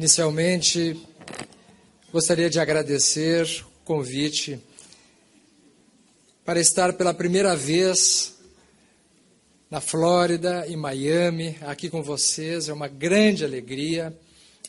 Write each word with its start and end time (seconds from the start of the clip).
Inicialmente, 0.00 0.98
gostaria 2.10 2.48
de 2.48 2.58
agradecer 2.58 3.44
o 3.82 3.84
convite 3.84 4.58
para 6.42 6.58
estar 6.58 6.94
pela 6.94 7.12
primeira 7.12 7.54
vez 7.54 8.34
na 9.70 9.78
Flórida, 9.78 10.66
em 10.66 10.74
Miami, 10.74 11.58
aqui 11.60 11.90
com 11.90 12.02
vocês. 12.02 12.70
É 12.70 12.72
uma 12.72 12.88
grande 12.88 13.44
alegria, 13.44 14.18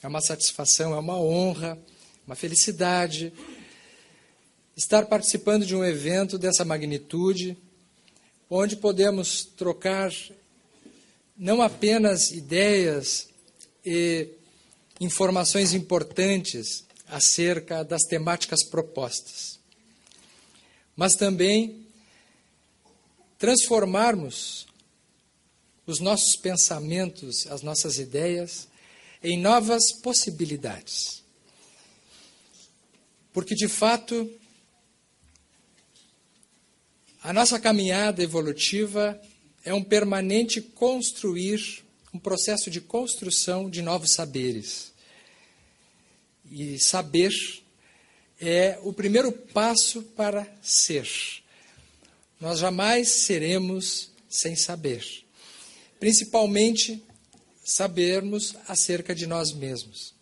é 0.04 0.08
uma 0.10 0.20
satisfação, 0.20 0.94
é 0.94 1.00
uma 1.00 1.18
honra, 1.18 1.80
uma 2.28 2.36
felicidade 2.36 3.32
estar 4.76 5.06
participando 5.06 5.66
de 5.66 5.74
um 5.74 5.86
evento 5.86 6.38
dessa 6.38 6.66
magnitude, 6.66 7.58
onde 8.50 8.76
podemos 8.76 9.46
trocar 9.46 10.12
não 11.38 11.62
apenas 11.62 12.32
ideias 12.32 13.30
e 13.86 14.41
informações 15.02 15.74
importantes 15.74 16.86
acerca 17.08 17.84
das 17.84 18.04
temáticas 18.04 18.64
propostas, 18.64 19.60
mas 20.96 21.16
também 21.16 21.88
transformarmos 23.40 24.68
os 25.88 26.00
nossos 26.00 26.36
pensamentos, 26.36 27.48
as 27.48 27.64
nossas 27.64 27.98
ideias 27.98 28.68
em 29.24 29.40
novas 29.40 29.92
possibilidades. 29.92 31.24
Porque, 33.34 33.56
de 33.56 33.68
fato, 33.68 34.30
a 37.24 37.34
nossa 37.34 37.60
caminhada 37.60 38.22
evolutiva 38.22 39.20
é 39.66 39.74
um 39.74 39.84
permanente 39.84 40.62
construir, 40.62 41.84
um 42.14 42.20
processo 42.20 42.70
de 42.70 42.80
construção 42.80 43.68
de 43.68 43.82
novos 43.82 44.14
saberes. 44.14 44.91
E 46.52 46.78
saber 46.78 47.32
é 48.42 48.78
o 48.84 48.92
primeiro 48.92 49.32
passo 49.32 50.02
para 50.02 50.46
ser. 50.62 51.08
Nós 52.42 52.60
jamais 52.60 53.08
seremos 53.08 54.12
sem 54.30 54.56
saber. 54.56 55.06
Principalmente 55.98 57.02
sabermos 57.64 58.56
acerca 58.68 59.16
de 59.16 59.26
nós 59.26 59.54
mesmos. 59.54 60.14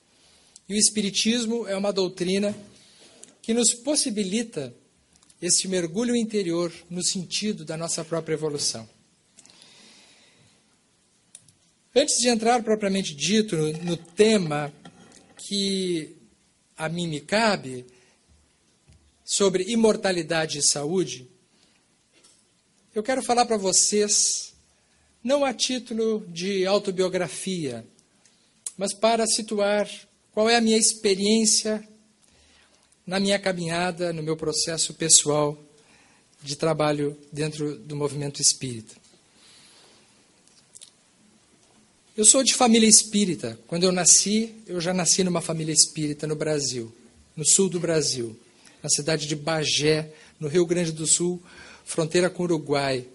E 0.68 0.76
o 0.76 0.78
Espiritismo 0.78 1.68
é 1.68 1.76
uma 1.76 1.92
doutrina 1.92 2.56
que 3.42 3.54
nos 3.54 3.74
possibilita 3.74 4.72
este 5.42 5.68
mergulho 5.68 6.16
interior 6.16 6.72
no 6.90 7.04
sentido 7.04 7.66
da 7.66 7.76
nossa 7.76 8.06
própria 8.06 8.36
evolução. 8.36 8.88
Antes 11.96 12.20
de 12.20 12.28
entrar 12.28 12.62
propriamente 12.62 13.16
dito 13.16 13.56
no, 13.56 13.74
no 13.84 13.98
tema 13.98 14.72
que 15.38 16.19
a 16.80 16.88
mim 16.88 17.08
me 17.08 17.20
cabe 17.20 17.86
sobre 19.26 19.66
imortalidade 19.66 20.60
e 20.60 20.64
saúde, 20.64 21.30
eu 22.96 23.04
quero 23.04 23.22
falar 23.22 23.46
para 23.46 23.58
vocês, 23.58 24.54
não 25.22 25.44
a 25.44 25.54
título 25.54 26.26
de 26.30 26.66
autobiografia, 26.66 27.86
mas 28.78 28.94
para 28.94 29.28
situar 29.28 29.90
qual 30.32 30.50
é 30.50 30.56
a 30.56 30.62
minha 30.62 30.78
experiência 30.78 31.86
na 33.06 33.20
minha 33.20 33.38
caminhada, 33.38 34.14
no 34.14 34.24
meu 34.24 34.38
processo 34.38 34.94
pessoal 34.94 35.62
de 36.42 36.56
trabalho 36.56 37.20
dentro 37.32 37.78
do 37.78 37.96
movimento 37.96 38.42
espírita. 38.42 38.96
Eu 42.20 42.26
sou 42.26 42.44
de 42.44 42.54
família 42.54 42.86
espírita. 42.86 43.58
Quando 43.66 43.86
eu 43.86 43.94
nasci, 43.94 44.54
eu 44.68 44.82
já 44.82 44.94
nasci 44.94 45.24
numa 45.24 45.40
família 45.40 45.72
espírita 45.72 46.28
no 46.28 46.36
Brasil, 46.36 46.94
no 47.34 47.46
sul 47.46 47.70
do 47.70 47.80
Brasil, 47.80 48.38
na 48.84 48.90
cidade 48.90 49.26
de 49.26 49.38
Bagé, 49.38 50.12
no 50.38 50.50
Rio 50.50 50.66
Grande 50.66 50.92
do 50.92 51.08
Sul, 51.08 51.42
fronteira 51.86 52.30
com 52.30 52.44
o 52.44 52.46
Uruguai, 52.46 53.06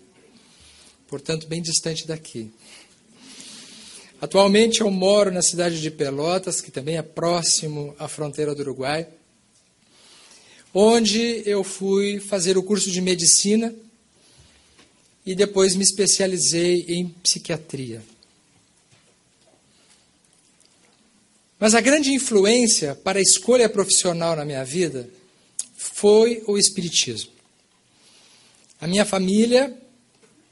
portanto, 1.07 1.47
bem 1.47 1.61
distante 1.61 2.07
daqui. 2.07 2.51
Atualmente 4.23 4.81
eu 4.81 4.91
moro 4.91 5.31
na 5.31 5.43
cidade 5.43 5.83
de 5.83 5.91
Pelotas, 5.91 6.63
que 6.63 6.71
também 6.71 6.97
é 6.97 7.03
próximo 7.03 7.95
à 7.99 8.09
fronteira 8.09 8.55
do 8.55 8.63
Uruguai, 8.63 9.07
onde 10.73 11.43
eu 11.45 11.63
fui 11.63 12.21
fazer 12.21 12.57
o 12.57 12.63
curso 12.63 12.91
de 12.91 13.03
medicina 13.03 13.75
e 15.27 15.35
depois 15.35 15.77
me 15.77 15.85
especializei 15.85 16.87
em 16.89 17.09
psiquiatria. 17.23 18.14
Mas 21.65 21.75
a 21.75 21.81
grande 21.81 22.13
influência 22.13 22.95
para 22.95 23.19
a 23.19 23.23
escolha 23.23 23.71
profissional 23.71 24.37
na 24.37 24.45
minha 24.45 24.63
vida 24.63 25.09
foi 25.75 26.43
o 26.47 26.59
Espiritismo. 26.59 27.31
A 28.79 28.87
minha 28.87 29.07
família, 29.07 29.75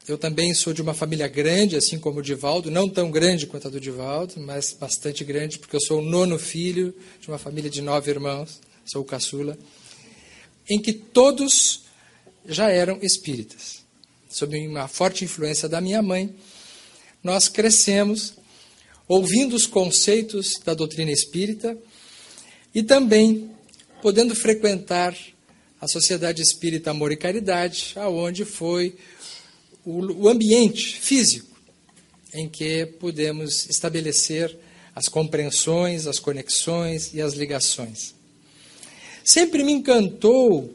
eu 0.09 0.17
também 0.17 0.55
sou 0.55 0.73
de 0.73 0.81
uma 0.81 0.95
família 0.95 1.29
grande, 1.29 1.77
assim 1.77 1.99
como 1.99 2.21
o 2.21 2.23
Divaldo, 2.23 2.71
não 2.71 2.89
tão 2.89 3.11
grande 3.11 3.47
quanto 3.47 3.69
a 3.69 3.71
do 3.71 3.79
Divaldo, 3.79 4.41
mas 4.41 4.73
bastante 4.73 5.23
grande, 5.23 5.59
porque 5.59 5.77
eu 5.77 5.83
sou 5.83 5.99
o 5.99 6.03
nono 6.03 6.39
filho 6.39 6.97
de 7.21 7.29
uma 7.29 7.37
família 7.37 7.69
de 7.69 7.83
nove 7.83 8.11
irmãos, 8.11 8.59
sou 8.87 9.03
o 9.03 9.05
caçula, 9.05 9.59
em 10.67 10.81
que 10.81 10.95
todos 10.95 11.83
já 12.49 12.71
eram 12.71 12.99
espíritas. 13.03 13.83
Sob 14.31 14.57
uma 14.67 14.89
forte 14.89 15.27
influência 15.27 15.69
da 15.69 15.79
minha 15.79 16.01
mãe, 16.01 16.35
nós 17.23 17.49
crescemos 17.49 18.33
ouvindo 19.13 19.55
os 19.55 19.67
conceitos 19.67 20.59
da 20.65 20.73
doutrina 20.73 21.13
espírita 21.13 21.77
e 22.75 22.83
também 22.83 23.51
podendo 24.01 24.35
frequentar 24.35 25.15
a 25.79 25.87
Sociedade 25.87 26.41
Espírita 26.41 26.93
Amor 26.93 27.13
e 27.13 27.17
Caridade, 27.17 27.93
aonde 27.97 28.47
foi 28.47 28.97
o, 29.85 30.31
ambiente 30.31 30.99
físico 30.99 31.55
em 32.33 32.49
que 32.49 32.87
pudemos 32.87 33.69
estabelecer 33.69 34.57
as 34.95 35.09
compreensões, 35.09 36.07
as 36.07 36.19
conexões 36.19 37.13
e 37.13 37.21
as 37.21 37.35
ligações. 37.35 38.15
Sempre 39.23 39.63
me 39.63 39.73
encantou 39.73 40.75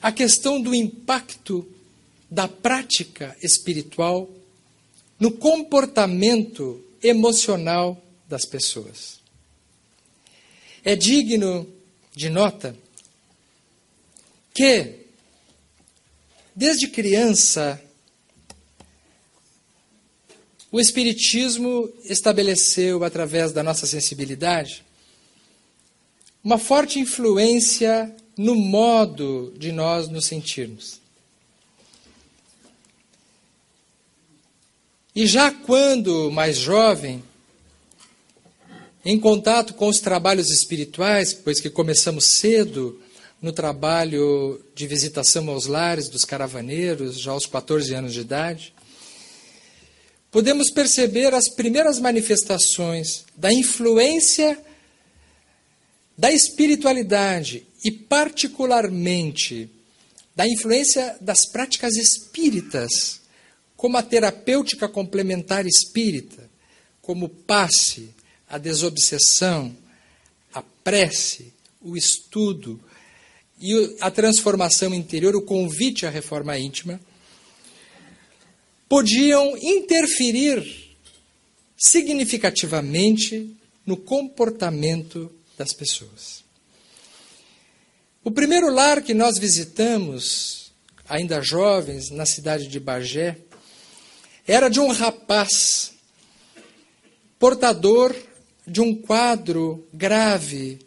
a 0.00 0.10
questão 0.10 0.58
do 0.58 0.74
impacto 0.74 1.68
da 2.30 2.48
prática 2.48 3.36
espiritual 3.42 4.30
no 5.20 5.32
comportamento 5.32 6.83
emocional 7.04 8.02
das 8.26 8.46
pessoas. 8.46 9.20
É 10.82 10.96
digno 10.96 11.70
de 12.14 12.30
nota 12.30 12.74
que, 14.54 15.00
desde 16.56 16.88
criança, 16.88 17.80
o 20.72 20.80
Espiritismo 20.80 21.92
estabeleceu, 22.04 23.04
através 23.04 23.52
da 23.52 23.62
nossa 23.62 23.86
sensibilidade, 23.86 24.84
uma 26.42 26.58
forte 26.58 26.98
influência 26.98 28.14
no 28.36 28.54
modo 28.54 29.54
de 29.56 29.72
nós 29.72 30.08
nos 30.08 30.26
sentirmos. 30.26 31.03
E 35.16 35.28
já 35.28 35.52
quando 35.52 36.28
mais 36.32 36.56
jovem, 36.56 37.22
em 39.04 39.16
contato 39.20 39.74
com 39.74 39.86
os 39.86 40.00
trabalhos 40.00 40.50
espirituais, 40.50 41.32
pois 41.32 41.60
que 41.60 41.70
começamos 41.70 42.38
cedo 42.40 43.00
no 43.40 43.52
trabalho 43.52 44.60
de 44.74 44.88
visitação 44.88 45.48
aos 45.50 45.66
lares 45.66 46.08
dos 46.08 46.24
caravaneiros, 46.24 47.20
já 47.20 47.30
aos 47.30 47.46
14 47.46 47.94
anos 47.94 48.12
de 48.12 48.22
idade, 48.22 48.74
podemos 50.32 50.68
perceber 50.72 51.32
as 51.32 51.48
primeiras 51.48 52.00
manifestações 52.00 53.24
da 53.36 53.52
influência 53.52 54.58
da 56.18 56.32
espiritualidade 56.32 57.64
e, 57.84 57.92
particularmente, 57.92 59.70
da 60.34 60.44
influência 60.48 61.16
das 61.20 61.46
práticas 61.46 61.94
espíritas 61.94 63.22
como 63.76 63.96
a 63.96 64.02
terapêutica 64.02 64.88
complementar 64.88 65.66
espírita, 65.66 66.48
como 67.02 67.26
o 67.26 67.28
passe, 67.28 68.10
a 68.48 68.58
desobsessão, 68.58 69.76
a 70.52 70.62
prece, 70.62 71.52
o 71.80 71.96
estudo 71.96 72.80
e 73.60 73.96
a 74.00 74.10
transformação 74.10 74.94
interior, 74.94 75.36
o 75.36 75.42
convite 75.42 76.06
à 76.06 76.10
reforma 76.10 76.58
íntima, 76.58 77.00
podiam 78.88 79.56
interferir 79.56 80.96
significativamente 81.76 83.54
no 83.84 83.96
comportamento 83.96 85.30
das 85.58 85.72
pessoas. 85.72 86.44
O 88.22 88.30
primeiro 88.30 88.72
lar 88.72 89.02
que 89.02 89.12
nós 89.12 89.38
visitamos, 89.38 90.72
ainda 91.06 91.42
jovens, 91.42 92.10
na 92.10 92.24
cidade 92.24 92.68
de 92.68 92.80
Bagé, 92.80 93.38
era 94.46 94.68
de 94.68 94.80
um 94.80 94.88
rapaz 94.88 95.92
portador 97.38 98.14
de 98.66 98.80
um 98.80 98.94
quadro 98.94 99.86
grave, 99.92 100.78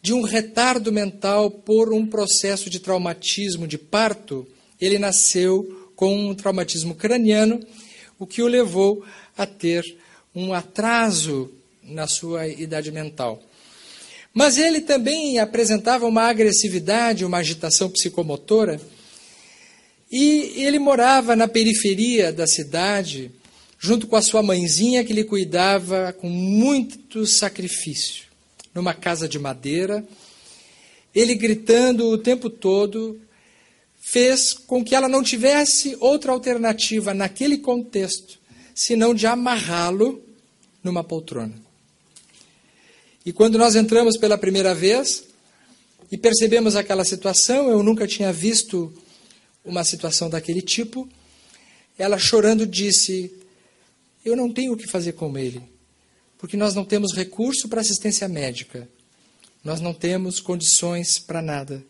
de 0.00 0.12
um 0.12 0.22
retardo 0.22 0.92
mental 0.92 1.50
por 1.50 1.92
um 1.92 2.06
processo 2.06 2.70
de 2.70 2.78
traumatismo 2.78 3.66
de 3.66 3.76
parto. 3.76 4.46
Ele 4.80 4.98
nasceu 4.98 5.90
com 5.96 6.16
um 6.16 6.34
traumatismo 6.34 6.94
craniano, 6.94 7.60
o 8.18 8.26
que 8.26 8.42
o 8.42 8.46
levou 8.46 9.04
a 9.36 9.46
ter 9.46 9.84
um 10.34 10.52
atraso 10.52 11.50
na 11.82 12.06
sua 12.06 12.46
idade 12.46 12.92
mental. 12.92 13.42
Mas 14.32 14.58
ele 14.58 14.80
também 14.80 15.38
apresentava 15.38 16.06
uma 16.06 16.22
agressividade, 16.28 17.24
uma 17.24 17.38
agitação 17.38 17.90
psicomotora, 17.90 18.80
e 20.10 20.54
ele 20.56 20.78
morava 20.78 21.36
na 21.36 21.46
periferia 21.46 22.32
da 22.32 22.46
cidade, 22.46 23.30
junto 23.78 24.06
com 24.06 24.16
a 24.16 24.22
sua 24.22 24.42
mãezinha 24.42 25.04
que 25.04 25.12
lhe 25.12 25.24
cuidava 25.24 26.12
com 26.12 26.28
muito 26.28 27.26
sacrifício, 27.26 28.24
numa 28.74 28.94
casa 28.94 29.28
de 29.28 29.38
madeira. 29.38 30.04
Ele 31.14 31.34
gritando 31.34 32.08
o 32.08 32.18
tempo 32.18 32.48
todo 32.48 33.20
fez 34.00 34.54
com 34.54 34.82
que 34.82 34.94
ela 34.94 35.08
não 35.08 35.22
tivesse 35.22 35.96
outra 36.00 36.32
alternativa 36.32 37.12
naquele 37.12 37.58
contexto 37.58 38.38
senão 38.74 39.12
de 39.12 39.26
amarrá-lo 39.26 40.22
numa 40.82 41.02
poltrona. 41.02 41.54
E 43.26 43.32
quando 43.32 43.58
nós 43.58 43.74
entramos 43.74 44.16
pela 44.16 44.38
primeira 44.38 44.72
vez 44.72 45.24
e 46.10 46.16
percebemos 46.16 46.76
aquela 46.76 47.04
situação, 47.04 47.68
eu 47.68 47.82
nunca 47.82 48.06
tinha 48.06 48.32
visto 48.32 48.90
uma 49.64 49.84
situação 49.84 50.30
daquele 50.30 50.62
tipo. 50.62 51.08
Ela 51.98 52.18
chorando 52.18 52.66
disse: 52.66 53.32
Eu 54.24 54.36
não 54.36 54.52
tenho 54.52 54.72
o 54.72 54.76
que 54.76 54.86
fazer 54.86 55.12
com 55.12 55.36
ele, 55.36 55.62
porque 56.38 56.56
nós 56.56 56.74
não 56.74 56.84
temos 56.84 57.14
recurso 57.14 57.68
para 57.68 57.80
assistência 57.80 58.28
médica, 58.28 58.88
nós 59.62 59.80
não 59.80 59.92
temos 59.92 60.40
condições 60.40 61.18
para 61.18 61.42
nada. 61.42 61.84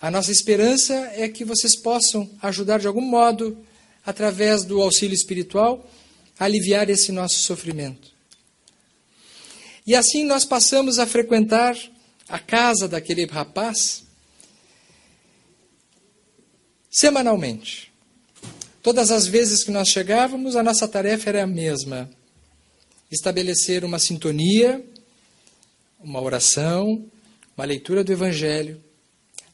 A 0.00 0.10
nossa 0.10 0.30
esperança 0.30 0.94
é 1.14 1.28
que 1.28 1.44
vocês 1.44 1.74
possam 1.74 2.30
ajudar 2.42 2.78
de 2.78 2.86
algum 2.86 3.00
modo, 3.00 3.56
através 4.04 4.64
do 4.64 4.82
auxílio 4.82 5.14
espiritual, 5.14 5.88
a 6.38 6.44
aliviar 6.44 6.90
esse 6.90 7.10
nosso 7.10 7.38
sofrimento. 7.42 8.12
E 9.86 9.94
assim 9.94 10.24
nós 10.24 10.44
passamos 10.44 10.98
a 10.98 11.06
frequentar 11.06 11.76
a 12.28 12.38
casa 12.38 12.88
daquele 12.88 13.26
rapaz 13.26 14.03
semanalmente. 16.94 17.92
Todas 18.80 19.10
as 19.10 19.26
vezes 19.26 19.64
que 19.64 19.72
nós 19.72 19.88
chegávamos, 19.88 20.54
a 20.54 20.62
nossa 20.62 20.86
tarefa 20.86 21.28
era 21.28 21.42
a 21.42 21.46
mesma: 21.46 22.08
estabelecer 23.10 23.84
uma 23.84 23.98
sintonia, 23.98 24.84
uma 25.98 26.20
oração, 26.20 27.04
uma 27.56 27.64
leitura 27.64 28.04
do 28.04 28.12
Evangelho, 28.12 28.80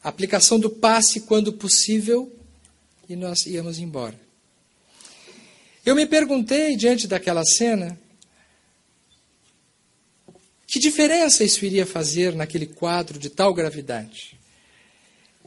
aplicação 0.03 0.59
do 0.59 0.69
passe 0.69 1.21
quando 1.21 1.51
possível, 1.53 2.31
e 3.09 3.15
nós 3.15 3.45
íamos 3.47 3.79
embora. 3.79 4.19
Eu 5.83 5.95
me 5.95 6.05
perguntei, 6.05 6.75
diante 6.75 7.07
daquela 7.07 7.43
cena, 7.43 7.99
que 10.67 10.77
diferença 10.77 11.43
isso 11.43 11.65
iria 11.65 11.87
fazer 11.87 12.35
naquele 12.35 12.67
quadro 12.67 13.17
de 13.17 13.31
tal 13.31 13.51
gravidade? 13.51 14.40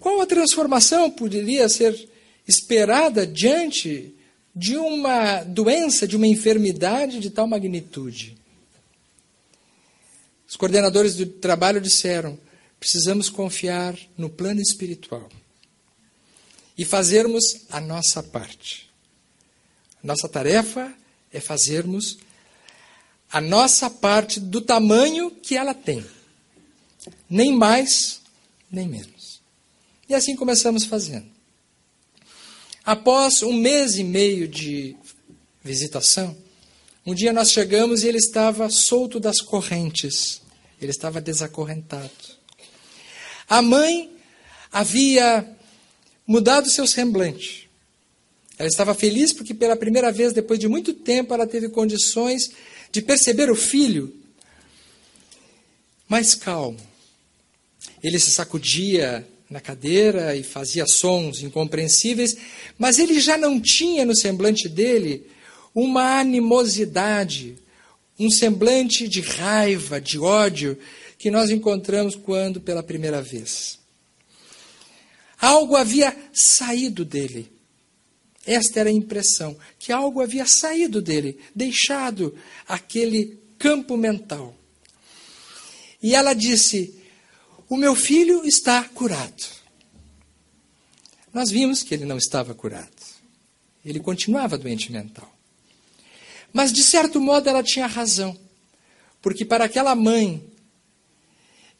Qual 0.04 0.20
a 0.20 0.26
transformação 0.26 1.10
poderia 1.10 1.66
ser 1.66 2.10
esperada 2.46 3.26
diante 3.26 4.14
de 4.54 4.76
uma 4.76 5.42
doença, 5.44 6.06
de 6.06 6.14
uma 6.14 6.26
enfermidade 6.26 7.20
de 7.20 7.30
tal 7.30 7.46
magnitude? 7.46 8.36
Os 10.46 10.56
coordenadores 10.56 11.14
do 11.14 11.24
trabalho 11.24 11.80
disseram: 11.80 12.38
precisamos 12.78 13.30
confiar 13.30 13.98
no 14.14 14.28
plano 14.28 14.60
espiritual 14.60 15.26
e 16.76 16.84
fazermos 16.84 17.42
a 17.70 17.80
nossa 17.80 18.22
parte. 18.22 18.90
Nossa 20.02 20.28
tarefa 20.28 20.92
é 21.32 21.40
fazermos 21.40 22.18
a 23.32 23.40
nossa 23.40 23.88
parte 23.88 24.38
do 24.38 24.60
tamanho 24.60 25.30
que 25.30 25.56
ela 25.56 25.72
tem. 25.72 26.04
Nem 27.26 27.56
mais, 27.56 28.20
nem 28.70 28.86
menos. 28.86 29.13
E 30.08 30.14
assim 30.14 30.36
começamos 30.36 30.84
fazendo. 30.84 31.26
Após 32.84 33.42
um 33.42 33.52
mês 33.52 33.96
e 33.96 34.04
meio 34.04 34.46
de 34.46 34.94
visitação, 35.62 36.36
um 37.06 37.14
dia 37.14 37.32
nós 37.32 37.50
chegamos 37.50 38.02
e 38.02 38.08
ele 38.08 38.18
estava 38.18 38.68
solto 38.68 39.18
das 39.18 39.40
correntes. 39.40 40.42
Ele 40.80 40.90
estava 40.90 41.20
desacorrentado. 41.20 42.10
A 43.48 43.62
mãe 43.62 44.10
havia 44.70 45.48
mudado 46.26 46.68
seu 46.68 46.86
semblante. 46.86 47.70
Ela 48.58 48.68
estava 48.68 48.94
feliz 48.94 49.32
porque 49.32 49.54
pela 49.54 49.76
primeira 49.76 50.12
vez, 50.12 50.32
depois 50.32 50.58
de 50.58 50.68
muito 50.68 50.92
tempo, 50.92 51.32
ela 51.34 51.46
teve 51.46 51.68
condições 51.68 52.50
de 52.92 53.02
perceber 53.02 53.50
o 53.50 53.56
filho 53.56 54.14
mais 56.08 56.34
calmo. 56.34 56.78
Ele 58.02 58.18
se 58.18 58.30
sacudia 58.30 59.26
na 59.48 59.60
cadeira 59.60 60.34
e 60.34 60.42
fazia 60.42 60.86
sons 60.86 61.42
incompreensíveis, 61.42 62.36
mas 62.78 62.98
ele 62.98 63.20
já 63.20 63.36
não 63.36 63.60
tinha 63.60 64.04
no 64.04 64.16
semblante 64.16 64.68
dele 64.68 65.26
uma 65.74 66.18
animosidade, 66.18 67.56
um 68.18 68.30
semblante 68.30 69.08
de 69.08 69.20
raiva, 69.20 70.00
de 70.00 70.18
ódio 70.18 70.78
que 71.18 71.30
nós 71.30 71.50
encontramos 71.50 72.14
quando 72.14 72.60
pela 72.60 72.82
primeira 72.82 73.20
vez. 73.20 73.78
Algo 75.40 75.76
havia 75.76 76.16
saído 76.32 77.04
dele. 77.04 77.50
Esta 78.46 78.80
era 78.80 78.90
a 78.90 78.92
impressão, 78.92 79.56
que 79.78 79.90
algo 79.90 80.20
havia 80.20 80.46
saído 80.46 81.00
dele, 81.00 81.38
deixado 81.54 82.34
aquele 82.68 83.38
campo 83.58 83.96
mental. 83.96 84.54
E 86.02 86.14
ela 86.14 86.34
disse: 86.34 86.94
O 87.68 87.76
meu 87.76 87.94
filho 87.94 88.44
está 88.44 88.84
curado. 88.84 89.44
Nós 91.32 91.50
vimos 91.50 91.82
que 91.82 91.94
ele 91.94 92.04
não 92.04 92.18
estava 92.18 92.54
curado. 92.54 92.90
Ele 93.84 94.00
continuava 94.00 94.56
doente 94.56 94.92
mental. 94.92 95.30
Mas, 96.52 96.72
de 96.72 96.82
certo 96.84 97.20
modo, 97.20 97.48
ela 97.48 97.62
tinha 97.62 97.86
razão. 97.86 98.38
Porque 99.20 99.44
para 99.44 99.64
aquela 99.64 99.94
mãe 99.94 100.42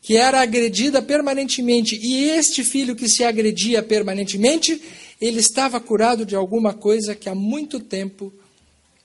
que 0.05 0.17
era 0.17 0.43
agredida 0.43 1.00
permanentemente 1.00 1.97
e 1.97 2.29
este 2.29 2.62
filho 2.62 2.95
que 2.95 3.09
se 3.09 3.25
agredia 3.25 3.83
permanentemente, 3.83 4.83
ele 5.19 5.41
estava 5.41 5.81
curado 5.81 6.26
de 6.26 6.37
alguma 6.37 6.75
coisa 6.75 7.14
que 7.14 7.29
há 7.29 7.35
muito 7.35 7.81
tempo 7.81 8.31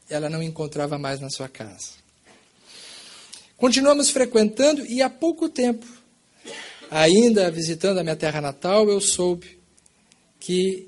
ela 0.09 0.29
não 0.29 0.43
encontrava 0.43 0.97
mais 0.97 1.21
na 1.21 1.29
sua 1.29 1.47
casa. 1.47 1.91
Continuamos 3.55 4.09
frequentando 4.09 4.85
e 4.85 5.01
há 5.01 5.09
pouco 5.09 5.47
tempo, 5.47 5.85
ainda 6.89 7.49
visitando 7.51 7.99
a 7.99 8.03
minha 8.03 8.15
terra 8.15 8.41
natal, 8.41 8.89
eu 8.89 8.99
soube 8.99 9.59
que 10.39 10.87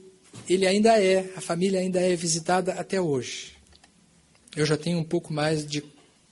ele 0.50 0.66
ainda 0.66 1.02
é, 1.02 1.32
a 1.36 1.42
família 1.42 1.80
ainda 1.80 2.00
é 2.00 2.16
visitada 2.16 2.74
até 2.74 3.00
hoje. 3.00 3.54
Eu 4.56 4.66
já 4.66 4.78
tenho 4.78 4.98
um 4.98 5.04
pouco 5.04 5.32
mais 5.34 5.66
de, 5.66 5.84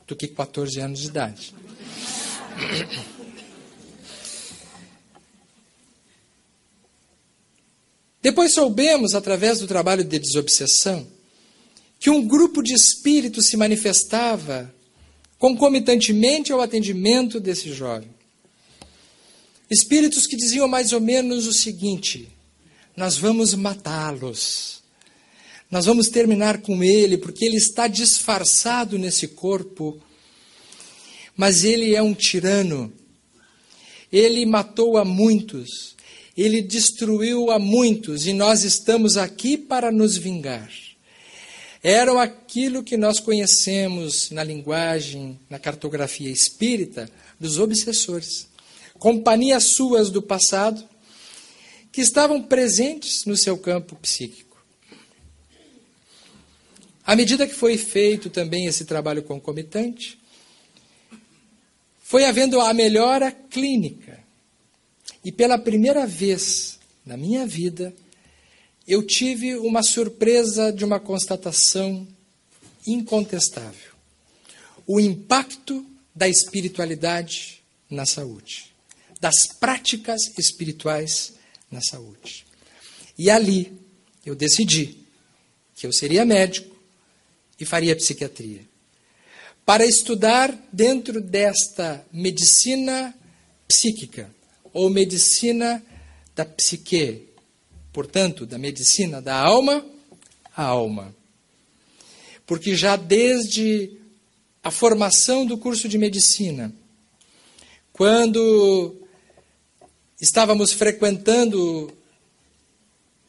do 0.07 0.15
que 0.15 0.27
14 0.27 0.79
anos 0.79 0.99
de 0.99 1.07
idade. 1.07 1.53
Depois 8.21 8.53
soubemos, 8.53 9.15
através 9.15 9.59
do 9.59 9.67
trabalho 9.67 10.03
de 10.03 10.19
desobsessão, 10.19 11.07
que 11.99 12.09
um 12.09 12.27
grupo 12.27 12.61
de 12.61 12.73
espíritos 12.73 13.47
se 13.47 13.55
manifestava 13.55 14.73
concomitantemente 15.37 16.51
ao 16.51 16.59
atendimento 16.59 17.39
desse 17.39 17.71
jovem. 17.71 18.18
Espíritos 19.69 20.25
que 20.25 20.35
diziam 20.35 20.67
mais 20.67 20.93
ou 20.93 20.99
menos 20.99 21.45
o 21.45 21.53
seguinte: 21.53 22.27
nós 22.97 23.17
vamos 23.17 23.53
matá-los, 23.53 24.81
nós 25.69 25.85
vamos 25.85 26.09
terminar 26.09 26.61
com 26.61 26.83
ele, 26.83 27.17
porque 27.17 27.45
ele 27.45 27.57
está 27.57 27.87
disfarçado 27.87 28.97
nesse 28.97 29.27
corpo, 29.27 30.01
mas 31.37 31.63
ele 31.63 31.95
é 31.95 32.01
um 32.01 32.13
tirano, 32.15 32.91
ele 34.11 34.45
matou 34.45 34.97
a 34.97 35.05
muitos, 35.05 35.95
ele 36.35 36.61
destruiu 36.61 37.51
a 37.51 37.59
muitos 37.59 38.25
e 38.25 38.33
nós 38.33 38.63
estamos 38.63 39.17
aqui 39.17 39.55
para 39.55 39.91
nos 39.91 40.17
vingar. 40.17 40.71
Eram 41.81 42.19
aquilo 42.19 42.83
que 42.83 42.97
nós 42.97 43.21
conhecemos 43.21 44.31
na 44.31 44.43
linguagem, 44.43 45.39
na 45.49 45.57
cartografia 45.57 46.29
espírita, 46.29 47.09
dos 47.39 47.57
obsessores. 47.57 48.48
Companhias 48.99 49.71
suas 49.75 50.11
do 50.11 50.21
passado 50.21 50.87
que 51.91 52.01
estavam 52.01 52.43
presentes 52.43 53.25
no 53.25 53.35
seu 53.35 53.57
campo 53.57 53.95
psíquico. 53.95 54.49
À 57.03 57.15
medida 57.15 57.47
que 57.47 57.55
foi 57.55 57.75
feito 57.77 58.29
também 58.29 58.67
esse 58.67 58.85
trabalho 58.85 59.23
concomitante, 59.23 60.19
foi 61.99 62.25
havendo 62.25 62.59
a 62.59 62.73
melhora 62.73 63.31
clínica. 63.31 64.23
E 65.25 65.31
pela 65.31 65.57
primeira 65.57 66.05
vez 66.05 66.79
na 67.05 67.17
minha 67.17 67.45
vida, 67.47 67.93
eu 68.87 69.01
tive 69.03 69.55
uma 69.55 69.81
surpresa 69.81 70.71
de 70.71 70.83
uma 70.83 70.99
constatação 70.99 72.07
incontestável: 72.85 73.93
o 74.85 74.99
impacto 74.99 75.85
da 76.13 76.27
espiritualidade 76.27 77.63
na 77.89 78.05
saúde, 78.05 78.68
das 79.19 79.47
práticas 79.59 80.21
espirituais 80.37 81.33
na 81.69 81.81
saúde. 81.81 82.45
E 83.17 83.29
ali 83.29 83.77
eu 84.25 84.35
decidi 84.35 84.97
que 85.75 85.85
eu 85.85 85.93
seria 85.93 86.25
médico 86.25 86.75
e 87.59 87.65
faria 87.65 87.95
psiquiatria. 87.95 88.61
Para 89.65 89.85
estudar 89.85 90.57
dentro 90.71 91.21
desta 91.21 92.05
medicina 92.11 93.13
psíquica, 93.67 94.29
ou 94.73 94.89
medicina 94.89 95.83
da 96.35 96.45
psique, 96.45 97.27
portanto, 97.91 98.45
da 98.45 98.57
medicina 98.57 99.21
da 99.21 99.35
alma 99.35 99.85
à 100.55 100.63
alma. 100.63 101.15
Porque 102.45 102.75
já 102.75 102.95
desde 102.95 103.91
a 104.63 104.71
formação 104.71 105.45
do 105.45 105.57
curso 105.57 105.87
de 105.87 105.97
medicina, 105.97 106.73
quando 107.93 108.98
estávamos 110.19 110.73
frequentando 110.73 111.95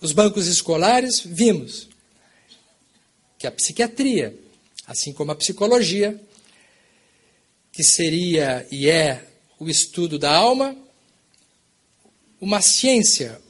os 0.01 0.13
bancos 0.13 0.47
escolares, 0.47 1.21
vimos 1.25 1.89
que 3.39 3.47
a 3.47 3.53
psiquiatria, 3.53 4.39
assim 4.87 5.13
como 5.13 5.33
a 5.33 5.37
psicologia, 5.37 6.21
que 7.73 7.83
seria 7.83 8.67
e 8.71 8.89
é 8.89 9.27
o 9.59 9.69
estudo 9.69 10.19
da 10.19 10.35
alma, 10.35 10.77
uma 12.41 12.61
ciência, 12.61 13.41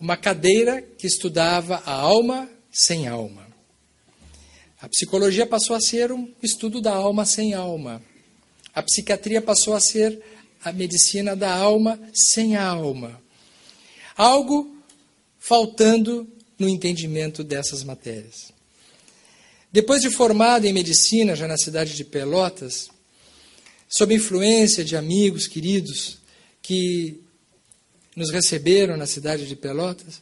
uma 0.00 0.16
cadeira 0.16 0.82
que 0.82 1.06
estudava 1.06 1.76
a 1.84 1.92
alma 1.92 2.48
sem 2.72 3.06
alma. 3.06 3.46
A 4.80 4.88
psicologia 4.88 5.46
passou 5.46 5.74
a 5.74 5.80
ser 5.80 6.12
um 6.12 6.32
estudo 6.42 6.80
da 6.80 6.94
alma 6.94 7.24
sem 7.26 7.52
alma. 7.52 8.02
A 8.74 8.82
psiquiatria 8.82 9.42
passou 9.42 9.74
a 9.74 9.80
ser 9.80 10.22
a 10.64 10.72
medicina 10.72 11.34
da 11.36 11.52
alma 11.52 11.98
sem 12.12 12.56
alma. 12.56 13.20
Algo 14.16 14.76
faltando 15.38 16.26
no 16.58 16.68
entendimento 16.68 17.44
dessas 17.44 17.84
matérias. 17.84 18.52
Depois 19.70 20.00
de 20.00 20.10
formado 20.10 20.66
em 20.66 20.72
medicina, 20.72 21.36
já 21.36 21.46
na 21.46 21.56
cidade 21.56 21.94
de 21.94 22.04
Pelotas, 22.04 22.88
sob 23.88 24.14
influência 24.14 24.84
de 24.84 24.96
amigos 24.96 25.46
queridos 25.46 26.18
que 26.60 27.20
nos 28.16 28.30
receberam 28.30 28.96
na 28.96 29.06
cidade 29.06 29.46
de 29.46 29.54
Pelotas, 29.54 30.20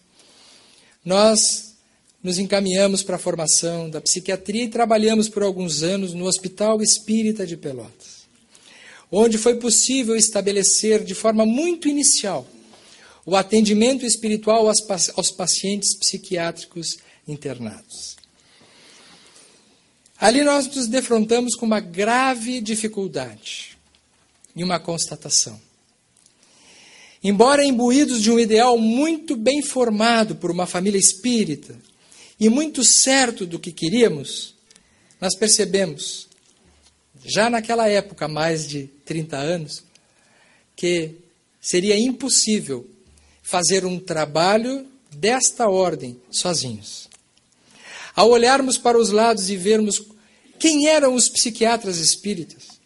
nós 1.04 1.74
nos 2.22 2.38
encaminhamos 2.38 3.02
para 3.02 3.16
a 3.16 3.20
formação 3.20 3.88
da 3.88 4.00
psiquiatria 4.00 4.64
e 4.64 4.68
trabalhamos 4.68 5.28
por 5.28 5.42
alguns 5.42 5.82
anos 5.82 6.12
no 6.12 6.26
Hospital 6.26 6.82
Espírita 6.82 7.46
de 7.46 7.56
Pelotas, 7.56 8.15
onde 9.10 9.38
foi 9.38 9.56
possível 9.56 10.16
estabelecer 10.16 11.04
de 11.04 11.14
forma 11.14 11.46
muito 11.46 11.88
inicial 11.88 12.46
o 13.24 13.34
atendimento 13.34 14.06
espiritual 14.06 14.68
aos 14.68 15.30
pacientes 15.32 15.96
psiquiátricos 15.98 16.98
internados. 17.26 18.16
Ali 20.18 20.44
nós 20.44 20.66
nos 20.74 20.86
defrontamos 20.86 21.54
com 21.56 21.66
uma 21.66 21.80
grave 21.80 22.60
dificuldade 22.60 23.76
e 24.54 24.64
uma 24.64 24.78
constatação. 24.78 25.60
Embora 27.22 27.64
imbuídos 27.64 28.22
de 28.22 28.30
um 28.30 28.38
ideal 28.38 28.78
muito 28.78 29.36
bem 29.36 29.60
formado 29.60 30.36
por 30.36 30.50
uma 30.50 30.66
família 30.66 30.98
espírita 30.98 31.76
e 32.38 32.48
muito 32.48 32.84
certo 32.84 33.44
do 33.44 33.58
que 33.58 33.72
queríamos, 33.72 34.54
nós 35.20 35.34
percebemos, 35.34 36.25
já 37.26 37.50
naquela 37.50 37.88
época, 37.88 38.28
mais 38.28 38.68
de 38.68 38.88
30 39.04 39.36
anos, 39.36 39.82
que 40.74 41.16
seria 41.60 41.98
impossível 41.98 42.88
fazer 43.42 43.84
um 43.84 43.98
trabalho 43.98 44.86
desta 45.10 45.68
ordem 45.68 46.20
sozinhos. 46.30 47.08
Ao 48.14 48.30
olharmos 48.30 48.78
para 48.78 48.98
os 48.98 49.10
lados 49.10 49.50
e 49.50 49.56
vermos 49.56 50.02
quem 50.58 50.88
eram 50.88 51.14
os 51.14 51.28
psiquiatras 51.28 51.98
espíritas, 51.98 52.76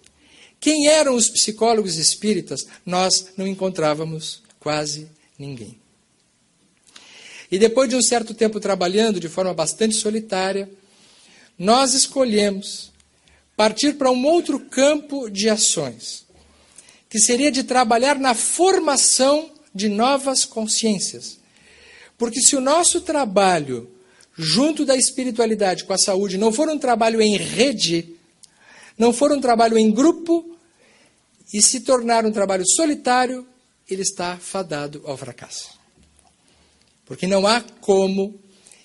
quem 0.58 0.88
eram 0.88 1.14
os 1.14 1.28
psicólogos 1.28 1.96
espíritas? 1.96 2.66
Nós 2.84 3.28
não 3.36 3.46
encontrávamos 3.46 4.42
quase 4.58 5.08
ninguém. 5.38 5.78
E 7.50 7.58
depois 7.58 7.88
de 7.88 7.96
um 7.96 8.02
certo 8.02 8.34
tempo 8.34 8.60
trabalhando 8.60 9.18
de 9.18 9.28
forma 9.28 9.54
bastante 9.54 9.96
solitária, 9.96 10.70
nós 11.58 11.94
escolhemos 11.94 12.89
partir 13.60 13.98
para 13.98 14.10
um 14.10 14.24
outro 14.24 14.58
campo 14.58 15.28
de 15.28 15.46
ações, 15.50 16.24
que 17.10 17.18
seria 17.18 17.52
de 17.52 17.62
trabalhar 17.62 18.18
na 18.18 18.32
formação 18.32 19.50
de 19.74 19.86
novas 19.86 20.46
consciências. 20.46 21.38
Porque 22.16 22.40
se 22.40 22.56
o 22.56 22.60
nosso 22.62 23.02
trabalho 23.02 23.90
junto 24.34 24.86
da 24.86 24.96
espiritualidade 24.96 25.84
com 25.84 25.92
a 25.92 25.98
saúde 25.98 26.38
não 26.38 26.50
for 26.50 26.70
um 26.70 26.78
trabalho 26.78 27.20
em 27.20 27.36
rede, 27.36 28.16
não 28.96 29.12
for 29.12 29.30
um 29.30 29.42
trabalho 29.42 29.76
em 29.76 29.90
grupo 29.90 30.56
e 31.52 31.60
se 31.60 31.80
tornar 31.80 32.24
um 32.24 32.32
trabalho 32.32 32.64
solitário, 32.66 33.46
ele 33.90 34.00
está 34.00 34.38
fadado 34.38 35.02
ao 35.04 35.18
fracasso. 35.18 35.68
Porque 37.04 37.26
não 37.26 37.46
há 37.46 37.60
como 37.82 38.40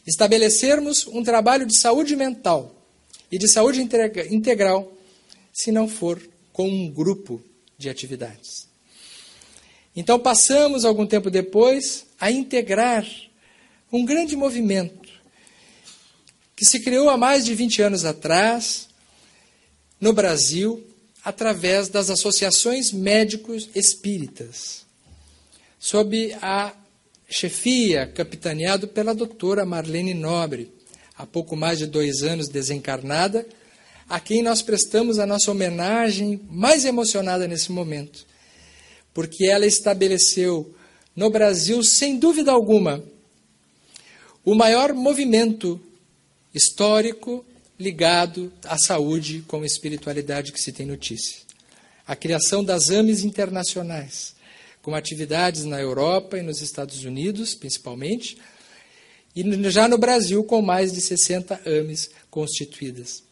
estabelecermos 0.05 1.07
um 1.07 1.23
trabalho 1.23 1.65
de 1.65 1.79
saúde 1.79 2.13
mental 2.17 2.75
e 3.31 3.37
de 3.37 3.47
saúde 3.47 3.81
integral 3.81 4.91
se 5.53 5.71
não 5.71 5.87
for 5.87 6.21
com 6.51 6.69
um 6.69 6.89
grupo 6.89 7.41
de 7.77 7.89
atividades. 7.89 8.67
Então 9.95 10.19
passamos, 10.19 10.83
algum 10.83 11.05
tempo 11.05 11.29
depois, 11.29 12.05
a 12.19 12.29
integrar 12.29 13.05
um 13.91 14.03
grande 14.03 14.35
movimento 14.35 15.09
que 16.55 16.65
se 16.65 16.79
criou 16.79 17.09
há 17.09 17.17
mais 17.17 17.45
de 17.45 17.53
20 17.53 17.81
anos 17.81 18.05
atrás, 18.05 18.87
no 19.99 20.13
Brasil 20.13 20.85
através 21.23 21.89
das 21.89 22.09
associações 22.09 22.91
médicos 22.91 23.67
espíritas, 23.73 24.85
sob 25.79 26.33
a 26.41 26.73
chefia 27.27 28.05
capitaneado 28.05 28.87
pela 28.87 29.15
doutora 29.15 29.65
Marlene 29.65 30.13
Nobre, 30.13 30.71
há 31.17 31.25
pouco 31.25 31.55
mais 31.55 31.77
de 31.77 31.87
dois 31.87 32.23
anos 32.23 32.47
desencarnada, 32.47 33.45
a 34.07 34.19
quem 34.19 34.43
nós 34.43 34.61
prestamos 34.61 35.17
a 35.17 35.25
nossa 35.25 35.49
homenagem 35.49 36.41
mais 36.49 36.85
emocionada 36.85 37.47
nesse 37.47 37.71
momento, 37.71 38.25
porque 39.13 39.45
ela 39.45 39.65
estabeleceu 39.65 40.73
no 41.15 41.29
Brasil, 41.29 41.83
sem 41.83 42.19
dúvida 42.19 42.51
alguma, 42.51 43.03
o 44.43 44.53
maior 44.53 44.93
movimento 44.93 45.79
histórico 46.53 47.43
ligado 47.79 48.51
à 48.63 48.77
saúde 48.77 49.43
com 49.47 49.65
espiritualidade 49.65 50.51
que 50.51 50.61
se 50.61 50.71
tem 50.71 50.85
notícia. 50.85 51.39
A 52.07 52.15
criação 52.15 52.63
das 52.63 52.89
AMES 52.89 53.23
internacionais, 53.23 54.35
com 54.81 54.93
atividades 54.93 55.65
na 55.65 55.81
Europa 55.81 56.37
e 56.37 56.43
nos 56.43 56.61
Estados 56.61 57.03
Unidos, 57.03 57.55
principalmente, 57.55 58.37
e 59.35 59.69
já 59.69 59.87
no 59.87 59.97
Brasil, 59.97 60.43
com 60.43 60.61
mais 60.61 60.93
de 60.93 61.01
60 61.01 61.61
AMES 61.65 62.09
constituídas. 62.29 63.23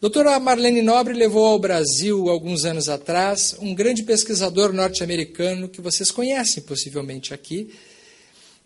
Doutora 0.00 0.38
Marlene 0.40 0.82
Nobre 0.82 1.14
levou 1.14 1.46
ao 1.46 1.58
Brasil, 1.58 2.28
alguns 2.28 2.64
anos 2.64 2.88
atrás, 2.88 3.56
um 3.60 3.74
grande 3.74 4.02
pesquisador 4.02 4.72
norte-americano 4.72 5.68
que 5.68 5.80
vocês 5.80 6.10
conhecem 6.10 6.62
possivelmente 6.64 7.32
aqui, 7.32 7.72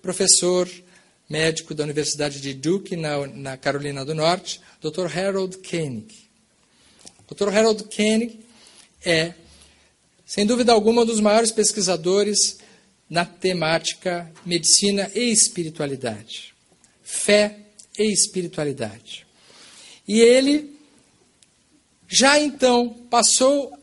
professor 0.01 0.69
médico 1.29 1.75
da 1.75 1.85
Universidade 1.85 2.41
de 2.41 2.55
Duke, 2.55 2.97
na, 2.97 3.27
na 3.27 3.57
Carolina 3.57 4.05
do 4.05 4.15
Norte, 4.15 4.61
Dr. 4.81 5.07
Harold 5.15 5.59
Koenig. 5.59 6.27
Dr. 7.29 7.49
Harold 7.49 7.85
Koenig 7.85 8.41
é, 9.05 9.35
sem 10.25 10.45
dúvida 10.45 10.73
alguma, 10.73 11.03
um 11.03 11.07
dos 11.07 11.21
maiores 11.21 11.53
pesquisadores 11.53 12.59
na 13.09 13.25
temática 13.25 14.31
medicina 14.45 15.11
e 15.15 15.31
espiritualidade. 15.31 16.55
Fé 17.03 17.59
e 17.99 18.13
espiritualidade. 18.13 19.27
E 20.07 20.21
ele 20.21 20.77
já 22.09 22.39
então 22.39 22.91
passou 23.11 23.77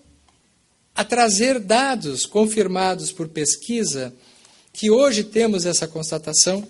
a 0.96 1.03
trazer 1.03 1.60
dados 1.60 2.25
confirmados 2.25 3.12
por 3.12 3.27
pesquisa, 3.27 4.13
que 4.72 4.92
hoje 4.92 5.24
temos 5.24 5.65
essa 5.65 5.88
constatação 5.88 6.65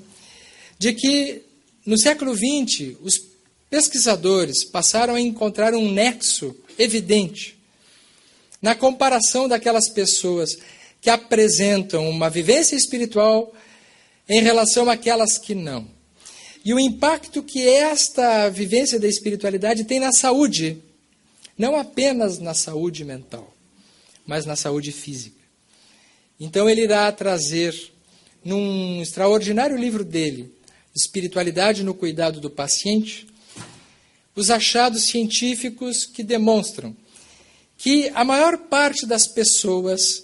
de 0.77 0.93
que 0.93 1.41
no 1.85 1.97
século 1.97 2.33
XX 2.35 2.95
os 3.01 3.21
pesquisadores 3.69 4.63
passaram 4.63 5.15
a 5.15 5.21
encontrar 5.21 5.73
um 5.73 5.91
nexo 5.91 6.55
evidente 6.77 7.57
na 8.61 8.73
comparação 8.75 9.47
daquelas 9.47 9.89
pessoas 9.89 10.57
que 11.03 11.09
apresentam 11.09 12.09
uma 12.09 12.29
vivência 12.29 12.77
espiritual 12.77 13.53
em 14.27 14.41
relação 14.41 14.89
àquelas 14.89 15.37
que 15.37 15.53
não. 15.53 15.85
E 16.63 16.73
o 16.73 16.79
impacto 16.79 17.43
que 17.43 17.67
esta 17.67 18.47
vivência 18.47 18.97
da 18.97 19.07
espiritualidade 19.07 19.83
tem 19.83 19.99
na 19.99 20.13
saúde, 20.13 20.81
não 21.57 21.75
apenas 21.75 22.39
na 22.39 22.53
saúde 22.53 23.03
mental, 23.03 23.53
mas 24.25 24.45
na 24.45 24.55
saúde 24.55 24.93
física. 24.93 25.35
Então 26.39 26.69
ele 26.69 26.83
irá 26.83 27.11
trazer, 27.11 27.75
num 28.41 29.01
extraordinário 29.01 29.75
livro 29.75 30.05
dele, 30.05 30.53
Espiritualidade 30.95 31.83
no 31.83 31.93
Cuidado 31.93 32.39
do 32.39 32.49
Paciente, 32.49 33.27
os 34.33 34.49
achados 34.49 35.03
científicos 35.07 36.05
que 36.05 36.23
demonstram 36.23 36.95
que 37.77 38.09
a 38.15 38.23
maior 38.23 38.57
parte 38.57 39.05
das 39.05 39.27
pessoas 39.27 40.23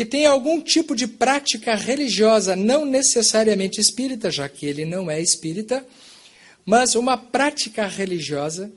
que 0.00 0.04
tem 0.06 0.24
algum 0.24 0.62
tipo 0.62 0.96
de 0.96 1.06
prática 1.06 1.74
religiosa, 1.74 2.56
não 2.56 2.86
necessariamente 2.86 3.82
espírita, 3.82 4.30
já 4.30 4.48
que 4.48 4.64
ele 4.64 4.86
não 4.86 5.10
é 5.10 5.20
espírita, 5.20 5.86
mas 6.64 6.94
uma 6.94 7.18
prática 7.18 7.86
religiosa, 7.86 8.72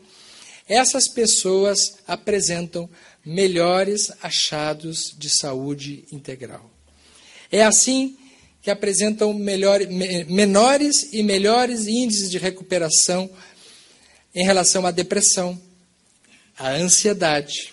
essas 0.67 1.07
pessoas 1.07 1.79
apresentam 2.05 2.89
melhores 3.25 4.11
achados 4.21 5.15
de 5.17 5.29
saúde 5.29 6.03
integral. 6.11 6.69
É 7.49 7.63
assim 7.63 8.17
que 8.61 8.69
apresentam 8.69 9.33
melhor, 9.33 9.79
menores 10.27 11.13
e 11.13 11.23
melhores 11.23 11.87
índices 11.87 12.29
de 12.29 12.37
recuperação 12.37 13.29
em 14.35 14.43
relação 14.43 14.85
à 14.85 14.91
depressão, 14.91 15.57
à 16.59 16.71
ansiedade, 16.71 17.71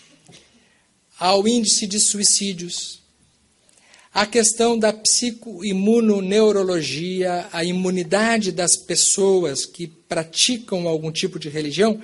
ao 1.18 1.48
índice 1.48 1.84
de 1.88 1.98
suicídios, 1.98 2.99
à 4.12 4.26
questão 4.26 4.76
da 4.78 4.92
psicoimunoneurologia, 4.92 7.48
a 7.52 7.64
imunidade 7.64 8.50
das 8.50 8.76
pessoas 8.76 9.64
que 9.64 9.86
praticam 9.86 10.88
algum 10.88 11.12
tipo 11.12 11.38
de 11.38 11.48
religião, 11.48 12.02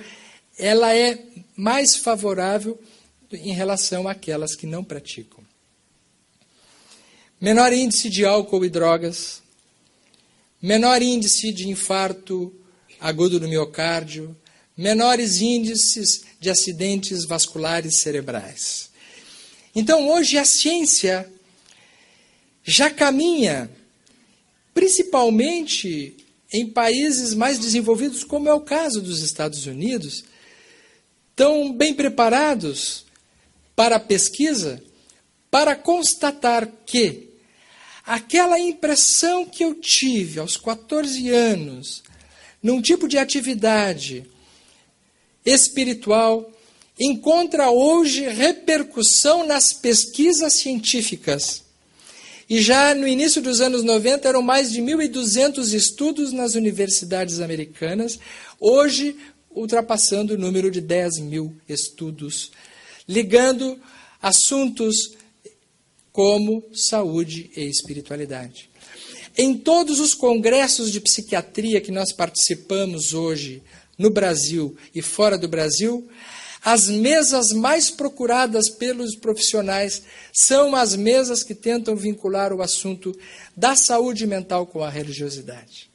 ela 0.57 0.95
é 0.95 1.21
mais 1.55 1.97
favorável 1.97 2.79
em 3.31 3.51
relação 3.51 4.07
àquelas 4.07 4.55
que 4.55 4.65
não 4.65 4.83
praticam. 4.83 5.45
Menor 7.39 7.71
índice 7.73 8.09
de 8.09 8.25
álcool 8.25 8.65
e 8.65 8.69
drogas, 8.69 9.43
menor 10.61 11.01
índice 11.01 11.51
de 11.51 11.69
infarto 11.69 12.53
agudo 12.99 13.39
do 13.39 13.47
miocárdio, 13.47 14.35
menores 14.75 15.41
índices 15.41 16.23
de 16.39 16.49
acidentes 16.49 17.25
vasculares 17.25 17.99
cerebrais. 17.99 18.89
Então, 19.75 20.09
hoje 20.09 20.37
a 20.37 20.45
ciência 20.45 21.31
já 22.67 22.89
caminha, 22.91 23.71
principalmente 24.73 26.17
em 26.51 26.67
países 26.67 27.33
mais 27.33 27.57
desenvolvidos, 27.57 28.25
como 28.25 28.49
é 28.49 28.53
o 28.53 28.59
caso 28.59 29.01
dos 29.01 29.21
Estados 29.21 29.65
Unidos, 29.65 30.25
tão 31.33 31.71
bem 31.71 31.93
preparados 31.93 33.05
para 33.73 33.95
a 33.95 33.99
pesquisa 33.99 34.83
para 35.49 35.77
constatar 35.77 36.69
que 36.85 37.29
aquela 38.05 38.59
impressão 38.59 39.45
que 39.45 39.63
eu 39.63 39.73
tive 39.73 40.39
aos 40.39 40.57
14 40.57 41.29
anos, 41.29 42.03
num 42.61 42.81
tipo 42.81 43.07
de 43.07 43.17
atividade 43.17 44.29
espiritual, 45.45 46.51
encontra 46.99 47.69
hoje 47.69 48.27
repercussão 48.27 49.45
nas 49.45 49.71
pesquisas 49.71 50.59
científicas. 50.59 51.66
E 52.49 52.61
já 52.61 52.95
no 52.95 53.07
início 53.07 53.41
dos 53.41 53.59
anos 53.59 53.83
90 53.83 54.27
eram 54.27 54.41
mais 54.41 54.71
de 54.71 54.81
1.200 54.81 55.73
estudos 55.73 56.31
nas 56.31 56.55
universidades 56.55 57.41
americanas, 57.41 58.19
hoje 58.59 59.17
ultrapassando 59.51 60.35
o 60.35 60.37
número 60.37 60.71
de 60.71 60.79
10 60.79 61.19
mil 61.19 61.53
estudos, 61.67 62.51
ligando 63.07 63.79
assuntos 64.21 65.15
como 66.11 66.63
saúde 66.73 67.51
e 67.55 67.61
espiritualidade. 67.63 68.69
Em 69.37 69.55
todos 69.55 69.99
os 69.99 70.13
congressos 70.13 70.91
de 70.91 71.01
psiquiatria 71.01 71.81
que 71.81 71.91
nós 71.91 72.11
participamos 72.11 73.13
hoje, 73.13 73.61
no 73.97 74.09
Brasil 74.09 74.75
e 74.93 75.01
fora 75.01 75.37
do 75.37 75.47
Brasil, 75.47 76.07
as 76.63 76.87
mesas 76.87 77.51
mais 77.51 77.89
procuradas 77.89 78.69
pelos 78.69 79.15
profissionais 79.15 80.03
são 80.33 80.75
as 80.75 80.95
mesas 80.95 81.43
que 81.43 81.55
tentam 81.55 81.95
vincular 81.95 82.51
o 82.51 82.61
assunto 82.61 83.17
da 83.55 83.75
saúde 83.75 84.25
mental 84.27 84.65
com 84.65 84.83
a 84.83 84.89
religiosidade. 84.89 85.89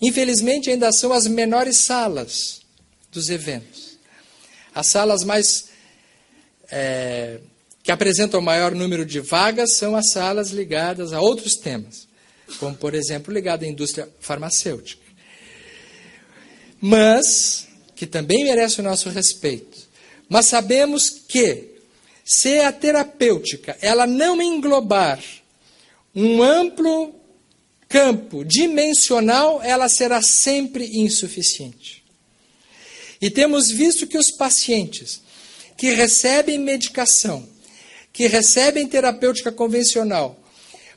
Infelizmente, 0.00 0.70
ainda 0.70 0.92
são 0.92 1.12
as 1.12 1.26
menores 1.26 1.84
salas 1.84 2.62
dos 3.10 3.28
eventos. 3.28 3.98
As 4.74 4.90
salas 4.90 5.24
mais 5.24 5.68
é, 6.70 7.40
que 7.82 7.90
apresentam 7.90 8.40
o 8.40 8.42
maior 8.42 8.74
número 8.74 9.04
de 9.04 9.20
vagas 9.20 9.76
são 9.76 9.96
as 9.96 10.10
salas 10.10 10.50
ligadas 10.50 11.12
a 11.12 11.20
outros 11.20 11.54
temas, 11.56 12.06
como, 12.60 12.76
por 12.76 12.94
exemplo, 12.94 13.32
ligado 13.32 13.64
à 13.64 13.66
indústria 13.66 14.08
farmacêutica. 14.20 15.02
Mas, 16.80 17.67
que 17.98 18.06
também 18.06 18.44
merece 18.44 18.80
o 18.80 18.84
nosso 18.84 19.10
respeito, 19.10 19.76
mas 20.28 20.46
sabemos 20.46 21.10
que, 21.10 21.64
se 22.24 22.60
a 22.60 22.70
terapêutica 22.70 23.76
ela 23.80 24.06
não 24.06 24.40
englobar 24.40 25.20
um 26.14 26.40
amplo 26.40 27.12
campo 27.88 28.44
dimensional, 28.44 29.60
ela 29.62 29.88
será 29.88 30.22
sempre 30.22 30.88
insuficiente. 31.00 32.04
E 33.20 33.28
temos 33.30 33.68
visto 33.68 34.06
que 34.06 34.16
os 34.16 34.30
pacientes 34.30 35.20
que 35.76 35.90
recebem 35.90 36.56
medicação, 36.56 37.48
que 38.12 38.28
recebem 38.28 38.86
terapêutica 38.86 39.50
convencional, 39.50 40.38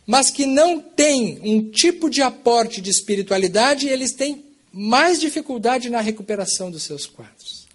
mas 0.06 0.30
que 0.30 0.46
não 0.46 0.80
têm 0.80 1.40
um 1.42 1.72
tipo 1.72 2.12
de 2.12 2.22
aporte 2.22 2.80
de 2.80 2.92
espiritualidade, 2.92 3.88
eles 3.88 4.14
têm 4.14 4.51
mais 4.72 5.20
dificuldade 5.20 5.90
na 5.90 6.00
recuperação 6.00 6.72
dos 6.72 6.84
seus 6.84 7.06
quadros. 7.06 7.68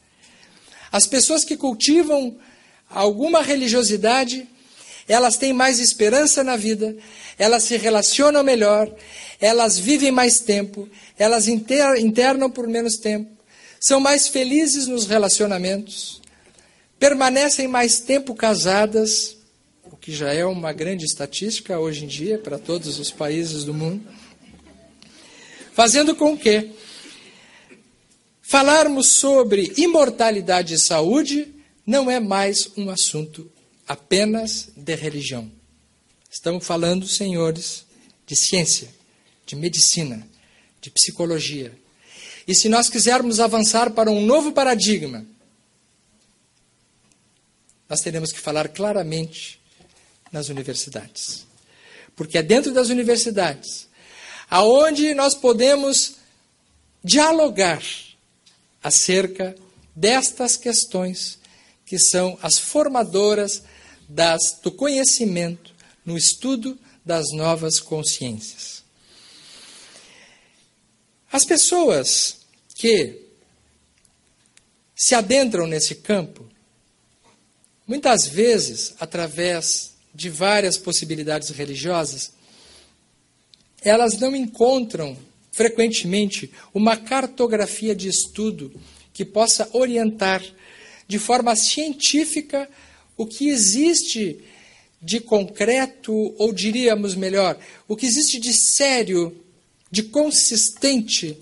As 0.91 1.07
pessoas 1.07 1.45
que 1.45 1.57
cultivam 1.57 2.37
alguma 2.89 3.43
religiosidade, 3.43 4.49
elas 5.09 5.37
têm 5.37 5.53
mais 5.53 5.79
esperança 5.79 6.43
na 6.43 6.57
vida, 6.57 6.97
elas 7.39 7.65
se 7.65 7.77
relacionam 7.77 8.43
melhor, 8.43 8.91
elas 9.41 9.79
vivem 9.79 10.11
mais 10.11 10.41
tempo, 10.41 10.89
elas 11.19 11.49
internam 11.49 12.51
por 12.51 12.67
menos 12.67 12.97
tempo, 12.97 13.31
são 13.79 14.01
mais 14.01 14.29
felizes 14.29 14.87
nos 14.87 15.07
relacionamentos, 15.07 16.23
permanecem 16.99 17.69
mais 17.69 18.01
tempo 18.01 18.35
casadas, 18.35 19.37
o 19.85 19.97
que 19.97 20.13
já 20.13 20.33
é 20.33 20.45
uma 20.47 20.73
grande 20.73 21.05
estatística 21.05 21.79
hoje 21.79 22.05
em 22.05 22.09
dia 22.09 22.39
para 22.39 22.59
todos 22.59 22.99
os 22.99 23.11
países 23.11 23.65
do 23.65 23.75
mundo, 23.75 24.03
fazendo 25.75 26.17
com 26.17 26.37
que 26.37 26.71
falarmos 28.47 29.15
sobre 29.19 29.73
imortalidade 29.77 30.75
e 30.75 30.79
saúde 30.79 31.53
não 31.85 32.09
é 32.09 32.21
mais 32.21 32.71
um 32.77 32.91
assunto 32.91 33.51
apenas 33.89 34.71
de 34.77 34.95
religião. 34.95 35.51
Estamos 36.31 36.65
falando, 36.65 37.09
senhores, 37.09 37.85
de 38.25 38.37
ciência, 38.37 38.89
de 39.45 39.57
medicina, 39.57 40.27
de 40.81 40.91
psicologia. 40.91 41.77
E 42.47 42.55
se 42.55 42.69
nós 42.69 42.89
quisermos 42.89 43.41
avançar 43.41 43.91
para 43.91 44.11
um 44.11 44.25
novo 44.25 44.53
paradigma, 44.53 45.27
nós 47.89 48.01
teremos 48.01 48.31
que 48.31 48.39
falar 48.39 48.69
claramente 48.69 49.61
nas 50.31 50.49
universidades. 50.49 51.45
Porque 52.15 52.39
é 52.39 52.43
dentro 52.43 52.73
das 52.73 52.91
universidades 52.91 53.89
aonde 54.49 55.15
nós 55.15 55.35
podemos 55.35 56.15
dialogar 57.03 57.83
acerca 58.87 59.55
destas 59.95 60.57
questões 60.57 61.39
que 61.85 61.99
são 61.99 62.39
as 62.43 62.59
formadoras 62.59 63.63
das, 64.09 64.61
do 64.63 64.71
conhecimento 64.71 65.75
no 66.05 66.17
estudo 66.17 66.79
das 67.05 67.33
novas 67.33 67.81
consciências. 67.81 68.83
As 71.31 71.45
pessoas 71.45 72.39
que 72.75 73.23
se 74.95 75.15
adentram 75.15 75.67
nesse 75.67 75.95
campo 75.97 76.47
Muitas 77.87 78.27
vezes, 78.27 78.95
através 78.99 79.93
de 80.13 80.29
várias 80.29 80.77
possibilidades 80.77 81.51
religiosas, 81.51 82.33
elas 83.81 84.19
não 84.19 84.35
encontram 84.35 85.17
frequentemente 85.57 86.53
uma 86.75 86.99
cartografia 86.99 87.95
de 87.95 88.09
estudo 88.09 88.71
que 89.11 89.25
possa 89.25 89.67
orientar 89.73 90.45
de 91.09 91.19
forma 91.19 91.57
científica 91.57 92.69
o 93.17 93.27
que 93.27 93.49
existe 93.49 94.45
de 95.01 95.19
concreto, 95.19 96.13
ou 96.37 96.53
diríamos 96.53 97.15
melhor, 97.15 97.59
o 97.89 97.97
que 97.97 98.05
existe 98.05 98.39
de 98.39 98.53
sério, 98.53 99.35
de 99.91 100.03
consistente 100.03 101.39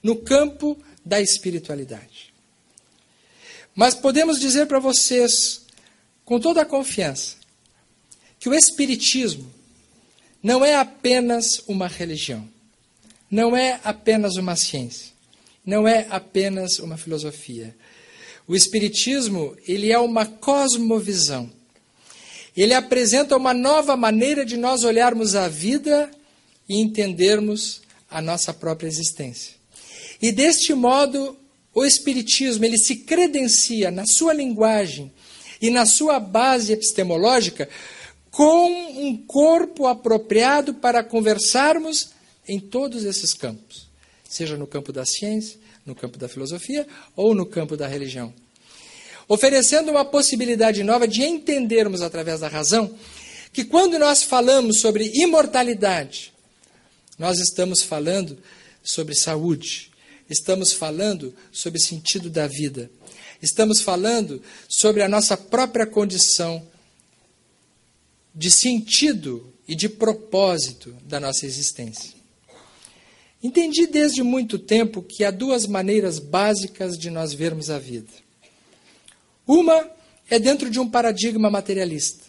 no 0.00 0.14
campo 0.14 0.78
da 1.04 1.20
espiritualidade. 1.20 2.32
Mas 3.74 3.92
podemos 3.92 4.38
dizer 4.38 4.66
para 4.66 4.78
vocês, 4.78 5.62
com 6.24 6.38
toda 6.38 6.62
a 6.62 6.66
confiança, 6.66 7.34
que 8.38 8.48
o 8.48 8.54
Espiritismo 8.54 9.52
não 10.40 10.64
é 10.64 10.76
apenas 10.76 11.58
uma 11.66 11.88
religião, 11.88 12.48
não 13.30 13.56
é 13.56 13.80
apenas 13.84 14.36
uma 14.36 14.56
ciência, 14.56 15.12
não 15.64 15.86
é 15.86 16.06
apenas 16.10 16.78
uma 16.78 16.96
filosofia. 16.96 17.74
O 18.46 18.56
Espiritismo, 18.56 19.54
ele 19.66 19.92
é 19.92 19.98
uma 19.98 20.24
cosmovisão. 20.24 21.50
Ele 22.56 22.74
apresenta 22.74 23.36
uma 23.36 23.52
nova 23.52 23.96
maneira 23.96 24.44
de 24.44 24.56
nós 24.56 24.82
olharmos 24.82 25.36
a 25.36 25.48
vida 25.48 26.10
e 26.68 26.80
entendermos 26.80 27.82
a 28.10 28.22
nossa 28.22 28.54
própria 28.54 28.88
existência. 28.88 29.54
E 30.20 30.32
deste 30.32 30.72
modo, 30.74 31.36
o 31.74 31.84
Espiritismo, 31.84 32.64
ele 32.64 32.78
se 32.78 32.96
credencia 32.96 33.90
na 33.90 34.04
sua 34.06 34.32
linguagem 34.32 35.12
e 35.60 35.70
na 35.70 35.84
sua 35.84 36.18
base 36.18 36.72
epistemológica 36.72 37.68
com 38.30 38.70
um 39.02 39.16
corpo 39.16 39.86
apropriado 39.86 40.74
para 40.74 41.04
conversarmos 41.04 42.10
em 42.48 42.58
todos 42.58 43.04
esses 43.04 43.34
campos, 43.34 43.88
seja 44.28 44.56
no 44.56 44.66
campo 44.66 44.92
da 44.92 45.04
ciência, 45.04 45.58
no 45.84 45.94
campo 45.94 46.18
da 46.18 46.28
filosofia 46.28 46.86
ou 47.14 47.34
no 47.34 47.46
campo 47.46 47.76
da 47.76 47.86
religião. 47.86 48.32
Oferecendo 49.28 49.90
uma 49.90 50.04
possibilidade 50.04 50.82
nova 50.82 51.06
de 51.06 51.22
entendermos 51.22 52.00
através 52.00 52.40
da 52.40 52.48
razão 52.48 52.96
que 53.52 53.64
quando 53.64 53.98
nós 53.98 54.22
falamos 54.22 54.80
sobre 54.80 55.10
imortalidade, 55.14 56.32
nós 57.18 57.38
estamos 57.38 57.82
falando 57.82 58.38
sobre 58.82 59.14
saúde, 59.14 59.90
estamos 60.30 60.72
falando 60.72 61.34
sobre 61.52 61.80
sentido 61.80 62.30
da 62.30 62.46
vida, 62.46 62.90
estamos 63.42 63.80
falando 63.80 64.42
sobre 64.68 65.02
a 65.02 65.08
nossa 65.08 65.36
própria 65.36 65.86
condição 65.86 66.66
de 68.34 68.50
sentido 68.50 69.52
e 69.66 69.74
de 69.74 69.88
propósito 69.88 70.96
da 71.04 71.18
nossa 71.18 71.44
existência. 71.44 72.17
Entendi 73.42 73.86
desde 73.86 74.22
muito 74.22 74.58
tempo 74.58 75.02
que 75.02 75.24
há 75.24 75.30
duas 75.30 75.66
maneiras 75.66 76.18
básicas 76.18 76.98
de 76.98 77.08
nós 77.08 77.32
vermos 77.32 77.70
a 77.70 77.78
vida. 77.78 78.12
Uma 79.46 79.88
é 80.28 80.38
dentro 80.38 80.68
de 80.68 80.80
um 80.80 80.88
paradigma 80.88 81.48
materialista, 81.48 82.24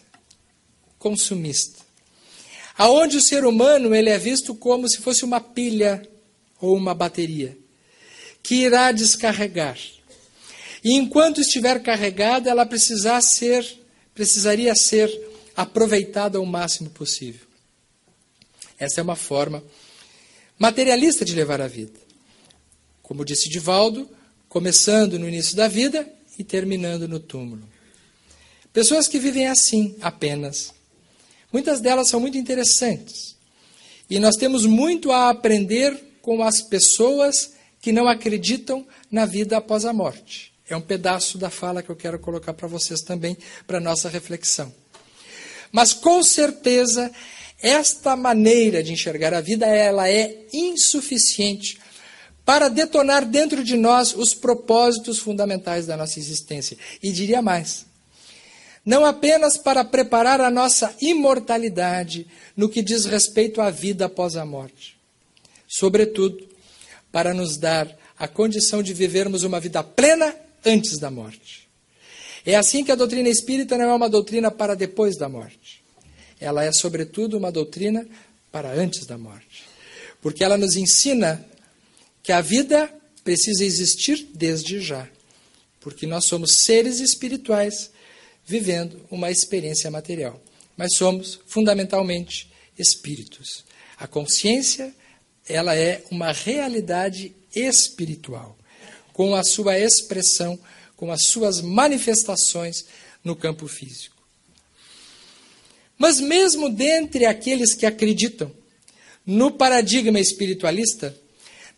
consumista, 0.98 1.80
aonde 2.78 3.16
o 3.16 3.20
ser 3.20 3.44
humano 3.44 3.94
ele 3.94 4.08
é 4.08 4.16
visto 4.16 4.54
como 4.54 4.88
se 4.88 4.98
fosse 4.98 5.24
uma 5.24 5.40
pilha 5.40 6.08
ou 6.60 6.76
uma 6.76 6.94
bateria 6.94 7.58
que 8.42 8.54
irá 8.54 8.90
descarregar. 8.92 9.78
E 10.82 10.94
enquanto 10.94 11.40
estiver 11.40 11.82
carregada, 11.82 12.48
ela 12.48 12.64
precisar 12.64 13.20
ser, 13.20 13.66
precisaria 14.14 14.74
ser 14.74 15.10
aproveitada 15.54 16.38
ao 16.38 16.46
máximo 16.46 16.88
possível. 16.88 17.46
Essa 18.78 19.00
é 19.00 19.04
uma 19.04 19.16
forma 19.16 19.62
materialista 20.60 21.24
de 21.24 21.34
levar 21.34 21.62
a 21.62 21.66
vida. 21.66 21.98
Como 23.02 23.24
disse 23.24 23.48
Divaldo, 23.48 24.06
começando 24.46 25.18
no 25.18 25.26
início 25.26 25.56
da 25.56 25.66
vida 25.66 26.06
e 26.38 26.44
terminando 26.44 27.08
no 27.08 27.18
túmulo. 27.18 27.66
Pessoas 28.70 29.08
que 29.08 29.18
vivem 29.18 29.48
assim 29.48 29.96
apenas. 30.02 30.74
Muitas 31.50 31.80
delas 31.80 32.10
são 32.10 32.20
muito 32.20 32.36
interessantes. 32.36 33.34
E 34.08 34.18
nós 34.18 34.36
temos 34.36 34.66
muito 34.66 35.10
a 35.10 35.30
aprender 35.30 35.98
com 36.20 36.42
as 36.42 36.60
pessoas 36.60 37.54
que 37.80 37.90
não 37.90 38.06
acreditam 38.06 38.86
na 39.10 39.24
vida 39.24 39.56
após 39.56 39.86
a 39.86 39.94
morte. 39.94 40.52
É 40.68 40.76
um 40.76 40.80
pedaço 40.82 41.38
da 41.38 41.48
fala 41.48 41.82
que 41.82 41.88
eu 41.88 41.96
quero 41.96 42.18
colocar 42.18 42.52
para 42.52 42.68
vocês 42.68 43.00
também, 43.00 43.36
para 43.66 43.80
nossa 43.80 44.10
reflexão. 44.10 44.72
Mas 45.72 45.94
com 45.94 46.22
certeza 46.22 47.10
esta 47.62 48.16
maneira 48.16 48.82
de 48.82 48.92
enxergar 48.92 49.34
a 49.34 49.40
vida 49.40 49.66
ela 49.66 50.08
é 50.08 50.46
insuficiente 50.52 51.78
para 52.44 52.68
detonar 52.68 53.24
dentro 53.24 53.62
de 53.62 53.76
nós 53.76 54.14
os 54.14 54.34
propósitos 54.34 55.18
fundamentais 55.18 55.86
da 55.86 55.96
nossa 55.96 56.18
existência. 56.18 56.76
E 57.02 57.12
diria 57.12 57.42
mais: 57.42 57.86
não 58.84 59.04
apenas 59.04 59.56
para 59.56 59.84
preparar 59.84 60.40
a 60.40 60.50
nossa 60.50 60.94
imortalidade 61.00 62.26
no 62.56 62.68
que 62.68 62.82
diz 62.82 63.04
respeito 63.04 63.60
à 63.60 63.70
vida 63.70 64.06
após 64.06 64.36
a 64.36 64.44
morte, 64.44 64.98
sobretudo 65.68 66.48
para 67.12 67.34
nos 67.34 67.56
dar 67.56 67.88
a 68.18 68.26
condição 68.26 68.82
de 68.82 68.92
vivermos 68.94 69.42
uma 69.42 69.60
vida 69.60 69.82
plena 69.82 70.34
antes 70.64 70.98
da 70.98 71.10
morte. 71.10 71.68
É 72.44 72.56
assim 72.56 72.82
que 72.82 72.92
a 72.92 72.94
doutrina 72.94 73.28
espírita 73.28 73.76
não 73.76 73.84
é 73.84 73.94
uma 73.94 74.08
doutrina 74.08 74.50
para 74.50 74.74
depois 74.74 75.16
da 75.16 75.28
morte. 75.28 75.79
Ela 76.40 76.64
é, 76.64 76.72
sobretudo, 76.72 77.36
uma 77.36 77.52
doutrina 77.52 78.06
para 78.50 78.72
antes 78.72 79.06
da 79.06 79.18
morte. 79.18 79.64
Porque 80.20 80.42
ela 80.42 80.56
nos 80.56 80.76
ensina 80.76 81.44
que 82.22 82.32
a 82.32 82.40
vida 82.40 82.92
precisa 83.22 83.64
existir 83.64 84.28
desde 84.34 84.80
já. 84.80 85.08
Porque 85.80 86.06
nós 86.06 86.26
somos 86.26 86.62
seres 86.64 87.00
espirituais 87.00 87.90
vivendo 88.44 89.04
uma 89.10 89.30
experiência 89.30 89.90
material. 89.90 90.40
Mas 90.76 90.96
somos, 90.96 91.40
fundamentalmente, 91.46 92.50
espíritos. 92.78 93.64
A 93.98 94.06
consciência, 94.06 94.94
ela 95.48 95.74
é 95.74 96.02
uma 96.10 96.32
realidade 96.32 97.34
espiritual, 97.54 98.56
com 99.12 99.34
a 99.34 99.42
sua 99.44 99.78
expressão 99.78 100.58
com 101.00 101.10
as 101.10 101.28
suas 101.28 101.62
manifestações 101.62 102.84
no 103.24 103.34
campo 103.34 103.66
físico. 103.66 104.19
Mas, 106.00 106.18
mesmo 106.18 106.70
dentre 106.70 107.26
aqueles 107.26 107.74
que 107.74 107.84
acreditam 107.84 108.50
no 109.26 109.50
paradigma 109.50 110.18
espiritualista, 110.18 111.14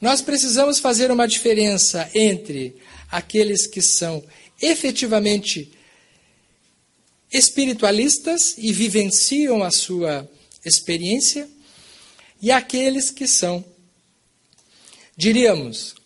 nós 0.01 0.23
precisamos 0.23 0.79
fazer 0.79 1.11
uma 1.11 1.27
diferença 1.27 2.09
entre 2.15 2.77
aqueles 3.11 3.67
que 3.67 3.83
são 3.83 4.25
efetivamente 4.61 5.73
espiritualistas 7.33 8.55
e 8.57 8.73
vivenciam 8.73 9.65
a 9.65 9.73
sua 9.73 10.31
experiência 10.65 11.49
e 12.41 12.53
aqueles 12.53 13.11
que 13.11 13.27
são, 13.27 13.65
diríamos, 15.17 15.97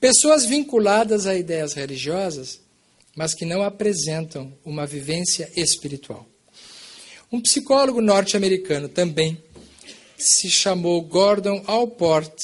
Pessoas 0.00 0.46
vinculadas 0.46 1.26
a 1.26 1.36
ideias 1.36 1.74
religiosas, 1.74 2.58
mas 3.14 3.34
que 3.34 3.44
não 3.44 3.62
apresentam 3.62 4.50
uma 4.64 4.86
vivência 4.86 5.52
espiritual. 5.54 6.26
Um 7.32 7.40
psicólogo 7.40 8.00
norte-americano 8.00 8.88
também 8.88 9.40
se 10.18 10.50
chamou 10.50 11.00
Gordon 11.00 11.62
Allport, 11.64 12.34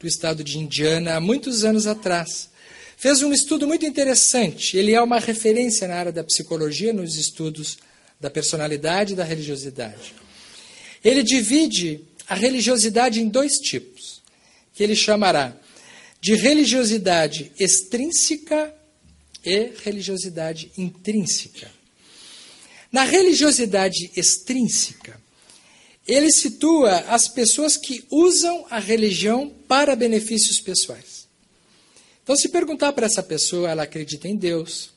do 0.00 0.08
estado 0.08 0.42
de 0.42 0.58
Indiana, 0.58 1.14
há 1.14 1.20
muitos 1.20 1.64
anos 1.64 1.86
atrás. 1.86 2.50
Fez 2.96 3.22
um 3.22 3.32
estudo 3.32 3.64
muito 3.64 3.86
interessante. 3.86 4.76
Ele 4.76 4.92
é 4.92 5.00
uma 5.00 5.20
referência 5.20 5.86
na 5.86 5.94
área 5.94 6.10
da 6.10 6.24
psicologia, 6.24 6.92
nos 6.92 7.14
estudos 7.14 7.78
da 8.20 8.28
personalidade 8.28 9.12
e 9.12 9.16
da 9.16 9.22
religiosidade. 9.22 10.14
Ele 11.04 11.22
divide 11.22 12.00
a 12.26 12.34
religiosidade 12.34 13.20
em 13.20 13.28
dois 13.28 13.52
tipos, 13.52 14.20
que 14.74 14.82
ele 14.82 14.96
chamará 14.96 15.56
de 16.20 16.34
religiosidade 16.34 17.52
extrínseca 17.56 18.74
e 19.44 19.70
religiosidade 19.84 20.72
intrínseca. 20.76 21.75
Na 22.90 23.04
religiosidade 23.04 24.10
extrínseca, 24.16 25.20
ele 26.06 26.30
situa 26.30 26.98
as 27.08 27.26
pessoas 27.28 27.76
que 27.76 28.04
usam 28.10 28.64
a 28.70 28.78
religião 28.78 29.50
para 29.66 29.96
benefícios 29.96 30.60
pessoais. 30.60 31.26
Então, 32.22 32.36
se 32.36 32.48
perguntar 32.48 32.92
para 32.92 33.06
essa 33.06 33.22
pessoa, 33.22 33.70
ela 33.70 33.82
acredita 33.82 34.28
em 34.28 34.36
Deus, 34.36 34.90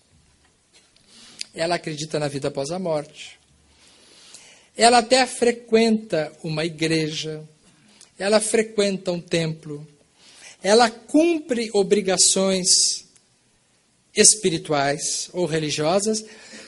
ela 1.53 1.75
acredita 1.75 2.19
na 2.19 2.27
vida 2.27 2.47
após 2.47 2.69
a 2.71 2.79
morte, 2.79 3.39
ela 4.77 4.99
até 4.99 5.25
frequenta 5.25 6.31
uma 6.43 6.63
igreja, 6.63 7.43
ela 8.17 8.39
frequenta 8.39 9.11
um 9.11 9.19
templo, 9.19 9.87
ela 10.61 10.89
cumpre 10.89 11.69
obrigações 11.73 13.05
espirituais 14.15 15.29
ou 15.33 15.45
religiosas, 15.45 16.23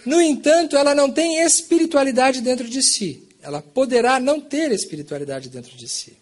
no 0.05 0.21
entanto, 0.21 0.75
ela 0.77 0.95
não 0.95 1.11
tem 1.11 1.43
espiritualidade 1.43 2.41
dentro 2.41 2.67
de 2.67 2.81
si. 2.81 3.27
Ela 3.41 3.61
poderá 3.61 4.19
não 4.19 4.39
ter 4.39 4.71
espiritualidade 4.71 5.49
dentro 5.49 5.75
de 5.75 5.87
si. 5.87 6.17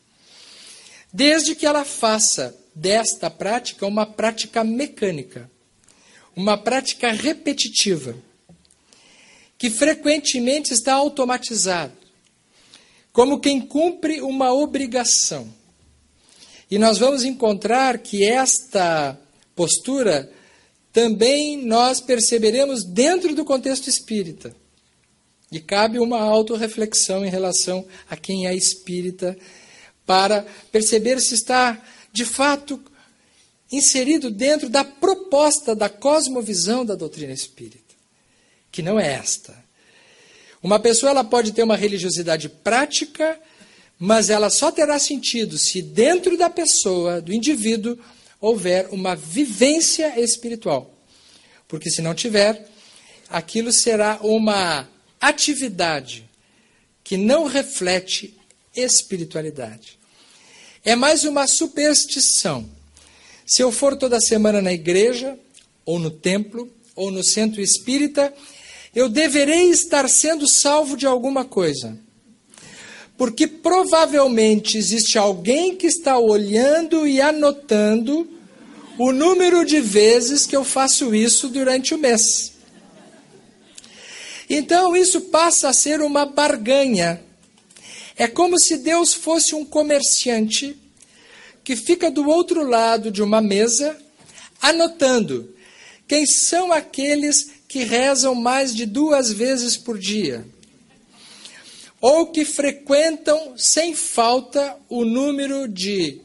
Desde 1.12 1.56
que 1.56 1.66
ela 1.66 1.84
faça 1.84 2.56
desta 2.74 3.30
prática 3.30 3.86
uma 3.86 4.06
prática 4.06 4.64
mecânica, 4.64 5.50
uma 6.36 6.58
prática 6.58 7.12
repetitiva. 7.12 8.16
que 9.58 9.70
frequentemente 9.70 10.74
está 10.74 10.94
automatizado, 10.94 11.92
como 13.12 13.42
quem 13.42 13.60
cumpre 13.60 14.22
uma 14.22 14.54
obrigação. 14.54 15.54
E 16.72 16.78
nós 16.80 16.98
vamos 16.98 17.26
encontrar 17.26 17.98
que 17.98 18.26
esta 18.26 19.20
postura 19.54 20.32
também 20.92 21.58
nós 21.58 22.00
perceberemos 22.00 22.84
dentro 22.84 23.36
do 23.36 23.46
contexto 23.46 23.88
espírita. 23.88 24.56
E 25.52 25.60
cabe 25.60 26.00
uma 26.00 26.20
autorreflexão 26.20 27.26
em 27.26 27.30
relação 27.30 27.86
a 28.10 28.16
quem 28.16 28.48
é 28.48 28.56
espírita, 28.56 29.38
para 30.06 30.46
perceber 30.72 31.20
se 31.20 31.36
está, 31.36 31.80
de 32.12 32.26
fato, 32.26 32.80
inserido 33.72 34.32
dentro 34.32 34.70
da 34.70 34.84
proposta 34.84 35.76
da 35.76 35.88
cosmovisão 35.88 36.84
da 36.84 36.96
doutrina 36.96 37.34
espírita, 37.34 37.94
que 38.72 38.82
não 38.82 39.00
é 39.00 39.14
esta. 39.14 39.56
Uma 40.62 40.80
pessoa 40.80 41.12
ela 41.12 41.24
pode 41.24 41.52
ter 41.52 41.64
uma 41.64 41.76
religiosidade 41.76 42.50
prática, 42.50 43.40
mas 43.98 44.30
ela 44.30 44.50
só 44.50 44.72
terá 44.72 44.98
sentido 44.98 45.58
se 45.58 45.82
dentro 45.82 46.38
da 46.38 46.50
pessoa, 46.50 47.22
do 47.22 47.34
indivíduo, 47.34 47.98
houver 48.40 48.88
uma 48.92 49.16
vivência 49.16 50.20
espiritual. 50.20 50.94
Porque 51.68 51.90
se 51.90 52.02
não 52.02 52.16
tiver, 52.16 52.70
aquilo 53.30 53.72
será 53.72 54.20
uma 54.22 54.88
atividade 55.20 56.30
que 57.04 57.18
não 57.18 57.46
reflete 57.46 58.38
espiritualidade. 58.76 60.00
É 60.84 60.96
mais 60.96 61.24
uma 61.24 61.48
superstição. 61.48 62.70
Se 63.46 63.62
eu 63.62 63.72
for 63.72 63.96
toda 63.98 64.20
semana 64.20 64.62
na 64.62 64.72
igreja, 64.72 65.38
ou 65.86 66.00
no 66.00 66.12
templo, 66.12 66.72
ou 66.96 67.12
no 67.12 67.24
centro 67.24 67.62
espírita, 67.62 68.34
eu 68.96 69.10
deverei 69.10 69.70
estar 69.70 70.08
sendo 70.10 70.48
salvo 70.48 70.96
de 70.96 71.06
alguma 71.06 71.46
coisa. 71.46 71.98
Porque 73.20 73.46
provavelmente 73.46 74.78
existe 74.78 75.18
alguém 75.18 75.76
que 75.76 75.88
está 75.88 76.18
olhando 76.18 77.06
e 77.06 77.20
anotando 77.20 78.26
o 78.98 79.12
número 79.12 79.66
de 79.66 79.82
vezes 79.82 80.46
que 80.46 80.56
eu 80.56 80.64
faço 80.64 81.14
isso 81.14 81.50
durante 81.50 81.94
o 81.94 81.98
mês. 81.98 82.54
Então 84.50 84.96
isso 84.96 85.20
passa 85.20 85.68
a 85.68 85.74
ser 85.74 86.00
uma 86.00 86.26
barganha. 86.26 87.22
É 88.16 88.26
como 88.26 88.58
se 88.58 88.78
Deus 88.78 89.14
fosse 89.14 89.54
um 89.54 89.66
comerciante 89.66 90.78
que 91.62 91.76
fica 91.76 92.10
do 92.10 92.26
outro 92.26 92.64
lado 92.64 93.12
de 93.12 93.22
uma 93.22 93.42
mesa 93.42 93.98
anotando 94.62 95.54
quem 96.08 96.26
são 96.26 96.72
aqueles 96.72 97.50
que 97.68 97.84
rezam 97.84 98.34
mais 98.34 98.74
de 98.74 98.86
duas 98.86 99.30
vezes 99.30 99.76
por 99.76 100.00
dia 100.00 100.46
ou 102.02 102.28
que 102.28 102.46
frequentam 102.46 103.56
sem 103.58 103.94
falta 103.94 104.78
o 104.88 105.04
número 105.04 105.68
de 105.68 106.22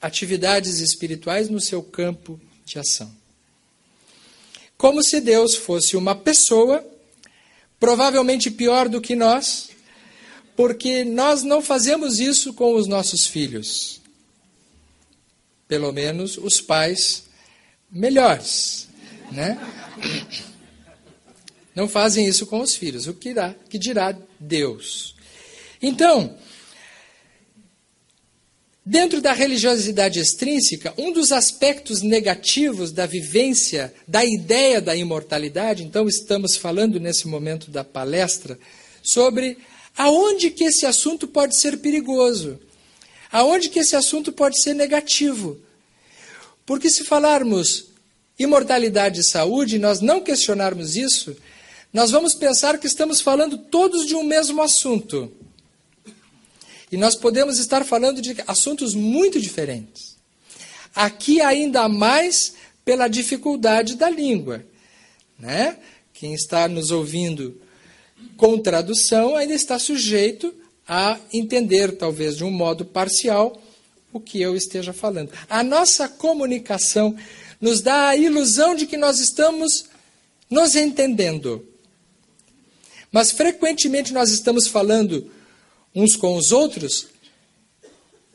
atividades 0.00 0.78
espirituais 0.80 1.48
no 1.48 1.60
seu 1.60 1.82
campo 1.82 2.40
de 2.64 2.78
ação. 2.78 3.10
Como 4.76 5.02
se 5.02 5.20
Deus 5.20 5.54
fosse 5.54 5.96
uma 5.96 6.14
pessoa 6.14 6.86
provavelmente 7.80 8.50
pior 8.50 8.88
do 8.88 9.00
que 9.00 9.16
nós, 9.16 9.70
porque 10.56 11.04
nós 11.04 11.42
não 11.42 11.62
fazemos 11.62 12.18
isso 12.18 12.52
com 12.52 12.74
os 12.74 12.86
nossos 12.86 13.26
filhos. 13.26 14.00
Pelo 15.66 15.92
menos 15.92 16.36
os 16.36 16.60
pais 16.60 17.24
melhores, 17.90 18.88
né? 19.30 19.58
Não 21.74 21.88
fazem 21.88 22.26
isso 22.26 22.46
com 22.46 22.60
os 22.60 22.74
filhos, 22.74 23.06
o 23.06 23.14
que 23.14 23.28
dirá, 23.28 23.54
que 23.68 23.78
dirá 23.78 24.16
Deus. 24.40 25.14
Então, 25.80 26.36
Dentro 28.90 29.20
da 29.20 29.34
religiosidade 29.34 30.18
extrínseca, 30.18 30.94
um 30.96 31.12
dos 31.12 31.30
aspectos 31.30 32.00
negativos 32.00 32.90
da 32.90 33.04
vivência 33.04 33.92
da 34.08 34.24
ideia 34.24 34.80
da 34.80 34.96
imortalidade, 34.96 35.84
então 35.84 36.08
estamos 36.08 36.56
falando 36.56 36.98
nesse 36.98 37.28
momento 37.28 37.70
da 37.70 37.84
palestra 37.84 38.58
sobre 39.02 39.58
aonde 39.94 40.48
que 40.48 40.64
esse 40.64 40.86
assunto 40.86 41.28
pode 41.28 41.60
ser 41.60 41.80
perigoso, 41.80 42.58
aonde 43.30 43.68
que 43.68 43.78
esse 43.78 43.94
assunto 43.94 44.32
pode 44.32 44.58
ser 44.62 44.72
negativo. 44.72 45.58
Porque 46.64 46.88
se 46.88 47.04
falarmos 47.04 47.88
imortalidade 48.38 49.20
e 49.20 49.24
saúde, 49.24 49.78
nós 49.78 50.00
não 50.00 50.18
questionarmos 50.22 50.96
isso, 50.96 51.36
nós 51.92 52.10
vamos 52.10 52.34
pensar 52.34 52.78
que 52.78 52.86
estamos 52.86 53.20
falando 53.20 53.56
todos 53.56 54.06
de 54.06 54.14
um 54.14 54.22
mesmo 54.22 54.62
assunto. 54.62 55.32
E 56.90 56.96
nós 56.96 57.14
podemos 57.14 57.58
estar 57.58 57.84
falando 57.84 58.20
de 58.20 58.36
assuntos 58.46 58.94
muito 58.94 59.40
diferentes. 59.40 60.16
Aqui, 60.94 61.40
ainda 61.40 61.88
mais 61.88 62.54
pela 62.84 63.08
dificuldade 63.08 63.96
da 63.96 64.08
língua. 64.08 64.64
Né? 65.38 65.76
Quem 66.12 66.34
está 66.34 66.66
nos 66.66 66.90
ouvindo 66.90 67.60
com 68.36 68.58
tradução 68.58 69.36
ainda 69.36 69.54
está 69.54 69.78
sujeito 69.78 70.54
a 70.86 71.18
entender, 71.32 71.92
talvez 71.96 72.36
de 72.36 72.44
um 72.44 72.50
modo 72.50 72.84
parcial, 72.84 73.60
o 74.12 74.18
que 74.18 74.40
eu 74.40 74.56
esteja 74.56 74.92
falando. 74.92 75.30
A 75.48 75.62
nossa 75.62 76.08
comunicação 76.08 77.14
nos 77.60 77.82
dá 77.82 78.08
a 78.08 78.16
ilusão 78.16 78.74
de 78.74 78.86
que 78.86 78.96
nós 78.96 79.18
estamos 79.18 79.86
nos 80.48 80.74
entendendo. 80.74 81.67
Mas 83.10 83.30
frequentemente 83.30 84.12
nós 84.12 84.30
estamos 84.30 84.66
falando 84.66 85.30
uns 85.94 86.16
com 86.16 86.36
os 86.36 86.52
outros 86.52 87.08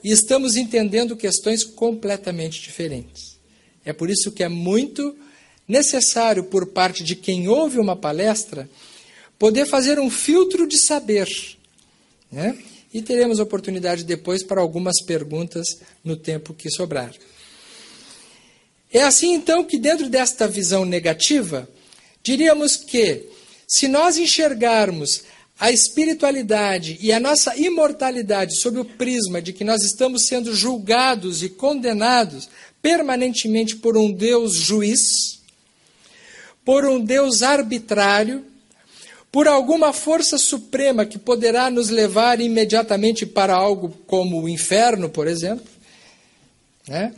e 0.03 0.11
estamos 0.11 0.55
entendendo 0.55 1.15
questões 1.15 1.63
completamente 1.63 2.61
diferentes. 2.61 3.37
É 3.85 3.93
por 3.93 4.09
isso 4.09 4.31
que 4.31 4.43
é 4.43 4.49
muito 4.49 5.15
necessário, 5.67 6.43
por 6.43 6.67
parte 6.67 7.03
de 7.03 7.15
quem 7.15 7.47
ouve 7.47 7.79
uma 7.79 7.95
palestra, 7.95 8.69
poder 9.39 9.65
fazer 9.65 9.99
um 9.99 10.09
filtro 10.09 10.67
de 10.67 10.77
saber. 10.77 11.27
Né? 12.31 12.57
E 12.93 13.01
teremos 13.01 13.39
oportunidade 13.39 14.03
depois 14.03 14.43
para 14.43 14.61
algumas 14.61 15.01
perguntas 15.03 15.65
no 16.03 16.15
tempo 16.15 16.53
que 16.53 16.69
sobrar. 16.69 17.13
É 18.91 19.01
assim 19.03 19.33
então 19.33 19.63
que, 19.63 19.79
dentro 19.79 20.09
desta 20.09 20.47
visão 20.47 20.85
negativa, 20.85 21.67
diríamos 22.21 22.77
que, 22.77 23.27
se 23.67 23.87
nós 23.87 24.17
enxergarmos 24.17 25.23
a 25.59 25.71
espiritualidade 25.71 26.97
e 27.01 27.11
a 27.13 27.19
nossa 27.19 27.55
imortalidade 27.55 28.59
sob 28.59 28.79
o 28.79 28.85
prisma 28.85 29.41
de 29.41 29.53
que 29.53 29.63
nós 29.63 29.81
estamos 29.83 30.25
sendo 30.27 30.53
julgados 30.53 31.43
e 31.43 31.49
condenados 31.49 32.49
permanentemente 32.81 33.77
por 33.77 33.95
um 33.95 34.11
Deus 34.11 34.53
juiz, 34.53 35.41
por 36.65 36.85
um 36.85 36.99
Deus 36.99 37.41
arbitrário, 37.41 38.43
por 39.31 39.47
alguma 39.47 39.93
força 39.93 40.37
suprema 40.37 41.05
que 41.05 41.17
poderá 41.17 41.69
nos 41.69 41.89
levar 41.89 42.41
imediatamente 42.41 43.25
para 43.25 43.55
algo 43.55 43.89
como 44.05 44.41
o 44.41 44.49
inferno, 44.49 45.09
por 45.09 45.27
exemplo. 45.27 45.65
Né? 46.87 47.13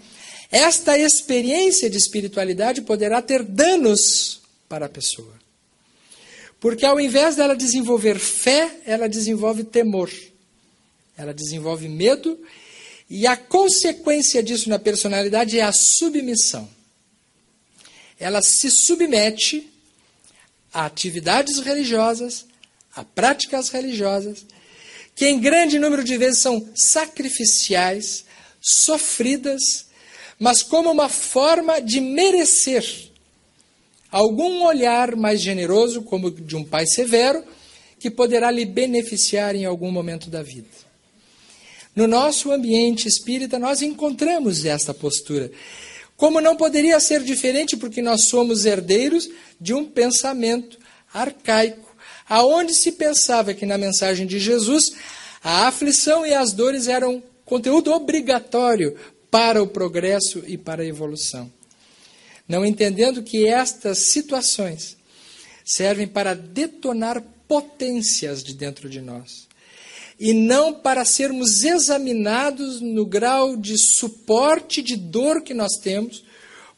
Esta 0.52 0.98
experiência 0.98 1.90
de 1.90 1.98
espiritualidade 1.98 2.82
poderá 2.84 3.22
ter 3.22 3.44
danos 3.44 4.42
para 4.70 4.86
a 4.86 4.90
pessoa. 4.90 5.45
Porque 6.66 6.84
ao 6.84 7.00
invés 7.00 7.36
dela 7.36 7.56
desenvolver 7.56 8.18
fé, 8.18 8.80
ela 8.88 9.08
desenvolve 9.08 9.64
temor. 9.64 10.12
Ela 11.16 11.32
desenvolve 11.32 11.88
medo 11.88 12.44
e 13.08 13.28
a 13.28 13.38
consequência 13.38 14.42
disso 14.42 14.68
na 14.68 14.80
personalidade 14.80 15.60
é 15.60 15.62
a 15.62 15.72
submissão. 15.72 16.68
Ela 18.20 18.42
se 18.42 18.72
submete 18.72 19.72
a 20.74 20.88
atividades 20.88 21.60
religiosas, 21.60 22.48
a 22.96 23.04
práticas 23.04 23.70
religiosas, 23.70 24.44
que 25.16 25.28
em 25.28 25.40
grande 25.40 25.78
número 25.78 26.04
de 26.04 26.18
vezes 26.18 26.42
são 26.42 26.68
sacrificiais, 26.74 28.26
sofridas, 28.60 29.86
mas 30.40 30.64
como 30.64 30.90
uma 30.90 31.10
forma 31.10 31.80
de 31.80 32.02
merecer 32.02 33.14
algum 34.16 34.64
olhar 34.64 35.14
mais 35.18 35.42
generoso, 35.42 36.02
como 36.02 36.32
de 36.32 36.56
um 36.56 36.64
pai 36.64 36.88
severo, 36.88 37.44
que 38.00 38.10
poderá 38.10 38.50
lhe 38.50 38.64
beneficiar 38.64 39.54
em 39.56 39.66
algum 39.66 39.92
momento 39.92 40.30
da 40.30 40.42
vida. 40.42 40.70
No 41.94 42.08
nosso 42.08 42.50
ambiente 42.50 43.10
espírita, 43.10 43.60
nós 43.60 43.82
encontramos 43.82 44.64
esta 44.64 44.94
postura. 44.94 45.52
Como 46.16 46.40
não 46.40 46.56
poderia 46.56 46.98
ser 47.02 47.24
diferente, 47.24 47.76
porque 47.76 48.02
nós 48.02 48.28
somos 48.30 48.66
herdeiros 48.66 49.30
de 49.60 49.74
um 49.74 49.84
pensamento 49.84 50.80
arcaico, 51.14 51.94
aonde 52.30 52.74
se 52.74 52.94
pensava 52.94 53.54
que 53.54 53.66
na 53.66 53.78
mensagem 53.78 54.26
de 54.26 54.40
Jesus 54.40 54.94
a 55.44 55.68
aflição 55.68 56.26
e 56.26 56.34
as 56.34 56.54
dores 56.54 56.88
eram 56.88 57.22
conteúdo 57.44 57.92
obrigatório 57.92 58.96
para 59.30 59.62
o 59.62 59.68
progresso 59.68 60.42
e 60.48 60.58
para 60.58 60.84
a 60.84 60.88
evolução 60.88 61.52
não 62.48 62.66
entendendo 62.66 63.24
que 63.24 63.48
estas 63.48 64.12
situações 64.12 64.98
servem 65.64 66.08
para 66.08 66.36
detonar 66.36 67.24
potências 67.48 68.44
de 68.44 68.54
dentro 68.54 68.90
de 68.90 69.02
nós. 69.02 69.48
E 70.20 70.34
não 70.34 70.74
para 70.74 71.04
sermos 71.04 71.64
examinados 71.64 72.80
no 72.80 73.06
grau 73.06 73.58
de 73.58 73.76
suporte 73.78 74.82
de 74.82 74.96
dor 74.96 75.42
que 75.42 75.54
nós 75.54 75.74
temos 75.82 76.24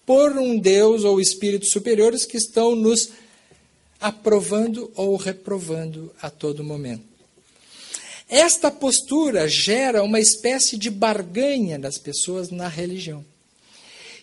por 0.05 0.37
um 0.37 0.57
Deus 0.57 1.03
ou 1.03 1.19
espíritos 1.19 1.69
superiores 1.69 2.25
que 2.25 2.37
estão 2.37 2.75
nos 2.75 3.09
aprovando 3.99 4.91
ou 4.95 5.15
reprovando 5.17 6.13
a 6.21 6.29
todo 6.29 6.63
momento. 6.63 7.03
Esta 8.29 8.71
postura 8.71 9.47
gera 9.47 10.03
uma 10.03 10.19
espécie 10.19 10.77
de 10.77 10.89
barganha 10.89 11.77
das 11.77 11.97
pessoas 11.97 12.49
na 12.49 12.67
religião. 12.67 13.23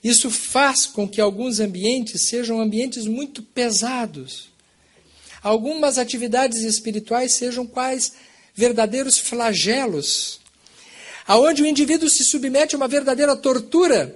Isso 0.04 0.30
faz 0.30 0.84
com 0.84 1.08
que 1.08 1.18
alguns 1.18 1.60
ambientes 1.60 2.28
sejam 2.28 2.60
ambientes 2.60 3.06
muito 3.06 3.42
pesados. 3.42 4.50
Algumas 5.42 5.96
atividades 5.96 6.62
espirituais 6.62 7.36
sejam 7.36 7.66
quais 7.66 8.12
verdadeiros 8.54 9.18
flagelos, 9.18 10.40
aonde 11.26 11.62
o 11.62 11.66
indivíduo 11.66 12.10
se 12.10 12.22
submete 12.22 12.74
a 12.74 12.78
uma 12.78 12.86
verdadeira 12.86 13.34
tortura 13.34 14.14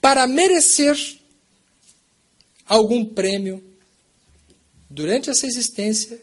para 0.00 0.26
merecer 0.26 0.96
algum 2.66 3.04
prêmio 3.04 3.62
durante 4.88 5.28
essa 5.28 5.46
existência 5.46 6.18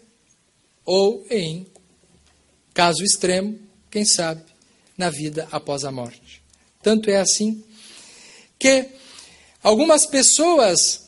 ou 0.83 1.23
em 1.29 1.67
caso 2.73 3.03
extremo, 3.03 3.59
quem 3.91 4.03
sabe, 4.03 4.41
na 4.97 5.11
vida 5.11 5.47
após 5.51 5.85
a 5.85 5.91
morte. 5.91 6.41
Tanto 6.81 7.09
é 7.09 7.17
assim 7.17 7.63
que 8.59 8.87
algumas 9.61 10.05
pessoas 10.05 11.07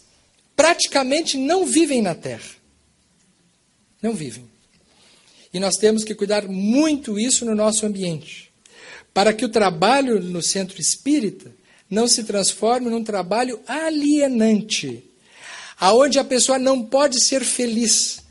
praticamente 0.56 1.38
não 1.38 1.66
vivem 1.66 2.02
na 2.02 2.14
Terra. 2.14 2.52
Não 4.02 4.14
vivem. 4.14 4.50
E 5.54 5.60
nós 5.60 5.76
temos 5.78 6.04
que 6.04 6.14
cuidar 6.14 6.48
muito 6.48 7.18
isso 7.18 7.44
no 7.44 7.56
nosso 7.56 7.86
ambiente, 7.86 8.52
para 9.14 9.34
que 9.34 9.44
o 9.44 9.50
trabalho 9.50 10.22
no 10.22 10.42
centro 10.42 10.80
espírita 10.80 11.52
não 11.90 12.08
se 12.08 12.24
transforme 12.24 12.90
num 12.90 13.04
trabalho 13.04 13.60
alienante, 13.68 15.04
aonde 15.80 16.20
a 16.20 16.24
pessoa 16.24 16.60
não 16.60 16.84
pode 16.84 17.26
ser 17.26 17.44
feliz, 17.44 18.22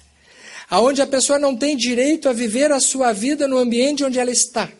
aonde 0.71 1.03
a 1.03 1.07
pessoa 1.07 1.39
não 1.39 1.57
tem 1.57 1.77
direito 1.77 2.29
a 2.29 2.33
viver 2.33 2.71
a 2.71 2.79
sua 2.79 3.13
vida 3.13 3.49
no 3.49 3.59
ambiente 3.59 4.05
onde 4.05 4.19
ela 4.19 4.31
está. 4.31 4.71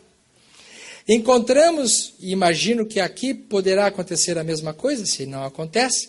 Encontramos, 1.11 2.13
e 2.19 2.31
imagino 2.31 2.85
que 2.85 2.99
aqui 2.99 3.33
poderá 3.33 3.87
acontecer 3.87 4.37
a 4.37 4.43
mesma 4.43 4.75
coisa, 4.75 5.07
se 5.07 5.25
não 5.25 5.43
acontece, 5.43 6.07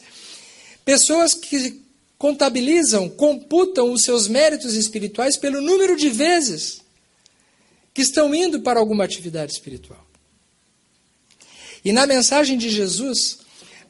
pessoas 0.84 1.32
que 1.32 1.80
contabilizam, 2.18 3.08
computam 3.08 3.90
os 3.90 4.02
seus 4.02 4.28
méritos 4.28 4.74
espirituais 4.74 5.38
pelo 5.38 5.62
número 5.62 5.96
de 5.96 6.10
vezes 6.10 6.82
que 7.94 8.02
estão 8.02 8.34
indo 8.34 8.60
para 8.60 8.78
alguma 8.78 9.02
atividade 9.04 9.52
espiritual. 9.52 10.06
E 11.82 11.92
na 11.92 12.06
mensagem 12.06 12.58
de 12.58 12.68
Jesus, 12.68 13.38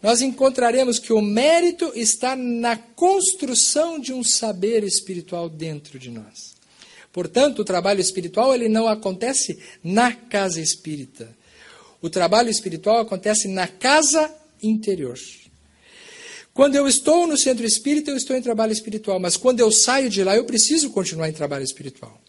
nós 0.01 0.23
encontraremos 0.23 1.01
que 1.01 1.13
o 1.13 1.21
mérito 1.21 1.91
está 1.97 2.37
na 2.37 2.77
construção 2.77 3.99
de 3.99 4.13
um 4.13 4.23
saber 4.23 4.85
espiritual 4.85 5.49
dentro 5.49 5.99
de 5.99 6.09
nós. 6.09 6.60
Portanto, 7.13 7.61
o 7.61 7.65
trabalho 7.65 8.01
espiritual 8.01 8.55
ele 8.55 8.69
não 8.69 8.87
acontece 8.87 9.59
na 9.83 10.13
casa 10.13 10.61
espírita. 10.61 11.37
O 12.01 12.09
trabalho 12.09 12.49
espiritual 12.49 12.99
acontece 12.99 13.49
na 13.49 13.67
casa 13.67 14.33
interior. 14.63 15.19
Quando 16.55 16.75
eu 16.75 16.87
estou 16.87 17.27
no 17.27 17.37
centro 17.37 17.65
espírita, 17.65 18.11
eu 18.11 18.17
estou 18.17 18.37
em 18.37 18.43
trabalho 18.43 18.73
espiritual, 18.73 19.19
mas 19.19 19.37
quando 19.37 19.61
eu 19.61 19.71
saio 19.71 20.11
de 20.11 20.23
lá, 20.23 20.37
eu 20.37 20.45
preciso 20.45 20.91
continuar 20.91 21.29
em 21.29 21.33
trabalho 21.33 21.65
espiritual. 21.65 22.21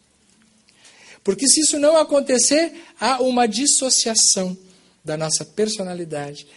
Porque 1.23 1.47
se 1.47 1.61
isso 1.61 1.79
não 1.79 1.97
acontecer, 1.97 2.73
há 2.99 3.21
uma 3.21 3.47
dissociação 3.47 4.57
da 5.03 5.17
nossa 5.17 5.45
personalidade 5.45 6.47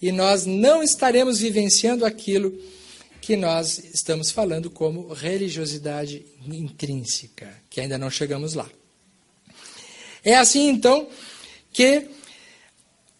e 0.00 0.12
nós 0.12 0.44
não 0.46 0.82
estaremos 0.82 1.40
vivenciando 1.40 2.04
aquilo 2.04 2.56
que 3.26 3.34
nós 3.34 3.78
estamos 3.92 4.30
falando 4.30 4.70
como 4.70 5.12
religiosidade 5.12 6.24
intrínseca, 6.46 7.52
que 7.68 7.80
ainda 7.80 7.98
não 7.98 8.08
chegamos 8.08 8.54
lá. 8.54 8.70
É 10.24 10.36
assim 10.36 10.68
então 10.68 11.08
que 11.72 12.06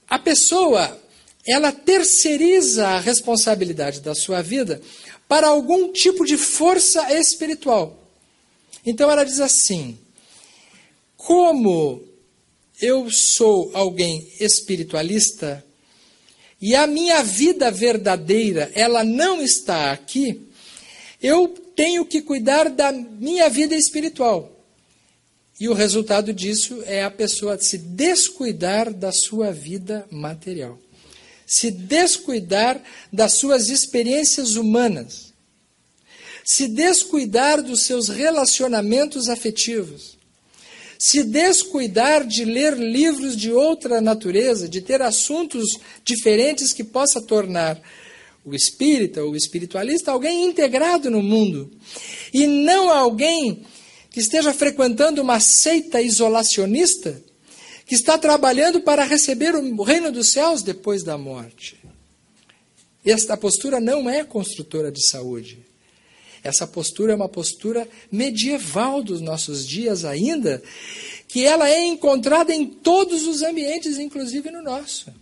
a 0.09 0.16
pessoa 0.16 0.97
ela 1.45 1.73
terceiriza 1.73 2.87
a 2.87 3.01
responsabilidade 3.01 4.01
da 4.01 4.14
sua 4.14 4.42
vida 4.42 4.81
para 5.27 5.49
algum 5.49 5.92
tipo 5.92 6.25
de 6.25 6.37
força 6.37 7.12
espiritual. 7.12 8.01
Então 8.87 9.11
ela 9.11 9.25
diz 9.25 9.40
assim: 9.40 9.99
como 11.16 12.01
eu 12.81 13.11
sou 13.11 13.73
alguém 13.75 14.33
espiritualista 14.38 15.66
e 16.66 16.74
a 16.74 16.85
minha 16.85 17.22
vida 17.22 17.70
verdadeira 17.70 18.72
ela 18.74 19.05
não 19.05 19.40
está 19.40 19.92
aqui, 19.92 20.48
eu 21.22 21.46
tenho 21.76 22.05
que 22.05 22.20
cuidar 22.20 22.68
da 22.68 22.90
minha 22.90 23.48
vida 23.48 23.76
espiritual. 23.76 24.50
E 25.61 25.68
o 25.68 25.72
resultado 25.72 26.33
disso 26.33 26.83
é 26.85 27.05
a 27.05 27.11
pessoa 27.11 27.57
se 27.57 27.79
descuidar 27.79 28.92
da 28.92 29.12
sua 29.12 29.52
vida 29.52 30.09
material, 30.11 30.76
se 31.46 31.70
descuidar 31.70 32.83
das 33.12 33.35
suas 33.35 33.68
experiências 33.68 34.57
humanas, 34.57 35.33
se 36.44 36.66
descuidar 36.66 37.62
dos 37.62 37.85
seus 37.85 38.09
relacionamentos 38.09 39.29
afetivos, 39.29 40.15
se 40.98 41.22
descuidar 41.24 42.26
de 42.26 42.44
ler 42.44 42.76
livros 42.76 43.37
de 43.37 43.52
outra 43.52 44.00
natureza, 44.00 44.68
de 44.68 44.80
ter 44.80 45.02
assuntos 45.02 45.64
diferentes 46.04 46.72
que 46.72 46.85
possa 46.85 47.20
tornar 47.20 47.80
o 48.44 48.54
espírita 48.54 49.22
ou 49.24 49.32
o 49.32 49.37
espiritualista 49.37 50.12
alguém 50.12 50.44
integrado 50.44 51.11
no 51.11 51.22
mundo 51.22 51.70
e 52.32 52.46
não 52.46 52.90
alguém 52.90 53.64
que 54.11 54.20
esteja 54.20 54.54
frequentando 54.54 55.20
uma 55.20 55.40
seita 55.40 56.00
isolacionista 56.00 57.20
que 57.85 57.94
está 57.94 58.16
trabalhando 58.16 58.80
para 58.80 59.04
receber 59.04 59.54
o 59.54 59.82
reino 59.82 60.11
dos 60.11 60.32
céus 60.32 60.62
depois 60.62 61.02
da 61.02 61.18
morte. 61.18 61.76
Esta 63.04 63.37
postura 63.37 63.80
não 63.80 64.11
é 64.11 64.24
construtora 64.24 64.90
de 64.90 65.06
saúde. 65.06 65.64
Essa 66.42 66.66
postura 66.66 67.12
é 67.12 67.16
uma 67.16 67.29
postura 67.29 67.88
medieval 68.11 69.03
dos 69.03 69.20
nossos 69.20 69.66
dias 69.66 70.05
ainda, 70.05 70.62
que 71.29 71.44
ela 71.44 71.68
é 71.68 71.85
encontrada 71.85 72.55
em 72.55 72.66
todos 72.66 73.27
os 73.27 73.42
ambientes, 73.42 73.99
inclusive 73.99 74.51
no 74.51 74.62
nosso. 74.62 75.12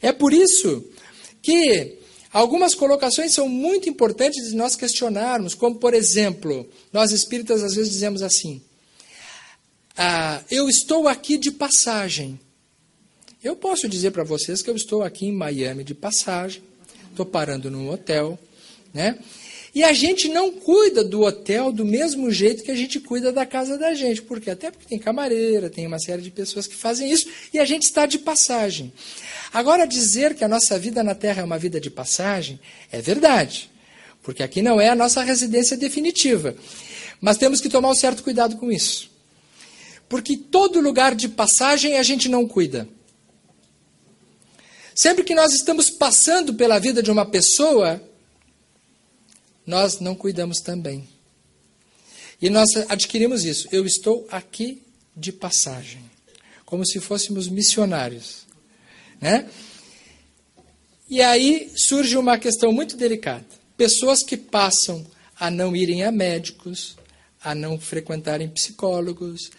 É 0.00 0.12
por 0.12 0.32
isso 0.32 0.84
que 1.42 1.98
algumas 2.32 2.74
colocações 2.74 3.32
são 3.32 3.48
muito 3.48 3.88
importantes 3.88 4.50
de 4.50 4.56
nós 4.56 4.76
questionarmos, 4.76 5.54
como 5.54 5.76
por 5.76 5.94
exemplo, 5.94 6.68
nós 6.92 7.12
espíritas 7.12 7.62
às 7.62 7.74
vezes 7.74 7.90
dizemos 7.90 8.22
assim: 8.22 8.60
ah, 9.96 10.42
eu 10.50 10.68
estou 10.68 11.08
aqui 11.08 11.36
de 11.36 11.50
passagem. 11.50 12.38
Eu 13.42 13.56
posso 13.56 13.88
dizer 13.88 14.10
para 14.10 14.24
vocês 14.24 14.62
que 14.62 14.70
eu 14.70 14.76
estou 14.76 15.02
aqui 15.02 15.26
em 15.26 15.32
Miami 15.32 15.82
de 15.82 15.94
passagem, 15.94 16.62
estou 17.10 17.26
parando 17.26 17.70
num 17.70 17.88
hotel, 17.90 18.38
né? 18.92 19.18
E 19.74 19.84
a 19.84 19.92
gente 19.92 20.28
não 20.28 20.50
cuida 20.50 21.04
do 21.04 21.22
hotel 21.22 21.70
do 21.70 21.84
mesmo 21.84 22.30
jeito 22.30 22.64
que 22.64 22.70
a 22.70 22.74
gente 22.74 22.98
cuida 22.98 23.30
da 23.30 23.44
casa 23.44 23.76
da 23.76 23.94
gente, 23.94 24.22
porque 24.22 24.50
até 24.50 24.70
porque 24.70 24.86
tem 24.86 24.98
camareira, 24.98 25.70
tem 25.70 25.86
uma 25.86 25.98
série 25.98 26.22
de 26.22 26.30
pessoas 26.30 26.66
que 26.66 26.74
fazem 26.74 27.10
isso 27.10 27.28
e 27.52 27.58
a 27.58 27.64
gente 27.64 27.84
está 27.84 28.06
de 28.06 28.18
passagem. 28.18 28.92
Agora 29.52 29.86
dizer 29.86 30.34
que 30.34 30.42
a 30.42 30.48
nossa 30.48 30.78
vida 30.78 31.02
na 31.02 31.14
Terra 31.14 31.42
é 31.42 31.44
uma 31.44 31.58
vida 31.58 31.80
de 31.80 31.90
passagem 31.90 32.58
é 32.90 33.00
verdade, 33.00 33.70
porque 34.22 34.42
aqui 34.42 34.62
não 34.62 34.80
é 34.80 34.88
a 34.88 34.96
nossa 34.96 35.22
residência 35.22 35.76
definitiva. 35.76 36.56
Mas 37.20 37.36
temos 37.36 37.60
que 37.60 37.68
tomar 37.68 37.90
um 37.90 37.94
certo 37.94 38.22
cuidado 38.22 38.56
com 38.56 38.70
isso. 38.70 39.10
Porque 40.08 40.36
todo 40.36 40.80
lugar 40.80 41.14
de 41.14 41.28
passagem 41.28 41.98
a 41.98 42.02
gente 42.02 42.28
não 42.28 42.46
cuida. 42.46 42.88
Sempre 44.94 45.22
que 45.22 45.34
nós 45.34 45.52
estamos 45.52 45.90
passando 45.90 46.54
pela 46.54 46.78
vida 46.78 47.02
de 47.02 47.10
uma 47.10 47.26
pessoa, 47.26 48.02
nós 49.68 50.00
não 50.00 50.14
cuidamos 50.14 50.60
também. 50.60 51.06
E 52.40 52.48
nós 52.48 52.74
adquirimos 52.88 53.44
isso. 53.44 53.68
Eu 53.70 53.84
estou 53.84 54.26
aqui 54.30 54.82
de 55.14 55.30
passagem, 55.30 56.00
como 56.64 56.86
se 56.86 56.98
fôssemos 57.00 57.48
missionários. 57.48 58.46
Né? 59.20 59.46
E 61.06 61.20
aí 61.20 61.70
surge 61.76 62.16
uma 62.16 62.38
questão 62.38 62.72
muito 62.72 62.96
delicada. 62.96 63.44
Pessoas 63.76 64.22
que 64.22 64.38
passam 64.38 65.06
a 65.38 65.50
não 65.50 65.76
irem 65.76 66.02
a 66.02 66.10
médicos, 66.10 66.96
a 67.44 67.54
não 67.54 67.78
frequentarem 67.78 68.48
psicólogos, 68.48 69.50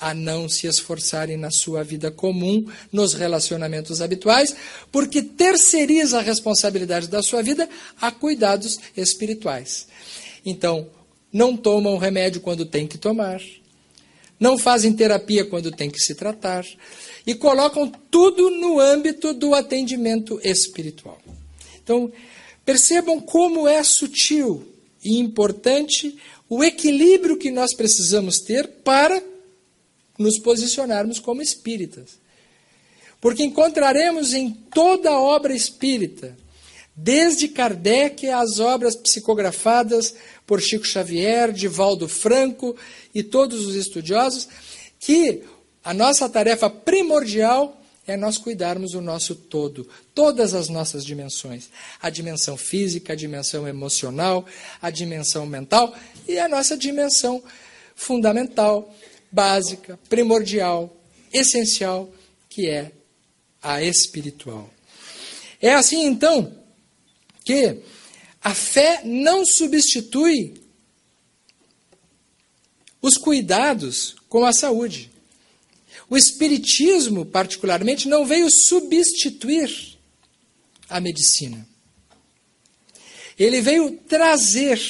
a 0.00 0.14
não 0.14 0.48
se 0.48 0.66
esforçarem 0.66 1.36
na 1.36 1.50
sua 1.50 1.84
vida 1.84 2.10
comum, 2.10 2.66
nos 2.90 3.12
relacionamentos 3.14 4.00
habituais, 4.00 4.56
porque 4.90 5.22
terceiriza 5.22 6.18
a 6.18 6.22
responsabilidade 6.22 7.08
da 7.08 7.22
sua 7.22 7.42
vida 7.42 7.68
a 8.00 8.10
cuidados 8.10 8.78
espirituais. 8.96 9.86
Então, 10.44 10.88
não 11.32 11.56
tomam 11.56 11.98
remédio 11.98 12.40
quando 12.40 12.64
tem 12.64 12.86
que 12.86 12.98
tomar, 12.98 13.40
não 14.38 14.56
fazem 14.56 14.92
terapia 14.92 15.44
quando 15.44 15.70
tem 15.70 15.90
que 15.90 16.00
se 16.00 16.14
tratar, 16.14 16.64
e 17.26 17.34
colocam 17.34 17.92
tudo 18.10 18.48
no 18.50 18.80
âmbito 18.80 19.34
do 19.34 19.54
atendimento 19.54 20.40
espiritual. 20.42 21.20
Então, 21.82 22.10
percebam 22.64 23.20
como 23.20 23.68
é 23.68 23.82
sutil 23.84 24.66
e 25.04 25.18
importante 25.18 26.16
o 26.48 26.64
equilíbrio 26.64 27.36
que 27.36 27.50
nós 27.50 27.74
precisamos 27.74 28.38
ter 28.38 28.66
para 28.82 29.22
nos 30.20 30.38
posicionarmos 30.38 31.18
como 31.18 31.40
espíritas. 31.40 32.18
Porque 33.20 33.42
encontraremos 33.42 34.34
em 34.34 34.50
toda 34.50 35.18
obra 35.18 35.54
espírita, 35.54 36.36
desde 36.94 37.48
Kardec 37.48 38.28
às 38.28 38.58
obras 38.58 38.94
psicografadas 38.94 40.14
por 40.46 40.60
Chico 40.60 40.86
Xavier, 40.86 41.52
Divaldo 41.52 42.06
Franco 42.06 42.76
e 43.14 43.22
todos 43.22 43.66
os 43.66 43.74
estudiosos, 43.74 44.46
que 44.98 45.42
a 45.82 45.94
nossa 45.94 46.28
tarefa 46.28 46.68
primordial 46.68 47.80
é 48.06 48.16
nós 48.16 48.36
cuidarmos 48.36 48.92
do 48.92 49.00
nosso 49.00 49.34
todo, 49.34 49.88
todas 50.14 50.52
as 50.52 50.68
nossas 50.68 51.04
dimensões: 51.04 51.70
a 52.00 52.10
dimensão 52.10 52.56
física, 52.56 53.14
a 53.14 53.16
dimensão 53.16 53.66
emocional, 53.66 54.44
a 54.82 54.90
dimensão 54.90 55.46
mental 55.46 55.94
e 56.28 56.38
a 56.38 56.48
nossa 56.48 56.76
dimensão 56.76 57.42
fundamental, 57.94 58.94
básica, 59.30 59.98
primordial, 60.08 60.96
essencial, 61.32 62.12
que 62.48 62.68
é 62.68 62.92
a 63.62 63.82
espiritual. 63.82 64.68
É 65.60 65.74
assim 65.74 66.04
então 66.04 66.56
que 67.44 67.80
a 68.42 68.54
fé 68.54 69.02
não 69.04 69.44
substitui 69.44 70.54
os 73.02 73.16
cuidados 73.16 74.16
com 74.28 74.44
a 74.44 74.52
saúde. 74.52 75.10
O 76.08 76.16
Espiritismo, 76.16 77.24
particularmente, 77.24 78.08
não 78.08 78.24
veio 78.26 78.50
substituir 78.50 79.98
a 80.88 81.00
medicina. 81.00 81.66
Ele 83.38 83.60
veio 83.60 83.96
trazer, 84.08 84.80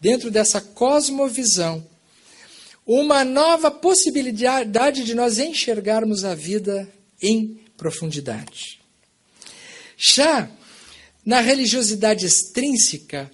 dentro 0.00 0.30
dessa 0.30 0.60
cosmovisão, 0.60 1.84
uma 2.88 3.22
nova 3.22 3.70
possibilidade 3.70 5.04
de 5.04 5.14
nós 5.14 5.38
enxergarmos 5.38 6.24
a 6.24 6.34
vida 6.34 6.88
em 7.20 7.60
profundidade. 7.76 8.80
Já 9.94 10.50
na 11.22 11.42
religiosidade 11.42 12.24
extrínseca, 12.24 13.30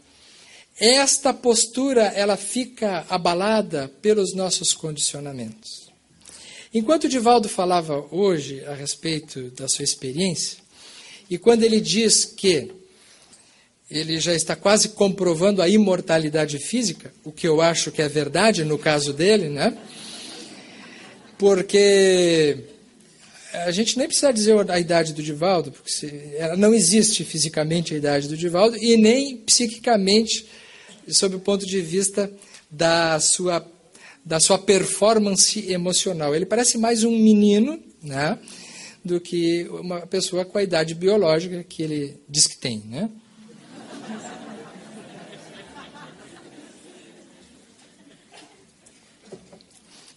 esta 0.76 1.32
postura 1.32 2.07
ela 2.07 2.36
fica 2.36 3.07
abalada 3.09 3.88
pelos 4.02 4.34
nossos 4.34 4.72
condicionamentos. 4.72 5.88
Enquanto 6.72 7.09
Divaldo 7.09 7.48
falava 7.48 8.05
hoje 8.11 8.64
a 8.64 8.74
respeito 8.74 9.52
da 9.52 9.68
sua 9.68 9.84
experiência, 9.84 10.59
e 11.30 11.38
quando 11.38 11.62
ele 11.62 11.80
diz 11.80 12.24
que 12.24 12.72
ele 13.91 14.18
já 14.18 14.35
está 14.35 14.57
quase 14.57 14.91
comprovando 14.91 15.61
a 15.61 15.68
imortalidade 15.68 16.59
física, 16.59 17.12
o 17.22 17.30
que 17.30 17.47
eu 17.47 17.61
acho 17.61 17.93
que 17.93 18.03
é 18.03 18.09
verdade 18.09 18.64
no 18.64 18.78
caso 18.78 19.12
dele, 19.12 19.49
né? 19.49 19.76
Porque 21.39 22.59
a 23.53 23.70
gente 23.70 23.97
nem 23.99 24.07
precisa 24.07 24.32
dizer 24.32 24.70
a 24.70 24.80
idade 24.80 25.12
do 25.12 25.22
Divaldo, 25.22 25.70
porque 25.70 25.91
se, 25.91 26.07
ela 26.37 26.57
não 26.57 26.74
existe 26.74 27.24
fisicamente 27.24 27.95
a 27.95 27.97
idade 27.97 28.28
do 28.28 28.37
Divaldo 28.37 28.76
e 28.76 28.97
nem 28.97 29.37
psiquicamente, 29.39 30.47
sob 31.09 31.37
o 31.37 31.41
ponto 31.41 31.66
de 31.66 31.80
vista 31.80 32.30
da 32.70 33.20
sua 33.20 33.64
da 34.24 34.41
sua 34.41 34.57
performance 34.57 35.70
emocional. 35.70 36.35
Ele 36.35 36.47
parece 36.47 36.78
mais 36.78 37.05
um 37.05 37.11
menino 37.11 37.78
né, 38.03 38.39
do 39.05 39.20
que 39.20 39.68
uma 39.68 40.07
pessoa 40.07 40.47
com 40.47 40.57
a 40.57 40.62
idade 40.62 40.95
biológica 40.95 41.62
que 41.62 41.82
ele 41.82 42.16
diz 42.26 42.47
que 42.47 42.57
tem. 42.57 42.82
Né? 42.87 43.11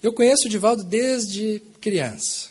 Eu 0.08 0.14
conheço 0.14 0.48
o 0.48 0.50
Divaldo 0.50 0.86
desde 0.86 1.62
criança. 1.82 2.48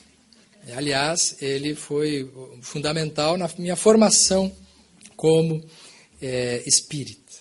Aliás, 0.77 1.39
ele 1.41 1.75
foi 1.75 2.31
fundamental 2.61 3.39
na 3.39 3.49
minha 3.57 3.75
formação 3.75 4.55
como 5.17 5.65
é, 6.21 6.63
espírita, 6.67 7.33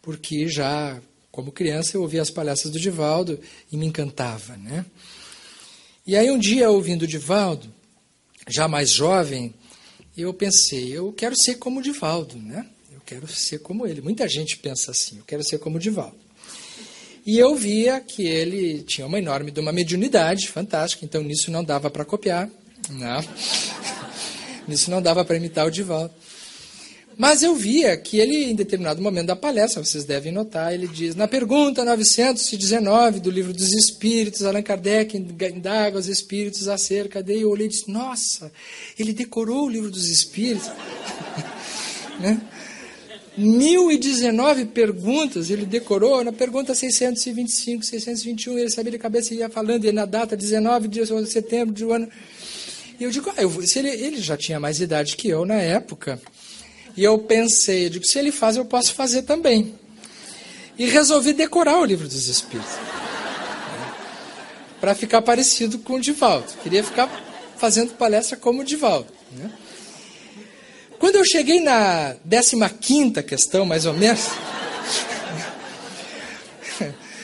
porque 0.00 0.46
já 0.46 1.02
como 1.32 1.50
criança, 1.50 1.96
eu 1.96 2.02
ouvia 2.02 2.22
as 2.22 2.30
palestras 2.30 2.72
do 2.72 2.78
Divaldo 2.78 3.40
e 3.72 3.76
me 3.76 3.84
encantava. 3.84 4.56
Né? 4.56 4.86
E 6.06 6.16
aí, 6.16 6.30
um 6.30 6.38
dia, 6.38 6.70
ouvindo 6.70 7.02
o 7.02 7.08
Divaldo, 7.08 7.68
já 8.48 8.68
mais 8.68 8.92
jovem, 8.92 9.52
eu 10.16 10.32
pensei, 10.32 10.96
eu 10.96 11.12
quero 11.12 11.34
ser 11.36 11.56
como 11.56 11.80
o 11.80 11.82
Divaldo, 11.82 12.38
né? 12.38 12.64
Eu 12.92 13.00
quero 13.04 13.26
ser 13.26 13.58
como 13.58 13.88
ele. 13.88 14.00
Muita 14.02 14.28
gente 14.28 14.56
pensa 14.58 14.92
assim, 14.92 15.18
eu 15.18 15.24
quero 15.24 15.42
ser 15.42 15.58
como 15.58 15.78
o 15.78 15.80
Divaldo. 15.80 16.27
E 17.28 17.38
eu 17.38 17.54
via 17.54 18.00
que 18.00 18.26
ele 18.26 18.80
tinha 18.84 19.06
uma 19.06 19.18
enorme 19.18 19.50
de 19.50 19.60
uma 19.60 19.70
mediunidade 19.70 20.48
fantástica, 20.48 21.04
então 21.04 21.22
nisso 21.22 21.50
não 21.50 21.62
dava 21.62 21.90
para 21.90 22.02
copiar, 22.02 22.48
não. 22.88 22.98
Né? 22.98 23.28
nisso 24.66 24.90
não 24.90 25.02
dava 25.02 25.22
para 25.26 25.36
imitar 25.36 25.66
o 25.66 25.70
Divaldo. 25.70 26.10
Mas 27.18 27.42
eu 27.42 27.54
via 27.54 27.98
que 27.98 28.18
ele, 28.18 28.50
em 28.50 28.54
determinado 28.54 29.02
momento 29.02 29.26
da 29.26 29.36
palestra, 29.36 29.84
vocês 29.84 30.06
devem 30.06 30.32
notar, 30.32 30.72
ele 30.72 30.88
diz, 30.88 31.14
na 31.14 31.28
pergunta 31.28 31.84
919 31.84 33.20
do 33.20 33.30
livro 33.30 33.52
dos 33.52 33.74
Espíritos, 33.74 34.42
Allan 34.42 34.62
Kardec 34.62 35.14
indaga 35.14 35.98
os 35.98 36.08
Espíritos 36.08 36.66
acerca 36.66 37.22
dele, 37.22 37.42
eu 37.42 37.50
olhei 37.50 37.66
e 37.66 37.70
disse, 37.70 37.90
nossa, 37.90 38.50
ele 38.98 39.12
decorou 39.12 39.66
o 39.66 39.68
livro 39.68 39.90
dos 39.90 40.08
Espíritos. 40.08 40.70
né? 42.20 42.40
1019 43.38 44.64
perguntas 44.66 45.48
ele 45.48 45.64
decorou, 45.64 46.24
na 46.24 46.32
pergunta 46.32 46.74
625, 46.74 47.84
621, 47.84 48.58
ele 48.58 48.70
sabia 48.70 48.90
de 48.90 48.98
cabeça 48.98 49.32
e 49.32 49.38
ia 49.38 49.48
falando, 49.48 49.84
e 49.84 49.92
na 49.92 50.04
data 50.04 50.36
19 50.36 50.88
de 50.88 51.06
setembro 51.26 51.72
do 51.72 51.92
ano. 51.92 52.08
E 52.98 53.04
eu 53.04 53.10
digo, 53.10 53.30
ah, 53.30 53.40
eu, 53.40 53.64
se 53.64 53.78
ele, 53.78 53.90
ele 53.90 54.20
já 54.20 54.36
tinha 54.36 54.58
mais 54.58 54.80
idade 54.80 55.16
que 55.16 55.28
eu 55.28 55.44
na 55.44 55.54
época, 55.54 56.20
e 56.96 57.04
eu 57.04 57.16
pensei, 57.16 57.86
eu 57.86 57.90
digo, 57.90 58.04
se 58.04 58.18
ele 58.18 58.32
faz, 58.32 58.56
eu 58.56 58.64
posso 58.64 58.92
fazer 58.92 59.22
também. 59.22 59.72
E 60.76 60.86
resolvi 60.86 61.32
decorar 61.32 61.78
o 61.78 61.84
livro 61.84 62.08
dos 62.08 62.26
Espíritos. 62.26 62.72
Para 64.80 64.96
ficar 64.96 65.22
parecido 65.22 65.78
com 65.78 65.94
o 65.94 66.00
Divaldo. 66.00 66.46
Queria 66.62 66.82
ficar 66.82 67.08
fazendo 67.56 67.94
palestra 67.94 68.36
como 68.36 68.62
o 68.62 68.64
Divaldo. 68.64 69.12
Né? 69.30 69.50
Quando 70.98 71.16
eu 71.16 71.24
cheguei 71.24 71.60
na 71.60 72.16
15 72.68 73.22
questão, 73.22 73.64
mais 73.64 73.86
ou 73.86 73.94
menos, 73.94 74.20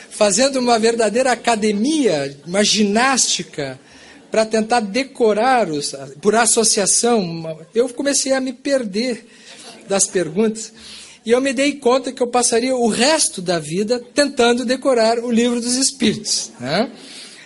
fazendo 0.09 0.59
uma 0.59 0.79
verdadeira 0.79 1.31
academia, 1.31 2.35
uma 2.47 2.63
ginástica, 2.63 3.79
para 4.31 4.45
tentar 4.45 4.79
decorar 4.81 5.69
os, 5.69 5.95
por 6.21 6.35
associação, 6.35 7.57
eu 7.73 7.87
comecei 7.89 8.33
a 8.33 8.41
me 8.41 8.53
perder 8.53 9.25
das 9.87 10.05
perguntas. 10.05 10.73
E 11.25 11.31
eu 11.31 11.41
me 11.41 11.53
dei 11.53 11.73
conta 11.73 12.11
que 12.11 12.21
eu 12.21 12.27
passaria 12.27 12.75
o 12.75 12.87
resto 12.87 13.41
da 13.41 13.59
vida 13.59 13.99
tentando 14.13 14.63
decorar 14.63 15.19
o 15.19 15.31
livro 15.31 15.59
dos 15.59 15.75
Espíritos. 15.75 16.51
Né? 16.59 16.91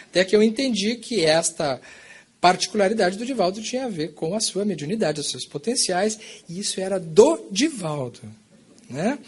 Até 0.09 0.25
que 0.25 0.35
eu 0.35 0.43
entendi 0.43 0.95
que 0.95 1.23
esta 1.23 1.79
particularidade 2.41 3.17
do 3.17 3.25
Divaldo 3.25 3.61
tinha 3.61 3.85
a 3.85 3.89
ver 3.89 4.13
com 4.13 4.35
a 4.35 4.39
sua 4.39 4.65
mediunidade, 4.65 5.19
os 5.19 5.29
seus 5.29 5.45
potenciais, 5.45 6.17
e 6.47 6.59
isso 6.59 6.79
era 6.79 6.99
do 6.99 7.47
Divaldo. 7.51 8.21
Né? 8.89 9.19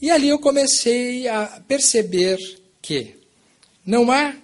E 0.00 0.10
ali 0.10 0.28
eu 0.28 0.38
comecei 0.38 1.28
a 1.28 1.62
perceber 1.66 2.38
que 2.80 3.14
não 3.84 4.10
há 4.10 4.34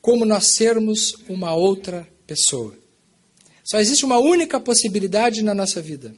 como 0.00 0.24
nós 0.24 0.54
sermos 0.54 1.14
uma 1.28 1.54
outra 1.54 2.06
pessoa. 2.26 2.76
Só 3.64 3.78
existe 3.78 4.04
uma 4.04 4.18
única 4.18 4.58
possibilidade 4.58 5.42
na 5.42 5.54
nossa 5.54 5.80
vida 5.80 6.14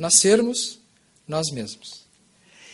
nós 0.00 0.14
sermos 0.14 0.78
nós 1.28 1.50
mesmos. 1.52 2.06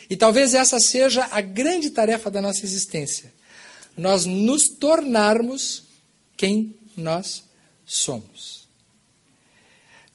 E 0.08 0.16
talvez 0.16 0.54
essa 0.54 0.78
seja 0.78 1.28
a 1.32 1.40
grande 1.40 1.90
tarefa 1.90 2.30
da 2.30 2.40
nossa 2.40 2.64
existência. 2.64 3.34
Nós 3.96 4.24
nos 4.24 4.68
tornarmos 4.68 5.82
quem 6.36 6.74
nós 6.96 7.44
somos. 7.84 8.66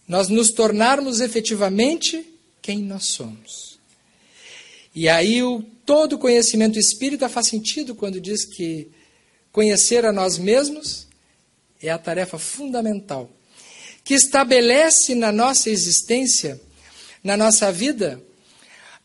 Nós 0.08 0.28
nos 0.28 0.52
tornarmos 0.52 1.20
efetivamente 1.20 2.26
quem 2.62 2.80
nós 2.80 3.08
somos. 3.08 3.80
E 4.94 5.08
aí 5.08 5.42
o 5.42 5.64
todo 5.86 6.18
conhecimento 6.18 6.78
espírita 6.78 7.30
faz 7.30 7.48
sentido 7.48 7.96
quando 7.96 8.20
diz 8.20 8.46
que 8.46 8.90
conhecer 9.52 10.06
a 10.06 10.12
nós 10.12 10.38
mesmos 10.38 11.08
é 11.82 11.90
a 11.90 11.98
tarefa 11.98 12.38
fundamental 12.38 13.30
que 14.04 14.14
estabelece 14.14 15.16
na 15.16 15.32
nossa 15.32 15.70
existência, 15.70 16.60
na 17.24 17.38
nossa 17.38 17.72
vida, 17.72 18.22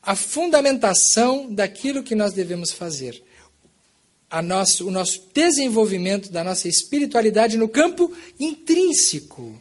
a 0.03 0.15
fundamentação 0.17 1.53
daquilo 1.53 2.03
que 2.03 2.15
nós 2.15 2.33
devemos 2.33 2.73
fazer. 2.73 3.23
Nosso, 4.43 4.89
o 4.89 4.91
nosso 4.91 5.23
desenvolvimento 5.33 6.31
da 6.31 6.43
nossa 6.43 6.69
espiritualidade 6.69 7.57
no 7.57 7.69
campo 7.69 8.13
intrínseco. 8.39 9.61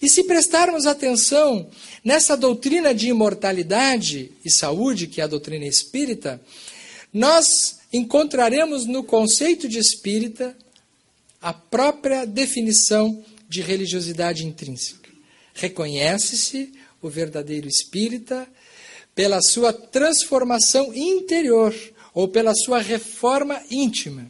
E 0.00 0.08
se 0.08 0.24
prestarmos 0.24 0.86
atenção 0.86 1.68
nessa 2.04 2.36
doutrina 2.36 2.94
de 2.94 3.08
imortalidade 3.08 4.30
e 4.44 4.50
saúde, 4.50 5.06
que 5.06 5.20
é 5.20 5.24
a 5.24 5.28
doutrina 5.28 5.66
espírita, 5.66 6.40
nós 7.12 7.78
encontraremos 7.92 8.84
no 8.84 9.02
conceito 9.02 9.68
de 9.68 9.78
espírita 9.78 10.56
a 11.40 11.52
própria 11.52 12.24
definição 12.24 13.24
de 13.48 13.60
religiosidade 13.60 14.44
intrínseca. 14.46 15.08
Reconhece-se 15.54 16.72
o 17.00 17.08
verdadeiro 17.08 17.66
espírita 17.66 18.46
pela 19.14 19.40
sua 19.42 19.72
transformação 19.72 20.94
interior 20.94 21.74
ou 22.18 22.26
pela 22.26 22.52
sua 22.52 22.80
reforma 22.80 23.62
íntima 23.70 24.28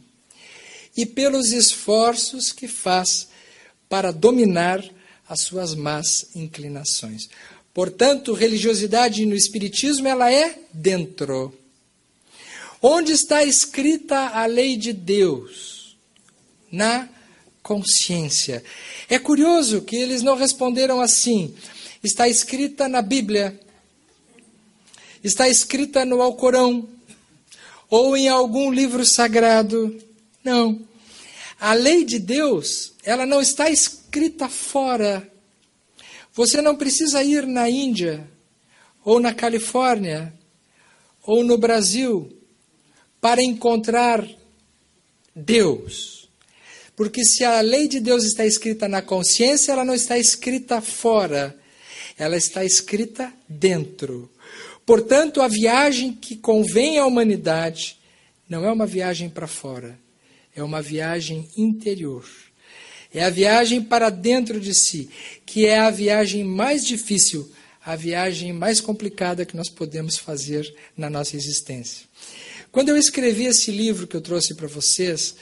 e 0.95 1.07
pelos 1.07 1.51
esforços 1.51 2.51
que 2.51 2.67
faz 2.67 3.29
para 3.89 4.11
dominar 4.11 4.87
as 5.27 5.41
suas 5.41 5.73
más 5.73 6.27
inclinações. 6.35 7.27
Portanto, 7.73 8.33
religiosidade 8.33 9.25
no 9.25 9.33
espiritismo 9.33 10.07
ela 10.07 10.31
é 10.31 10.59
dentro. 10.71 11.51
Onde 12.79 13.11
está 13.13 13.43
escrita 13.43 14.19
a 14.19 14.45
lei 14.45 14.77
de 14.77 14.93
Deus? 14.93 15.97
Na 16.71 17.09
consciência. 17.63 18.63
É 19.09 19.17
curioso 19.17 19.81
que 19.81 19.95
eles 19.95 20.21
não 20.21 20.35
responderam 20.35 21.01
assim. 21.01 21.55
Está 22.03 22.27
escrita 22.27 22.87
na 22.87 23.01
Bíblia, 23.01 23.59
está 25.23 25.49
escrita 25.49 26.05
no 26.05 26.21
Alcorão, 26.21 26.87
ou 27.89 28.15
em 28.15 28.29
algum 28.29 28.71
livro 28.71 29.05
sagrado. 29.05 29.97
Não. 30.43 30.87
A 31.59 31.73
lei 31.73 32.05
de 32.05 32.19
Deus, 32.19 32.93
ela 33.03 33.25
não 33.25 33.41
está 33.41 33.69
escrita 33.69 34.47
fora. 34.47 35.29
Você 36.33 36.61
não 36.61 36.75
precisa 36.75 37.23
ir 37.23 37.45
na 37.45 37.69
Índia, 37.69 38.29
ou 39.03 39.19
na 39.19 39.33
Califórnia, 39.33 40.33
ou 41.23 41.43
no 41.43 41.57
Brasil, 41.57 42.31
para 43.19 43.43
encontrar 43.43 44.25
Deus. 45.35 46.29
Porque 46.95 47.23
se 47.23 47.43
a 47.43 47.59
lei 47.61 47.87
de 47.87 47.99
Deus 47.99 48.23
está 48.23 48.45
escrita 48.45 48.87
na 48.87 49.01
consciência, 49.01 49.71
ela 49.71 49.85
não 49.85 49.93
está 49.93 50.17
escrita 50.17 50.81
fora, 50.81 51.57
ela 52.17 52.37
está 52.37 52.63
escrita 52.63 53.33
dentro. 53.47 54.29
Portanto, 54.89 55.39
a 55.39 55.47
viagem 55.47 56.13
que 56.13 56.35
convém 56.35 56.97
à 56.97 57.05
humanidade 57.05 57.99
não 58.49 58.65
é 58.65 58.71
uma 58.71 58.87
viagem 58.87 59.29
para 59.29 59.45
fora, 59.45 59.99
é 60.55 60.63
uma 60.63 60.81
viagem 60.81 61.47
interior. 61.55 62.27
É 63.13 63.23
a 63.23 63.29
viagem 63.29 63.83
para 63.83 64.09
dentro 64.09 64.59
de 64.59 64.73
si, 64.73 65.07
que 65.45 65.67
é 65.67 65.77
a 65.77 65.91
viagem 65.91 66.43
mais 66.43 66.83
difícil, 66.83 67.51
a 67.85 67.95
viagem 67.95 68.51
mais 68.51 68.81
complicada 68.81 69.45
que 69.45 69.55
nós 69.55 69.69
podemos 69.69 70.17
fazer 70.17 70.73
na 70.97 71.07
nossa 71.07 71.35
existência. 71.35 72.07
Quando 72.71 72.89
eu 72.89 72.97
escrevi 72.97 73.45
esse 73.45 73.69
livro 73.69 74.07
que 74.07 74.15
eu 74.15 74.21
trouxe 74.21 74.55
para 74.55 74.67
vocês, 74.67 75.35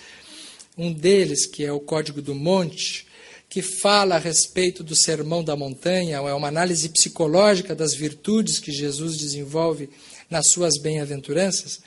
um 0.77 0.91
deles, 0.91 1.45
que 1.45 1.63
é 1.63 1.71
o 1.71 1.79
Código 1.79 2.21
do 2.21 2.35
Monte, 2.35 3.06
que 3.49 3.61
fala 3.61 4.15
a 4.15 4.19
respeito 4.19 4.83
do 4.83 4.95
Sermão 4.95 5.43
da 5.43 5.55
Montanha, 5.55 6.17
é 6.17 6.33
uma 6.33 6.47
análise 6.47 6.89
psicológica 6.89 7.73
das 7.73 7.93
virtudes 7.93 8.59
que 8.59 8.71
Jesus 8.71 9.17
desenvolve 9.17 9.89
nas 10.29 10.49
suas 10.49 10.77
bem-aventuranças, 10.77 11.79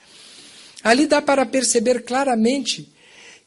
ali 0.83 1.07
dá 1.07 1.21
para 1.21 1.45
perceber 1.45 2.03
claramente 2.03 2.91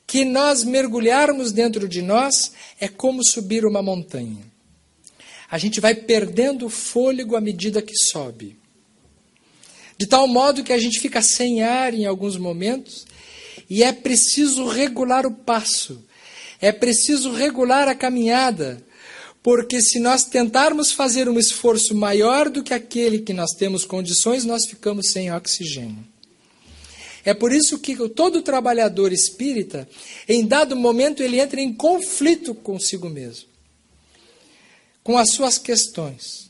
que 0.06 0.24
nós 0.26 0.64
mergulharmos 0.64 1.52
dentro 1.52 1.88
de 1.88 2.02
nós 2.02 2.52
é 2.80 2.88
como 2.88 3.26
subir 3.26 3.66
uma 3.66 3.82
montanha. 3.82 4.46
A 5.50 5.58
gente 5.58 5.80
vai 5.80 5.96
perdendo 5.96 6.66
o 6.66 6.70
fôlego 6.70 7.36
à 7.36 7.42
medida 7.42 7.82
que 7.82 7.96
sobe. 8.12 8.58
De 9.98 10.06
tal 10.06 10.28
modo 10.28 10.64
que 10.64 10.74
a 10.74 10.78
gente 10.78 11.00
fica 11.00 11.22
sem 11.22 11.64
ar 11.64 11.94
em 11.94 12.06
alguns 12.06 12.38
momentos 12.38 13.06
e 13.70 13.84
é 13.84 13.92
preciso 13.92 14.68
regular 14.68 15.26
o 15.26 15.32
passo, 15.32 16.04
é 16.64 16.72
preciso 16.72 17.34
regular 17.34 17.90
a 17.90 17.94
caminhada, 17.94 18.82
porque 19.44 19.82
se 19.82 20.00
nós 20.00 20.24
tentarmos 20.24 20.94
fazer 20.94 21.28
um 21.28 21.38
esforço 21.38 21.94
maior 21.94 22.50
do 22.50 22.64
que 22.64 22.74
aquele 22.74 23.20
que 23.20 23.34
nós 23.34 23.52
temos 23.52 23.84
condições, 23.84 24.46
nós 24.46 24.66
ficamos 24.66 25.12
sem 25.12 25.30
oxigênio. 25.30 26.08
É 27.26 27.34
por 27.34 27.52
isso 27.52 27.78
que 27.80 28.08
todo 28.08 28.42
trabalhador 28.42 29.12
espírita, 29.12 29.90
em 30.26 30.48
dado 30.48 30.74
momento, 30.74 31.22
ele 31.22 31.38
entra 31.38 31.60
em 31.60 31.74
conflito 31.74 32.56
consigo 32.56 33.10
mesmo, 33.10 33.50
com 35.04 35.18
as 35.18 35.32
suas 35.32 35.58
questões. 35.58 36.50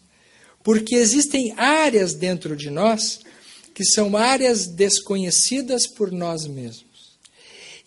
Porque 0.64 0.94
existem 0.94 1.56
áreas 1.58 2.14
dentro 2.14 2.56
de 2.56 2.70
nós 2.70 3.20
que 3.74 3.84
são 3.84 4.16
áreas 4.16 4.68
desconhecidas 4.68 5.88
por 5.88 6.12
nós 6.12 6.46
mesmos. 6.46 6.93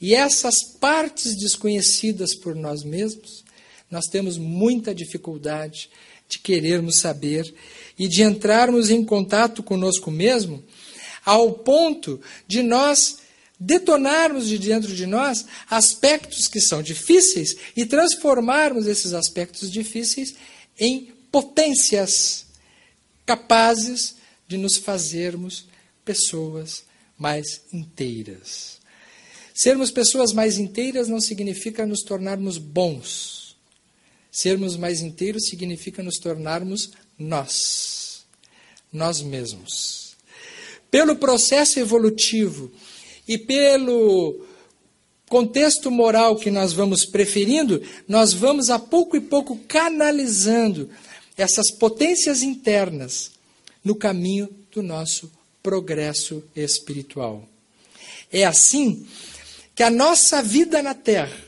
E 0.00 0.14
essas 0.14 0.62
partes 0.78 1.36
desconhecidas 1.36 2.34
por 2.34 2.54
nós 2.54 2.84
mesmos, 2.84 3.44
nós 3.90 4.06
temos 4.06 4.36
muita 4.36 4.94
dificuldade 4.94 5.88
de 6.28 6.38
querermos 6.38 6.98
saber 6.98 7.52
e 7.98 8.08
de 8.08 8.22
entrarmos 8.22 8.90
em 8.90 9.04
contato 9.04 9.62
conosco 9.62 10.10
mesmo 10.10 10.62
ao 11.24 11.52
ponto 11.52 12.20
de 12.46 12.62
nós 12.62 13.18
detonarmos 13.58 14.48
de 14.48 14.58
dentro 14.58 14.94
de 14.94 15.06
nós 15.06 15.46
aspectos 15.68 16.46
que 16.46 16.60
são 16.60 16.82
difíceis 16.82 17.56
e 17.76 17.86
transformarmos 17.86 18.86
esses 18.86 19.12
aspectos 19.12 19.70
difíceis 19.70 20.34
em 20.78 21.12
potências 21.32 22.46
capazes 23.24 24.16
de 24.46 24.56
nos 24.56 24.76
fazermos 24.76 25.66
pessoas 26.04 26.84
mais 27.18 27.62
inteiras. 27.72 28.75
Sermos 29.56 29.90
pessoas 29.90 30.32
mais 30.32 30.58
inteiras 30.58 31.08
não 31.08 31.20
significa 31.20 31.86
nos 31.86 32.02
tornarmos 32.02 32.58
bons. 32.58 33.56
Sermos 34.30 34.76
mais 34.76 35.00
inteiros 35.00 35.48
significa 35.48 36.02
nos 36.02 36.18
tornarmos 36.18 36.90
nós, 37.18 38.26
nós 38.92 39.22
mesmos 39.22 40.06
pelo 40.90 41.16
processo 41.16 41.78
evolutivo 41.78 42.70
e 43.26 43.36
pelo 43.36 44.40
contexto 45.28 45.90
moral 45.90 46.36
que 46.36 46.50
nós 46.50 46.72
vamos 46.72 47.04
preferindo, 47.04 47.82
nós 48.06 48.32
vamos 48.32 48.70
a 48.70 48.78
pouco 48.78 49.16
e 49.16 49.20
pouco 49.20 49.58
canalizando 49.68 50.88
essas 51.36 51.70
potências 51.70 52.42
internas 52.42 53.32
no 53.84 53.94
caminho 53.94 54.48
do 54.72 54.82
nosso 54.82 55.30
progresso 55.62 56.42
espiritual. 56.54 57.46
É 58.32 58.44
assim 58.44 59.06
que 59.76 59.82
a 59.82 59.90
nossa 59.90 60.42
vida 60.42 60.82
na 60.82 60.94
Terra, 60.94 61.38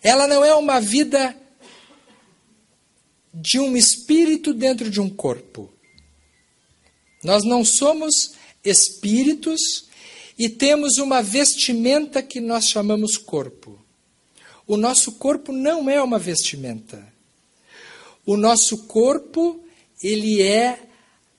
ela 0.00 0.28
não 0.28 0.44
é 0.44 0.54
uma 0.54 0.80
vida 0.80 1.36
de 3.34 3.58
um 3.58 3.76
espírito 3.76 4.54
dentro 4.54 4.88
de 4.88 5.00
um 5.00 5.10
corpo. 5.10 5.68
Nós 7.24 7.44
não 7.44 7.64
somos 7.64 8.34
espíritos 8.64 9.60
e 10.38 10.48
temos 10.48 10.98
uma 10.98 11.20
vestimenta 11.20 12.22
que 12.22 12.40
nós 12.40 12.66
chamamos 12.66 13.16
corpo. 13.16 13.76
O 14.64 14.76
nosso 14.76 15.12
corpo 15.12 15.50
não 15.52 15.90
é 15.90 16.00
uma 16.00 16.20
vestimenta. 16.20 17.04
O 18.24 18.36
nosso 18.36 18.86
corpo, 18.86 19.60
ele 20.00 20.40
é 20.40 20.88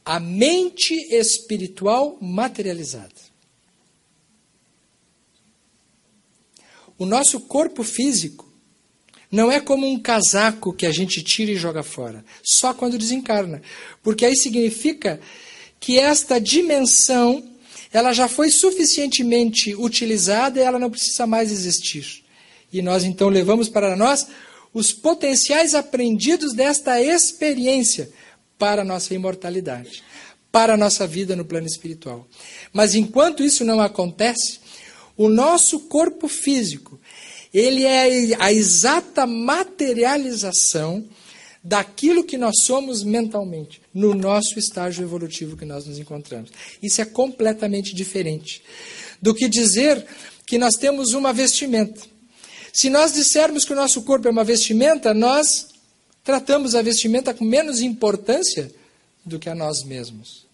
a 0.04 0.20
mente 0.20 0.94
espiritual 1.10 2.18
materializada. 2.20 3.11
O 7.02 7.06
nosso 7.08 7.40
corpo 7.40 7.82
físico 7.82 8.48
não 9.32 9.52
é 9.52 9.60
como 9.60 9.88
um 9.88 9.98
casaco 9.98 10.72
que 10.72 10.86
a 10.86 10.92
gente 10.92 11.24
tira 11.24 11.50
e 11.50 11.56
joga 11.56 11.82
fora, 11.82 12.24
só 12.44 12.76
quando 12.76 12.96
desencarna. 12.96 13.60
Porque 14.04 14.24
aí 14.24 14.36
significa 14.36 15.20
que 15.80 15.98
esta 15.98 16.40
dimensão 16.40 17.44
ela 17.92 18.14
já 18.14 18.28
foi 18.28 18.52
suficientemente 18.52 19.74
utilizada 19.74 20.60
e 20.60 20.62
ela 20.62 20.78
não 20.78 20.92
precisa 20.92 21.26
mais 21.26 21.52
existir. 21.52 22.24
E 22.72 22.84
nós 22.84 23.04
então 23.04 23.30
levamos 23.30 23.68
para 23.68 23.96
nós 23.96 24.28
os 24.72 24.94
potenciais 24.94 25.74
aprendidos 25.74 26.54
desta 26.54 27.02
experiência 27.02 28.12
para 28.60 28.84
a 28.84 28.86
nossa 28.86 29.16
imortalidade, 29.16 30.04
para 30.52 30.76
a 30.76 30.78
nossa 30.78 31.08
vida 31.08 31.36
no 31.36 31.46
plano 31.46 31.66
espiritual. 31.66 32.28
Mas 32.72 32.94
enquanto 32.94 33.44
isso 33.44 33.66
não 33.66 33.82
acontece, 33.82 34.61
O 35.22 35.30
nosso 35.30 35.82
corpo 35.82 36.28
físico, 36.28 37.00
ele 37.54 37.84
é 37.84 38.36
a 38.40 38.52
exata 38.52 39.28
materialização 39.28 41.06
daquilo 41.64 42.24
que 42.24 42.40
nós 42.40 42.56
somos 42.64 43.04
mentalmente, 43.04 43.84
no 43.94 44.16
nosso 44.16 44.58
estágio 44.58 45.04
evolutivo 45.04 45.56
que 45.56 45.64
nós 45.64 45.86
nos 45.86 46.00
encontramos. 46.00 46.50
Isso 46.82 47.04
é 47.04 47.06
completamente 47.06 47.94
diferente 47.94 48.64
do 49.22 49.32
que 49.36 49.48
dizer 49.48 50.04
que 50.48 50.58
nós 50.58 50.74
temos 50.74 51.14
uma 51.14 51.32
vestimenta. 51.32 52.02
Se 52.74 52.90
nós 52.90 53.14
dissermos 53.14 53.64
que 53.64 53.74
o 53.74 53.76
nosso 53.76 54.02
corpo 54.02 54.28
é 54.28 54.32
uma 54.32 54.44
vestimenta, 54.44 55.14
nós 55.14 55.68
tratamos 56.24 56.74
a 56.74 56.82
vestimenta 56.82 57.32
com 57.32 57.46
menos 57.46 57.80
importância 57.80 58.74
do 59.24 59.38
que 59.38 59.50
a 59.50 59.54
nós 59.54 59.84
mesmos. 59.84 60.48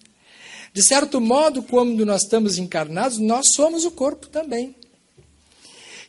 De 0.77 0.83
certo 0.83 1.19
modo, 1.19 1.63
quando 1.63 2.05
nós 2.05 2.21
estamos 2.21 2.59
encarnados, 2.59 3.17
nós 3.17 3.47
somos 3.55 3.83
o 3.83 3.89
corpo 3.89 4.27
também. 4.27 4.75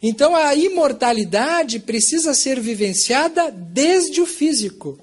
Então 0.02 0.36
a 0.36 0.54
imortalidade 0.54 1.80
precisa 1.80 2.34
ser 2.34 2.60
vivenciada 2.60 3.50
desde 3.50 4.20
o 4.20 4.26
físico, 4.26 5.00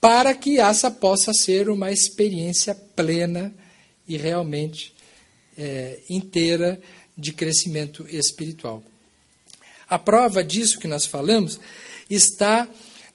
para 0.00 0.34
que 0.34 0.58
essa 0.58 0.90
possa 0.90 1.30
ser 1.34 1.68
uma 1.68 1.92
experiência 1.92 2.74
plena 2.74 3.54
e 4.08 4.16
realmente 4.16 4.94
é, 5.58 6.00
inteira 6.08 6.80
de 7.18 7.34
crescimento 7.34 8.06
espiritual. 8.08 8.82
A 9.86 9.98
prova 9.98 10.42
disso 10.42 10.78
que 10.78 10.88
nós 10.88 11.04
falamos 11.04 11.60
está 12.08 12.66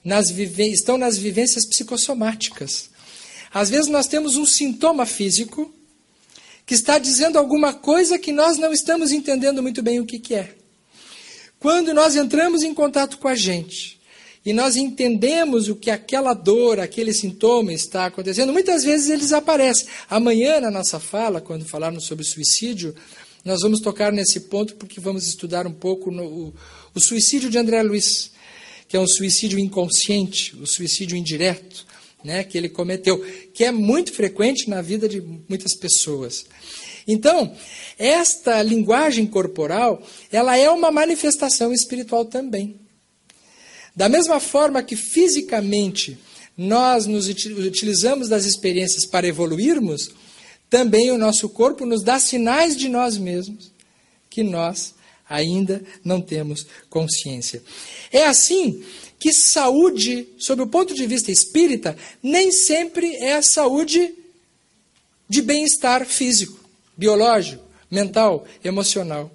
nas 0.04 0.30
estão 0.30 0.96
nas 0.96 1.18
vivências 1.18 1.66
psicossomáticas. 1.66 2.91
Às 3.52 3.68
vezes 3.68 3.88
nós 3.88 4.06
temos 4.06 4.36
um 4.36 4.46
sintoma 4.46 5.04
físico 5.04 5.72
que 6.64 6.74
está 6.74 6.98
dizendo 6.98 7.38
alguma 7.38 7.74
coisa 7.74 8.18
que 8.18 8.32
nós 8.32 8.56
não 8.56 8.72
estamos 8.72 9.12
entendendo 9.12 9.62
muito 9.62 9.82
bem 9.82 10.00
o 10.00 10.06
que, 10.06 10.18
que 10.18 10.34
é. 10.34 10.54
Quando 11.58 11.92
nós 11.92 12.16
entramos 12.16 12.62
em 12.62 12.74
contato 12.74 13.18
com 13.18 13.28
a 13.28 13.34
gente 13.34 14.00
e 14.44 14.52
nós 14.52 14.74
entendemos 14.74 15.68
o 15.68 15.76
que 15.76 15.90
aquela 15.90 16.34
dor, 16.34 16.80
aquele 16.80 17.12
sintoma 17.12 17.72
está 17.72 18.06
acontecendo, 18.06 18.52
muitas 18.52 18.82
vezes 18.82 19.10
eles 19.10 19.32
aparecem. 19.32 19.86
Amanhã, 20.08 20.60
na 20.60 20.70
nossa 20.70 20.98
fala, 20.98 21.40
quando 21.40 21.64
falarmos 21.64 22.06
sobre 22.06 22.24
suicídio, 22.24 22.94
nós 23.44 23.60
vamos 23.60 23.80
tocar 23.80 24.12
nesse 24.12 24.40
ponto 24.40 24.74
porque 24.76 24.98
vamos 24.98 25.26
estudar 25.26 25.66
um 25.66 25.72
pouco 25.72 26.10
no, 26.10 26.24
o, 26.24 26.54
o 26.94 27.00
suicídio 27.00 27.50
de 27.50 27.58
André 27.58 27.82
Luiz, 27.82 28.32
que 28.88 28.96
é 28.96 29.00
um 29.00 29.06
suicídio 29.06 29.58
inconsciente, 29.58 30.56
o 30.56 30.66
suicídio 30.66 31.16
indireto, 31.16 31.86
né, 32.24 32.44
que 32.44 32.56
ele 32.56 32.68
cometeu, 32.68 33.24
que 33.52 33.64
é 33.64 33.72
muito 33.72 34.12
frequente 34.12 34.68
na 34.68 34.80
vida 34.80 35.08
de 35.08 35.20
muitas 35.20 35.74
pessoas. 35.74 36.44
Então, 37.06 37.54
esta 37.98 38.62
linguagem 38.62 39.26
corporal, 39.26 40.02
ela 40.30 40.56
é 40.56 40.70
uma 40.70 40.90
manifestação 40.90 41.72
espiritual 41.72 42.24
também. 42.24 42.80
Da 43.94 44.08
mesma 44.08 44.40
forma 44.40 44.82
que 44.82 44.96
fisicamente 44.96 46.18
nós 46.56 47.06
nos 47.06 47.28
utilizamos 47.28 48.28
das 48.28 48.44
experiências 48.44 49.04
para 49.04 49.26
evoluirmos, 49.26 50.10
também 50.70 51.10
o 51.10 51.18
nosso 51.18 51.48
corpo 51.48 51.84
nos 51.84 52.02
dá 52.02 52.18
sinais 52.18 52.76
de 52.76 52.88
nós 52.88 53.18
mesmos 53.18 53.70
que 54.30 54.42
nós 54.42 54.94
ainda 55.32 55.82
não 56.04 56.20
temos 56.20 56.66
consciência. 56.90 57.62
É 58.12 58.26
assim 58.26 58.84
que 59.18 59.32
saúde, 59.32 60.28
sob 60.38 60.62
o 60.62 60.66
ponto 60.66 60.94
de 60.94 61.06
vista 61.06 61.30
espírita, 61.30 61.96
nem 62.22 62.50
sempre 62.50 63.16
é 63.16 63.34
a 63.34 63.42
saúde 63.42 64.14
de 65.28 65.40
bem-estar 65.40 66.04
físico, 66.04 66.58
biológico, 66.96 67.64
mental, 67.90 68.46
emocional. 68.62 69.30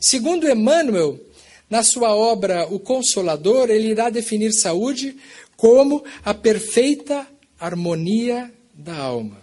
Segundo 0.00 0.48
Emmanuel, 0.48 1.20
na 1.68 1.82
sua 1.82 2.14
obra 2.14 2.66
O 2.70 2.78
Consolador, 2.78 3.70
ele 3.70 3.88
irá 3.88 4.08
definir 4.08 4.52
saúde 4.52 5.16
como 5.56 6.04
a 6.24 6.32
perfeita 6.32 7.26
harmonia 7.58 8.52
da 8.74 8.96
alma 8.96 9.42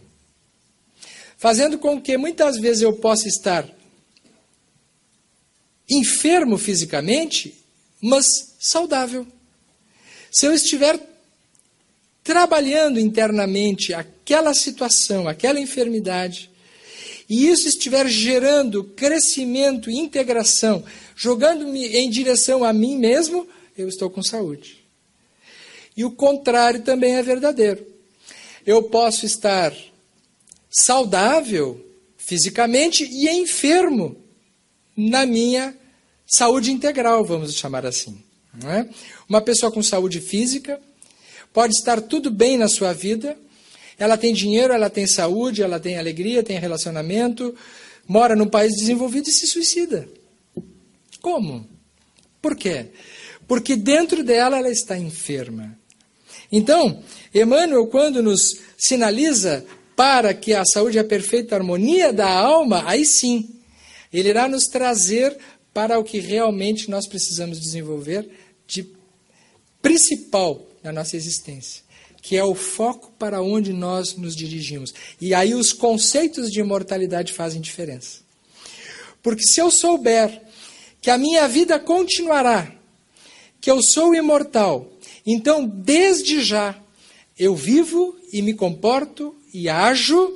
fazendo 1.39 1.80
com 1.80 1.99
que 1.99 2.17
muitas 2.17 2.57
vezes 2.57 2.84
eu 2.84 2.93
possa 2.93 3.28
estar 3.28 3.65
enfermo 5.90 6.58
fisicamente, 6.58 7.56
mas 8.02 8.26
saudável. 8.60 9.26
Se 10.32 10.46
eu 10.46 10.54
estiver 10.54 11.00
trabalhando 12.24 13.00
internamente 13.00 13.94
aquela 13.94 14.54
situação, 14.54 15.28
aquela 15.28 15.60
enfermidade, 15.60 16.50
e 17.28 17.48
isso 17.48 17.68
estiver 17.68 18.08
gerando 18.08 18.84
crescimento 18.84 19.90
e 19.90 19.98
integração, 19.98 20.84
jogando-me 21.16 21.86
em 21.88 22.10
direção 22.10 22.64
a 22.64 22.74
mim 22.74 22.98
mesmo, 22.98 23.48
eu 23.78 23.88
estou 23.88 24.10
com 24.10 24.22
saúde. 24.22 24.80
E 25.96 26.04
o 26.04 26.12
contrário 26.12 26.82
também 26.82 27.16
é 27.16 27.22
verdadeiro. 27.22 27.86
Eu 28.66 28.84
posso 28.84 29.26
estar 29.26 29.74
saudável 30.70 31.84
fisicamente 32.18 33.04
e 33.04 33.30
enfermo 33.30 34.16
na 34.96 35.26
minha 35.26 35.76
saúde 36.30 36.71
integral, 36.71 37.25
vamos 37.25 37.55
chamar 37.55 37.86
assim. 37.86 38.21
É? 38.65 38.86
Uma 39.27 39.41
pessoa 39.41 39.71
com 39.71 39.82
saúde 39.82 40.19
física 40.19 40.80
pode 41.53 41.73
estar 41.73 42.01
tudo 42.01 42.30
bem 42.32 42.57
na 42.57 42.67
sua 42.67 42.93
vida, 42.93 43.38
ela 43.97 44.17
tem 44.17 44.34
dinheiro, 44.34 44.73
ela 44.73 44.89
tem 44.89 45.05
saúde, 45.05 45.61
ela 45.61 45.80
tem 45.80 45.97
alegria, 45.97 46.43
tem 46.43 46.57
relacionamento, 46.57 47.55
mora 48.07 48.36
num 48.36 48.47
país 48.47 48.73
desenvolvido 48.75 49.30
e 49.30 49.34
se 49.34 49.45
suicida. 49.47 50.07
Como? 51.21 51.67
Por 52.41 52.55
quê? 52.55 52.88
Porque 53.47 53.75
dentro 53.75 54.23
dela 54.23 54.57
ela 54.57 54.69
está 54.69 54.97
enferma. 54.97 55.77
Então, 56.51 57.03
Emmanuel, 57.34 57.88
quando 57.88 58.23
nos 58.23 58.41
sinaliza 58.77 59.65
para 59.95 60.34
que 60.34 60.53
a 60.53 60.63
saúde 60.65 60.97
e 60.97 60.99
a 60.99 61.03
perfeita 61.03 61.55
harmonia 61.55 62.13
da 62.13 62.30
alma, 62.30 62.84
aí 62.88 63.05
sim, 63.05 63.49
ele 64.13 64.30
irá 64.30 64.47
nos 64.47 64.63
trazer 64.65 65.38
para 65.74 65.99
o 65.99 66.03
que 66.03 66.20
realmente 66.20 66.89
nós 66.89 67.07
precisamos 67.07 67.59
desenvolver 67.59 68.30
de 68.67 68.88
principal 69.82 70.67
na 70.84 70.91
nossa 70.91 71.15
existência, 71.15 71.84
que 72.22 72.36
é 72.36 72.43
o 72.43 72.55
foco 72.55 73.11
para 73.17 73.41
onde 73.41 73.74
nós 73.74 74.15
nos 74.15 74.36
dirigimos. 74.36 74.93
E 75.20 75.34
aí 75.34 75.53
os 75.53 75.72
conceitos 75.72 76.49
de 76.51 76.59
imortalidade 76.59 77.34
fazem 77.34 77.61
diferença. 77.61 78.20
Porque 79.22 79.43
se 79.43 79.59
eu 79.59 79.70
souber 79.70 80.41
que 81.01 81.09
a 81.09 81.17
minha 81.17 81.47
vida 81.47 81.80
continuará, 81.80 82.74
que 83.61 83.70
eu 83.70 83.82
sou 83.82 84.15
imortal, 84.15 84.91
então 85.26 85.65
desde 85.65 86.41
já 86.41 86.78
eu 87.38 87.55
vivo 87.55 88.17
e 88.32 88.41
me 88.41 88.53
comporto 88.53 89.36
e 89.53 89.70
ajo 89.70 90.34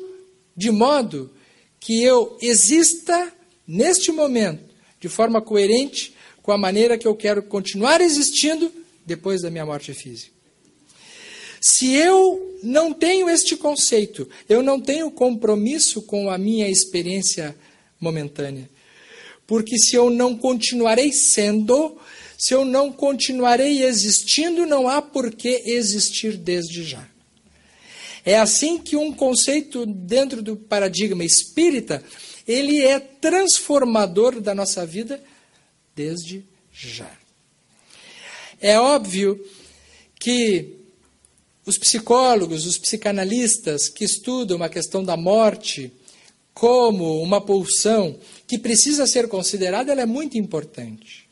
de 0.56 0.72
modo 0.72 1.32
que 1.80 2.02
eu 2.02 2.38
exista 2.42 3.34
neste 3.68 4.12
momento 4.12 4.73
de 5.04 5.10
forma 5.10 5.42
coerente 5.42 6.14
com 6.42 6.54
a 6.54 6.58
maneira 6.58 6.98
que 6.98 7.06
eu 7.06 7.14
quero 7.14 7.44
continuar 7.44 8.00
existindo 8.00 8.72
depois 9.06 9.42
da 9.42 9.52
minha 9.52 9.66
morte 9.66 9.94
física. 9.94 10.32
Se 11.60 11.92
eu 11.94 12.58
não 12.64 12.94
tenho 12.94 13.30
este 13.30 13.58
conceito, 13.58 14.30
eu 14.48 14.64
não 14.64 14.80
tenho 14.80 15.12
compromisso 15.12 16.04
com 16.04 16.30
a 16.30 16.38
minha 16.38 16.70
experiência 16.70 17.54
momentânea. 18.00 18.70
Porque 19.46 19.78
se 19.78 19.94
eu 19.94 20.10
não 20.10 20.38
continuarei 20.38 21.12
sendo, 21.12 21.98
se 22.38 22.54
eu 22.54 22.64
não 22.64 22.90
continuarei 22.90 23.84
existindo, 23.84 24.66
não 24.66 24.88
há 24.88 25.02
por 25.02 25.36
que 25.36 25.64
existir 25.66 26.38
desde 26.38 26.82
já. 26.86 27.06
É 28.24 28.40
assim 28.40 28.78
que 28.78 28.96
um 28.96 29.12
conceito 29.12 29.86
dentro 29.86 30.42
do 30.42 30.56
paradigma 30.56 31.26
espírita, 31.26 32.02
ele 32.48 32.82
é 32.82 33.00
transformador 33.00 34.40
da 34.42 34.54
nossa 34.54 34.86
vida 34.86 35.24
desde 35.96 36.44
já. 36.72 37.12
É 38.60 38.80
óbvio 38.80 39.44
que 40.20 40.78
os 41.66 41.78
psicólogos, 41.78 42.66
os 42.66 42.78
psicanalistas 42.78 43.88
que 43.90 44.04
estudam 44.04 44.62
a 44.64 44.70
questão 44.70 45.04
da 45.04 45.16
morte 45.16 45.92
como 46.54 47.22
uma 47.22 47.42
pulsão 47.42 48.18
que 48.46 48.58
precisa 48.58 49.08
ser 49.08 49.28
considerada, 49.28 49.92
ela 49.92 50.02
é 50.02 50.06
muito 50.06 50.38
importante. 50.38 51.28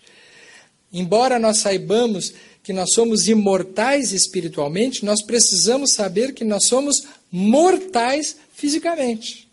Embora 0.92 1.38
nós 1.38 1.60
saibamos 1.60 2.34
que 2.64 2.74
nós 2.74 2.94
somos 2.94 3.28
imortais 3.28 4.12
espiritualmente, 4.14 5.06
nós 5.06 5.22
precisamos 5.22 5.94
saber 5.94 6.34
que 6.34 6.44
nós 6.44 6.68
somos 6.68 6.96
mortais 7.32 8.36
fisicamente. 8.54 9.51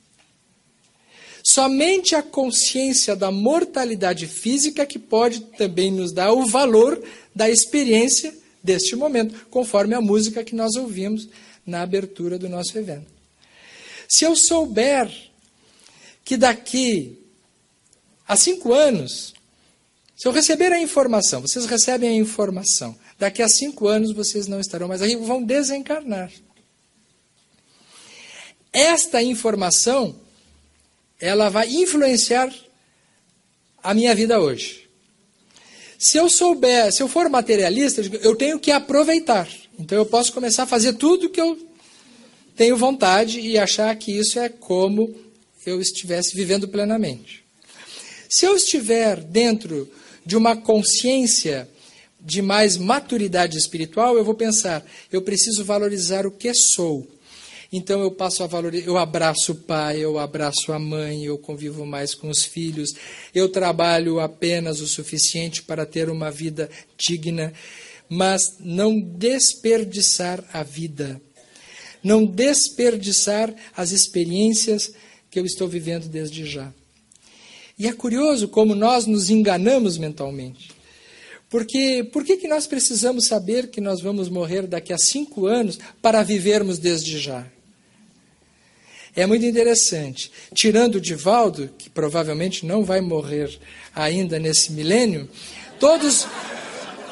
Somente 1.50 2.14
a 2.14 2.22
consciência 2.22 3.16
da 3.16 3.30
mortalidade 3.30 4.26
física 4.26 4.84
que 4.84 4.98
pode 4.98 5.40
também 5.40 5.90
nos 5.90 6.12
dar 6.12 6.30
o 6.32 6.44
valor 6.44 7.02
da 7.34 7.48
experiência 7.48 8.36
deste 8.62 8.94
momento, 8.94 9.46
conforme 9.48 9.94
a 9.94 10.00
música 10.00 10.44
que 10.44 10.54
nós 10.54 10.74
ouvimos 10.74 11.26
na 11.64 11.80
abertura 11.80 12.38
do 12.38 12.50
nosso 12.50 12.76
evento. 12.76 13.06
Se 14.06 14.24
eu 14.24 14.36
souber 14.36 15.10
que 16.22 16.36
daqui 16.36 17.18
a 18.26 18.36
cinco 18.36 18.74
anos, 18.74 19.32
se 20.14 20.28
eu 20.28 20.32
receber 20.32 20.70
a 20.70 20.78
informação, 20.78 21.40
vocês 21.40 21.64
recebem 21.64 22.10
a 22.10 22.14
informação, 22.14 22.94
daqui 23.18 23.40
a 23.40 23.48
cinco 23.48 23.88
anos 23.88 24.12
vocês 24.12 24.46
não 24.46 24.60
estarão 24.60 24.86
mais 24.86 25.00
aqui, 25.00 25.16
vão 25.16 25.42
desencarnar. 25.42 26.30
Esta 28.70 29.22
informação, 29.22 30.14
ela 31.20 31.48
vai 31.48 31.68
influenciar 31.68 32.52
a 33.82 33.94
minha 33.94 34.14
vida 34.14 34.40
hoje. 34.40 34.88
Se 35.98 36.16
eu 36.16 36.28
souber, 36.28 36.92
se 36.92 37.02
eu 37.02 37.08
for 37.08 37.28
materialista, 37.28 38.02
eu 38.22 38.36
tenho 38.36 38.58
que 38.60 38.70
aproveitar. 38.70 39.48
Então 39.78 39.98
eu 39.98 40.06
posso 40.06 40.32
começar 40.32 40.62
a 40.62 40.66
fazer 40.66 40.92
tudo 40.94 41.28
que 41.28 41.40
eu 41.40 41.58
tenho 42.56 42.76
vontade 42.76 43.40
e 43.40 43.58
achar 43.58 43.94
que 43.96 44.12
isso 44.12 44.38
é 44.38 44.48
como 44.48 45.14
eu 45.66 45.80
estivesse 45.80 46.36
vivendo 46.36 46.68
plenamente. 46.68 47.44
Se 48.28 48.44
eu 48.44 48.56
estiver 48.56 49.22
dentro 49.22 49.90
de 50.24 50.36
uma 50.36 50.56
consciência 50.56 51.68
de 52.20 52.42
mais 52.42 52.76
maturidade 52.76 53.56
espiritual, 53.56 54.16
eu 54.16 54.24
vou 54.24 54.34
pensar, 54.34 54.84
eu 55.10 55.22
preciso 55.22 55.64
valorizar 55.64 56.26
o 56.26 56.30
que 56.30 56.52
sou. 56.54 57.08
Então 57.70 58.00
eu 58.00 58.10
passo 58.10 58.42
a 58.42 58.46
valorizar, 58.46 58.86
eu 58.86 58.96
abraço 58.96 59.52
o 59.52 59.54
pai, 59.54 59.98
eu 59.98 60.18
abraço 60.18 60.72
a 60.72 60.78
mãe, 60.78 61.24
eu 61.24 61.36
convivo 61.36 61.84
mais 61.84 62.14
com 62.14 62.30
os 62.30 62.44
filhos, 62.44 62.94
eu 63.34 63.48
trabalho 63.50 64.20
apenas 64.20 64.80
o 64.80 64.86
suficiente 64.86 65.62
para 65.62 65.84
ter 65.84 66.08
uma 66.08 66.30
vida 66.30 66.70
digna, 66.96 67.52
mas 68.08 68.56
não 68.58 68.98
desperdiçar 68.98 70.42
a 70.50 70.62
vida, 70.62 71.20
não 72.02 72.24
desperdiçar 72.24 73.54
as 73.76 73.90
experiências 73.90 74.90
que 75.30 75.38
eu 75.38 75.44
estou 75.44 75.68
vivendo 75.68 76.08
desde 76.08 76.46
já. 76.46 76.72
E 77.78 77.86
é 77.86 77.92
curioso 77.92 78.48
como 78.48 78.74
nós 78.74 79.04
nos 79.04 79.28
enganamos 79.28 79.98
mentalmente. 79.98 80.70
Porque 81.50 82.02
por 82.12 82.24
que, 82.24 82.38
que 82.38 82.48
nós 82.48 82.66
precisamos 82.66 83.26
saber 83.26 83.68
que 83.68 83.80
nós 83.80 84.00
vamos 84.00 84.28
morrer 84.28 84.66
daqui 84.66 84.92
a 84.92 84.98
cinco 84.98 85.46
anos 85.46 85.78
para 86.00 86.22
vivermos 86.22 86.78
desde 86.78 87.18
já? 87.18 87.46
É 89.18 89.26
muito 89.26 89.44
interessante. 89.44 90.30
Tirando 90.54 90.94
o 90.94 91.00
Divaldo, 91.00 91.68
que 91.76 91.90
provavelmente 91.90 92.64
não 92.64 92.84
vai 92.84 93.00
morrer 93.00 93.50
ainda 93.92 94.38
nesse 94.38 94.70
milênio, 94.70 95.28
todos, 95.80 96.24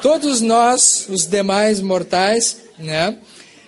todos 0.01 0.39
nós, 0.39 1.05
os 1.09 1.27
demais 1.27 1.81
mortais, 1.81 2.59
né, 2.79 3.17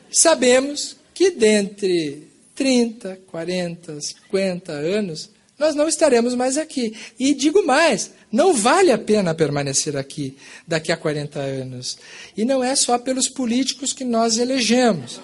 sabemos 0.10 0.96
que 1.14 1.32
dentre 1.32 2.30
30, 2.56 3.20
40, 3.28 4.00
50 4.00 4.72
anos, 4.72 5.30
nós 5.58 5.76
não 5.76 5.90
estaremos 5.90 6.34
mais 6.34 6.58
aqui. 6.58 6.96
E 7.20 7.34
digo 7.34 7.66
mais, 7.66 8.12
não 8.32 8.54
vale 8.54 8.94
a 8.94 8.98
pena 8.98 9.36
permanecer 9.36 9.98
aqui 9.98 10.38
daqui 10.66 10.94
a 10.94 10.98
40 10.98 11.42
anos. 11.42 11.98
E 12.38 12.46
não 12.46 12.64
é 12.64 12.74
só 12.78 12.98
pelos 12.98 13.28
políticos 13.28 13.92
que 13.92 14.06
nós 14.06 14.38
elegemos 14.38 15.20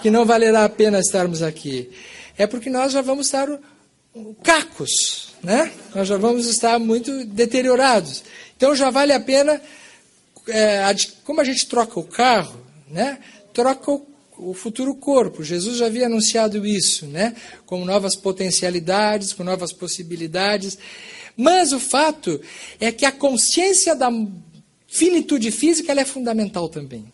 que 0.00 0.10
não 0.10 0.24
valerá 0.24 0.64
a 0.64 0.68
pena 0.68 0.98
estarmos 1.00 1.42
aqui 1.42 1.90
é 2.38 2.46
porque 2.46 2.70
nós 2.70 2.92
já 2.92 3.02
vamos 3.02 3.26
estar 3.26 3.48
cacos, 4.42 5.34
né? 5.42 5.72
Nós 5.94 6.06
já 6.06 6.16
vamos 6.16 6.46
estar 6.46 6.78
muito 6.78 7.24
deteriorados. 7.24 8.22
Então 8.56 8.74
já 8.74 8.90
vale 8.90 9.12
a 9.12 9.20
pena, 9.20 9.60
é, 10.46 10.82
como 11.24 11.40
a 11.40 11.44
gente 11.44 11.66
troca 11.66 11.98
o 11.98 12.04
carro, 12.04 12.64
né? 12.88 13.18
Troca 13.52 13.90
o, 13.90 14.06
o 14.38 14.54
futuro 14.54 14.94
corpo. 14.94 15.42
Jesus 15.42 15.78
já 15.78 15.86
havia 15.86 16.06
anunciado 16.06 16.64
isso, 16.64 17.06
né? 17.06 17.34
Com 17.66 17.84
novas 17.84 18.14
potencialidades, 18.14 19.32
com 19.32 19.42
novas 19.42 19.72
possibilidades. 19.72 20.78
Mas 21.36 21.72
o 21.72 21.80
fato 21.80 22.40
é 22.80 22.90
que 22.92 23.04
a 23.04 23.12
consciência 23.12 23.94
da 23.94 24.10
finitude 24.86 25.50
física 25.50 25.92
é 25.92 26.04
fundamental 26.04 26.68
também. 26.68 27.12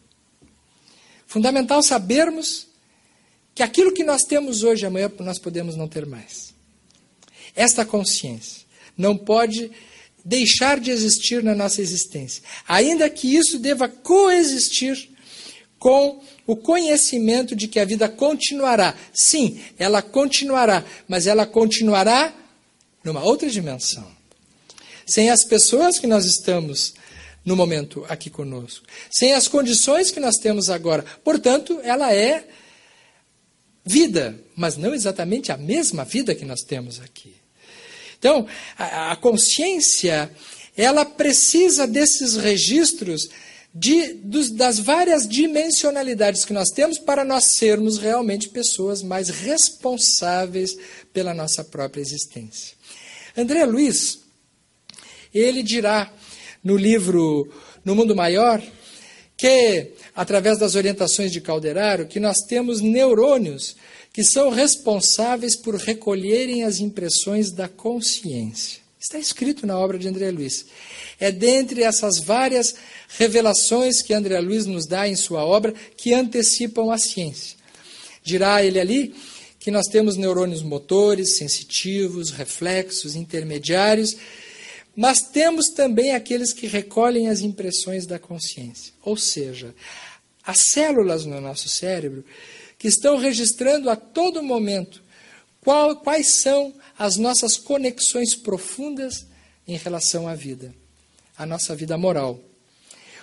Fundamental 1.27 1.83
sabermos 1.83 2.74
que 3.55 3.63
aquilo 3.63 3.93
que 3.93 4.03
nós 4.03 4.23
temos 4.23 4.63
hoje, 4.63 4.85
amanhã 4.85 5.11
nós 5.21 5.39
podemos 5.39 5.77
não 5.77 5.87
ter 5.87 6.05
mais. 6.07 6.53
Esta 7.55 7.85
consciência 7.85 8.63
não 8.97 9.17
pode 9.17 9.71
deixar 10.25 10.81
de 10.81 10.91
existir 10.91 11.43
na 11.43 11.55
nossa 11.55 11.81
existência, 11.81 12.43
ainda 12.67 13.09
que 13.11 13.37
isso 13.37 13.59
deva 13.59 13.89
coexistir 13.89 15.11
com 15.79 16.23
o 16.47 16.57
conhecimento 16.57 17.55
de 17.55 17.69
que 17.69 17.79
a 17.79 17.85
vida 17.85 18.09
continuará. 18.09 18.97
Sim, 19.13 19.61
ela 19.79 20.01
continuará, 20.01 20.85
mas 21.07 21.27
ela 21.27 21.47
continuará 21.47 22.35
numa 23.05 23.23
outra 23.23 23.51
dimensão. 23.51 24.07
Sem 25.07 25.31
as 25.31 25.45
pessoas 25.45 25.99
que 25.99 26.07
nós 26.07 26.25
estamos 26.25 26.95
no 27.45 27.55
momento 27.55 28.05
aqui 28.09 28.31
conosco, 28.31 28.87
sem 29.11 29.35
as 29.35 29.47
condições 29.47 30.11
que 30.11 30.19
nós 30.19 30.37
temos 30.37 30.71
agora. 30.71 31.05
Portanto, 31.23 31.79
ela 31.83 32.15
é 32.15 32.49
vida, 33.85 34.39
mas 34.57 34.77
não 34.77 34.95
exatamente 34.95 35.53
a 35.53 35.57
mesma 35.57 36.05
vida 36.05 36.35
que 36.35 36.45
nós 36.45 36.63
temos 36.63 37.01
aqui. 37.01 37.35
Então, 38.19 38.47
a, 38.79 39.15
consciência, 39.17 40.31
ela 40.77 41.05
precisa 41.05 41.87
desses 41.87 42.37
registros 42.37 43.29
de, 43.75 44.15
dos, 44.15 44.51
das 44.51 44.79
várias 44.79 45.29
dimensionalidades 45.29 46.45
que 46.45 46.53
nós 46.53 46.71
temos 46.71 46.99
para 46.99 47.25
nós 47.25 47.57
sermos 47.57 47.99
realmente 47.99 48.49
pessoas 48.49 49.03
mais 49.03 49.29
responsáveis 49.29 50.77
pela 51.13 51.35
nossa 51.35 51.63
própria 51.63 52.01
existência. 52.01 52.75
André 53.37 53.65
Luiz, 53.67 54.21
ele 55.35 55.63
dirá 55.63 56.11
no 56.63 56.77
livro 56.77 57.53
No 57.85 57.95
Mundo 57.95 58.17
Maior 58.17 58.63
que 59.37 59.93
através 60.15 60.59
das 60.59 60.75
orientações 60.75 61.33
de 61.33 61.41
Calderaro, 61.41 62.07
que 62.07 62.21
nós 62.21 62.39
temos 62.49 62.81
neurônios 62.81 63.77
que 64.13 64.23
são 64.23 64.49
responsáveis 64.49 65.57
por 65.57 65.75
recolherem 65.75 66.63
as 66.63 66.79
impressões 66.79 67.51
da 67.51 67.69
consciência. 67.69 68.85
Está 69.01 69.19
escrito 69.19 69.67
na 69.67 69.79
obra 69.79 69.99
de 69.99 70.09
André 70.09 70.31
Luiz. 70.31 70.65
É 71.21 71.31
dentre 71.31 71.83
essas 71.83 72.21
várias 72.21 72.75
revelações 73.19 74.01
que 74.01 74.15
André 74.15 74.41
Luiz 74.41 74.67
nos 74.67 74.87
dá 74.87 75.09
em 75.09 75.17
sua 75.17 75.45
obra 75.45 75.75
que 75.97 76.15
antecipam 76.15 76.91
a 76.91 76.97
ciência. 76.97 77.57
Dirá 78.23 78.65
ele 78.65 78.81
ali 78.81 79.15
que 79.59 79.71
nós 79.71 79.87
temos 79.89 80.17
neurônios 80.17 80.63
motores, 80.63 81.37
sensitivos, 81.37 82.31
reflexos, 82.31 83.17
intermediários, 83.17 84.17
mas 84.97 85.23
temos 85.23 85.71
também 85.71 86.15
aqueles 86.15 86.53
que 86.53 86.67
recolhem 86.67 87.29
as 87.29 87.41
impressões 87.41 88.07
da 88.07 88.19
consciência. 88.19 88.93
Ou 89.03 89.17
seja, 89.17 89.75
as 90.47 90.59
células 90.71 91.25
no 91.25 91.41
nosso 91.41 91.69
cérebro 91.69 92.25
que 92.79 92.89
estão 92.89 93.17
registrando 93.17 93.91
a 93.91 93.97
todo 93.97 94.43
momento 94.43 95.03
qual, 95.61 95.97
quais 95.97 96.43
são 96.43 96.75
as 96.99 97.17
nossas 97.17 97.57
conexões 97.57 98.35
profundas 98.35 99.27
em 99.67 99.77
relação 99.77 100.29
à 100.29 100.35
vida, 100.35 100.75
a 101.37 101.47
nossa 101.47 101.75
vida 101.75 101.97
moral. 101.97 102.39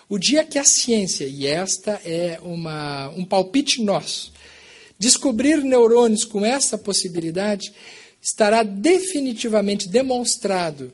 O 0.10 0.18
dia 0.18 0.44
que 0.44 0.60
a 0.60 0.64
ciência, 0.64 1.26
e 1.26 1.46
esta 1.46 2.02
é 2.04 2.40
uma, 2.42 3.10
um 3.10 3.24
palpite 3.24 3.82
nosso, 3.82 4.34
descobrir 5.00 5.64
neurônios 5.64 6.26
com 6.26 6.46
essa 6.46 6.78
possibilidade, 6.78 7.72
estará 8.22 8.62
definitivamente 8.64 9.88
demonstrado 9.88 10.92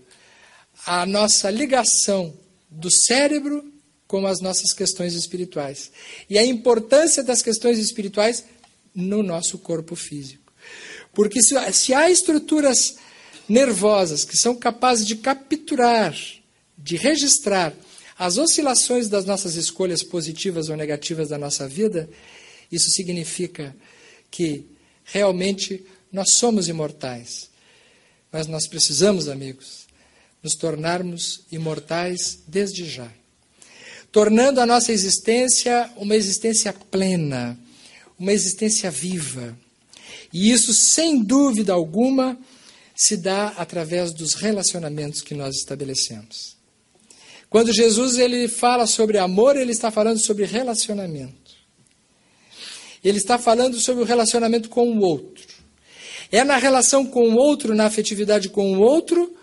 a 0.87 1.05
nossa 1.05 1.51
ligação 1.51 2.33
do 2.69 2.89
cérebro 2.89 3.73
com 4.07 4.25
as 4.25 4.39
nossas 4.39 4.71
questões 4.71 5.13
espirituais. 5.15 5.91
E 6.29 6.39
a 6.39 6.45
importância 6.45 7.21
das 7.21 7.41
questões 7.41 7.77
espirituais 7.77 8.45
no 8.95 9.21
nosso 9.21 9.57
corpo 9.57 9.97
físico. 9.97 10.53
Porque 11.13 11.41
se, 11.41 11.55
se 11.73 11.93
há 11.93 12.09
estruturas 12.09 12.95
nervosas 13.49 14.23
que 14.23 14.37
são 14.37 14.55
capazes 14.55 15.05
de 15.05 15.17
capturar, 15.17 16.15
de 16.77 16.95
registrar 16.95 17.73
as 18.17 18.37
oscilações 18.37 19.09
das 19.09 19.25
nossas 19.25 19.55
escolhas 19.55 20.01
positivas 20.01 20.69
ou 20.69 20.77
negativas 20.77 21.27
da 21.27 21.37
nossa 21.37 21.67
vida, 21.67 22.09
isso 22.71 22.89
significa 22.91 23.75
que 24.31 24.65
realmente 25.03 25.85
nós 26.11 26.35
somos 26.37 26.69
imortais. 26.69 27.49
Mas 28.31 28.47
nós 28.47 28.67
precisamos, 28.67 29.27
amigos, 29.27 29.86
nos 30.47 30.55
tornarmos 30.55 31.41
imortais 31.51 32.39
desde 32.47 32.85
já, 32.85 33.11
tornando 34.13 34.61
a 34.61 34.65
nossa 34.65 34.93
existência 34.93 35.91
uma 35.97 36.15
existência 36.15 36.71
plena, 36.71 37.59
uma 38.17 38.31
existência 38.31 38.89
viva. 38.89 39.57
E 40.31 40.49
isso, 40.49 40.73
sem 40.73 41.21
dúvida 41.21 41.73
alguma, 41.73 42.39
se 42.95 43.17
dá 43.17 43.49
através 43.57 44.13
dos 44.13 44.35
relacionamentos 44.35 45.21
que 45.21 45.35
nós 45.35 45.53
estabelecemos. 45.57 46.55
Quando 47.49 47.73
Jesus 47.73 48.17
ele 48.17 48.47
fala 48.47 48.87
sobre 48.87 49.17
amor, 49.17 49.57
ele 49.57 49.73
está 49.73 49.91
falando 49.91 50.19
sobre 50.19 50.45
relacionamento. 50.45 51.51
Ele 53.03 53.17
está 53.17 53.37
falando 53.37 53.77
sobre 53.81 54.01
o 54.01 54.05
relacionamento 54.05 54.69
com 54.69 54.89
o 54.89 55.01
outro. 55.01 55.45
É 56.31 56.45
na 56.45 56.55
relação 56.55 57.05
com 57.05 57.29
o 57.29 57.35
outro, 57.35 57.75
na 57.75 57.85
afetividade 57.85 58.47
com 58.47 58.77
o 58.77 58.79
outro, 58.79 59.36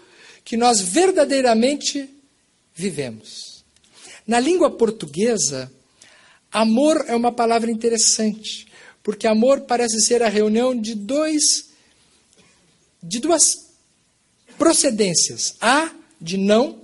que 0.44 0.56
nós 0.56 0.80
verdadeiramente 0.80 2.08
vivemos. 2.74 3.64
Na 4.26 4.38
língua 4.38 4.70
portuguesa, 4.70 5.72
amor 6.52 7.04
é 7.08 7.16
uma 7.16 7.32
palavra 7.32 7.70
interessante, 7.70 8.66
porque 9.02 9.26
amor 9.26 9.62
parece 9.62 10.00
ser 10.00 10.22
a 10.22 10.28
reunião 10.28 10.78
de 10.78 10.94
dois 10.94 11.70
de 13.02 13.18
duas 13.20 13.42
procedências: 14.56 15.56
a 15.60 15.90
de 16.20 16.36
não 16.36 16.82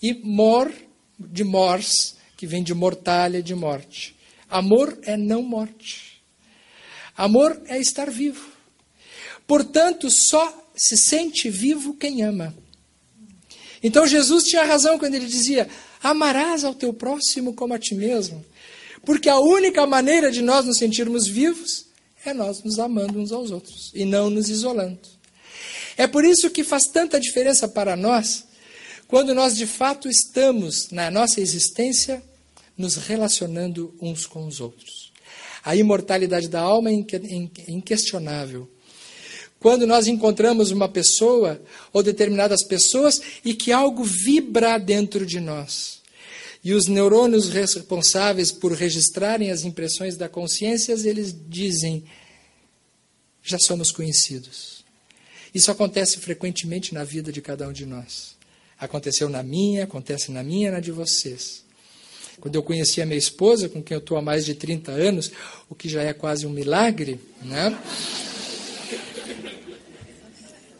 e 0.00 0.14
mor 0.14 0.72
de 1.18 1.44
mors, 1.44 2.16
que 2.36 2.46
vem 2.46 2.62
de 2.62 2.74
mortalha, 2.74 3.42
de 3.42 3.54
morte. 3.54 4.16
Amor 4.50 4.98
é 5.02 5.16
não 5.16 5.42
morte. 5.42 6.22
Amor 7.16 7.60
é 7.66 7.78
estar 7.78 8.10
vivo. 8.10 8.50
Portanto, 9.46 10.08
só 10.10 10.61
se 10.74 10.96
sente 10.96 11.50
vivo 11.50 11.94
quem 11.94 12.22
ama. 12.22 12.54
Então 13.82 14.06
Jesus 14.06 14.44
tinha 14.44 14.64
razão 14.64 14.98
quando 14.98 15.14
ele 15.14 15.26
dizia: 15.26 15.68
Amarás 16.02 16.64
ao 16.64 16.74
teu 16.74 16.92
próximo 16.92 17.54
como 17.54 17.74
a 17.74 17.78
ti 17.78 17.94
mesmo. 17.94 18.44
Porque 19.04 19.28
a 19.28 19.38
única 19.38 19.86
maneira 19.86 20.30
de 20.30 20.42
nós 20.42 20.64
nos 20.64 20.78
sentirmos 20.78 21.26
vivos 21.26 21.86
é 22.24 22.32
nós 22.32 22.62
nos 22.62 22.78
amando 22.78 23.18
uns 23.18 23.32
aos 23.32 23.50
outros 23.50 23.90
e 23.94 24.04
não 24.04 24.30
nos 24.30 24.48
isolando. 24.48 25.00
É 25.96 26.06
por 26.06 26.24
isso 26.24 26.50
que 26.50 26.62
faz 26.62 26.84
tanta 26.84 27.18
diferença 27.18 27.66
para 27.68 27.96
nós 27.96 28.44
quando 29.08 29.34
nós 29.34 29.56
de 29.56 29.66
fato 29.66 30.08
estamos 30.08 30.90
na 30.90 31.10
nossa 31.10 31.40
existência 31.40 32.22
nos 32.78 32.96
relacionando 32.96 33.94
uns 34.00 34.24
com 34.24 34.46
os 34.46 34.60
outros. 34.60 35.12
A 35.64 35.76
imortalidade 35.76 36.48
da 36.48 36.60
alma 36.60 36.90
é 36.90 36.94
inquestionável. 37.68 38.68
Quando 39.62 39.86
nós 39.86 40.08
encontramos 40.08 40.72
uma 40.72 40.88
pessoa 40.88 41.62
ou 41.92 42.02
determinadas 42.02 42.64
pessoas 42.64 43.22
e 43.44 43.54
que 43.54 43.70
algo 43.70 44.02
vibra 44.02 44.76
dentro 44.76 45.24
de 45.24 45.38
nós. 45.38 46.02
E 46.64 46.74
os 46.74 46.88
neurônios 46.88 47.48
responsáveis 47.48 48.50
por 48.50 48.72
registrarem 48.72 49.52
as 49.52 49.62
impressões 49.62 50.16
da 50.16 50.28
consciência, 50.28 50.92
eles 50.92 51.32
dizem: 51.48 52.02
já 53.40 53.56
somos 53.56 53.92
conhecidos. 53.92 54.84
Isso 55.54 55.70
acontece 55.70 56.18
frequentemente 56.18 56.92
na 56.92 57.04
vida 57.04 57.30
de 57.30 57.40
cada 57.40 57.68
um 57.68 57.72
de 57.72 57.86
nós. 57.86 58.34
Aconteceu 58.78 59.28
na 59.28 59.44
minha, 59.44 59.84
acontece 59.84 60.32
na 60.32 60.42
minha 60.42 60.68
e 60.68 60.72
na 60.72 60.80
de 60.80 60.90
vocês. 60.90 61.62
Quando 62.40 62.56
eu 62.56 62.64
conheci 62.64 63.00
a 63.00 63.06
minha 63.06 63.18
esposa, 63.18 63.68
com 63.68 63.80
quem 63.80 63.94
eu 63.94 64.00
estou 64.00 64.16
há 64.16 64.22
mais 64.22 64.44
de 64.44 64.56
30 64.56 64.90
anos, 64.90 65.30
o 65.68 65.74
que 65.74 65.88
já 65.88 66.02
é 66.02 66.12
quase 66.12 66.46
um 66.46 66.50
milagre, 66.50 67.20
né? 67.42 67.78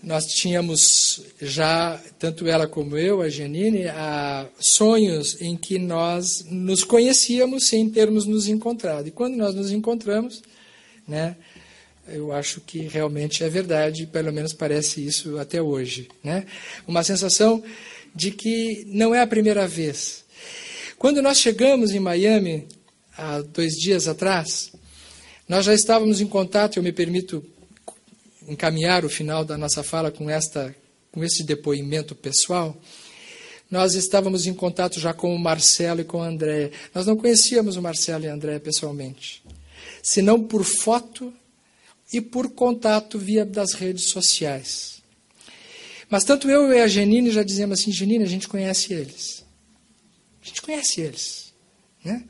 Nós 0.03 0.26
tínhamos 0.26 1.22
já, 1.40 2.00
tanto 2.18 2.46
ela 2.48 2.66
como 2.66 2.98
eu, 2.98 3.22
a 3.22 3.28
Janine, 3.28 3.86
a 3.86 4.48
sonhos 4.59 5.40
em 5.40 5.57
que 5.57 5.78
nós 5.78 6.44
nos 6.50 6.82
conhecíamos 6.82 7.68
sem 7.68 7.88
termos 7.88 8.26
nos 8.26 8.48
encontrado. 8.48 9.07
E 9.07 9.12
quando 9.12 9.36
nós 9.36 9.55
nos 9.55 9.70
encontramos, 9.70 10.42
né, 11.07 11.36
eu 12.09 12.32
acho 12.32 12.61
que 12.61 12.80
realmente 12.80 13.44
é 13.44 13.48
verdade, 13.48 14.07
pelo 14.07 14.32
menos 14.32 14.53
parece 14.53 15.05
isso 15.05 15.38
até 15.38 15.62
hoje. 15.62 16.09
Né? 16.22 16.46
Uma 16.86 17.05
sensação 17.05 17.62
de 18.14 18.32
que 18.32 18.84
não 18.88 19.14
é 19.14 19.20
a 19.20 19.26
primeira 19.26 19.68
vez. 19.68 20.24
Quando 20.98 21.22
nós 21.22 21.38
chegamos 21.38 21.92
em 21.92 22.00
Miami, 22.00 22.66
há 23.16 23.40
dois 23.40 23.74
dias 23.74 24.09
atrás, 24.09 24.72
nós 25.48 25.64
já 25.64 25.74
estávamos 25.74 26.20
em 26.20 26.26
contato, 26.26 26.76
eu 26.76 26.82
me 26.82 26.92
permito 26.92 27.44
encaminhar 28.49 29.05
o 29.05 29.09
final 29.09 29.45
da 29.45 29.57
nossa 29.57 29.82
fala 29.82 30.11
com, 30.11 30.28
esta, 30.28 30.74
com 31.11 31.22
esse 31.24 31.45
depoimento 31.45 32.14
pessoal. 32.14 32.76
Nós 33.70 33.95
estávamos 33.95 34.47
em 34.47 34.55
contato 34.55 35.01
já 35.01 35.14
com 35.14 35.34
o 35.34 35.38
Marcelo 35.38 36.01
e 36.01 36.05
com 36.05 36.22
a 36.22 36.28
Andréia. 36.28 36.70
Nós 36.95 37.07
não 37.07 37.16
conhecíamos 37.16 37.76
o 37.76 37.82
Marcelo 37.82 38.24
e 38.24 38.28
a 38.28 38.34
Andréia 38.34 38.61
pessoalmente, 38.61 39.43
senão 40.03 40.43
por 40.43 40.64
foto 40.64 41.32
e 42.12 42.20
por 42.20 42.51
contato 42.51 43.18
via 43.18 43.45
das 43.45 43.72
redes 43.72 44.11
sociais. 44.11 45.03
Mas 46.11 46.24
tanto 46.24 46.51
eu 46.51 46.70
e 46.70 46.80
a 46.80 46.86
Genine 46.86 47.30
já 47.30 47.43
dizemos 47.43 47.80
assim, 47.80 47.90
Genine, 47.90 48.22
a 48.22 48.28
gente 48.28 48.47
conhece 48.47 48.93
eles. 48.93 49.43
A 50.43 50.47
gente 50.47 50.61
conhece 50.61 51.01
eles. 51.01 51.55
Né? 52.05 52.22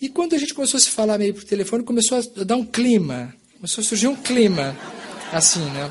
E 0.00 0.08
quando 0.08 0.34
a 0.34 0.38
gente 0.38 0.54
começou 0.54 0.78
a 0.78 0.80
se 0.80 0.90
falar 0.90 1.18
meio 1.18 1.34
por 1.34 1.42
telefone, 1.42 1.82
começou 1.82 2.18
a 2.18 2.44
dar 2.44 2.54
um 2.54 2.64
clima. 2.64 3.34
Começou 3.56 3.82
a 3.82 3.84
surgir 3.84 4.06
um 4.06 4.14
clima. 4.14 4.76
Assim, 5.32 5.64
né? 5.70 5.90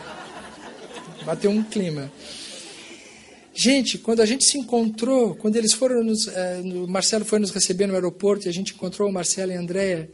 Bateu 1.25 1.49
um 1.49 1.63
clima. 1.63 2.11
Gente, 3.55 3.97
quando 3.97 4.21
a 4.21 4.25
gente 4.25 4.45
se 4.45 4.55
encontrou, 4.59 5.33
quando 5.33 5.55
eles 5.55 5.73
foram 5.73 6.03
nos, 6.03 6.27
eh, 6.27 6.61
o 6.63 6.87
Marcelo 6.87 7.25
foi 7.25 7.39
nos 7.39 7.49
receber 7.49 7.87
no 7.87 7.95
aeroporto 7.95 8.45
e 8.45 8.49
a 8.49 8.53
gente 8.53 8.73
encontrou 8.73 9.09
o 9.09 9.11
Marcelo 9.11 9.51
e 9.51 9.55
a 9.55 9.59
Andréia, 9.59 10.11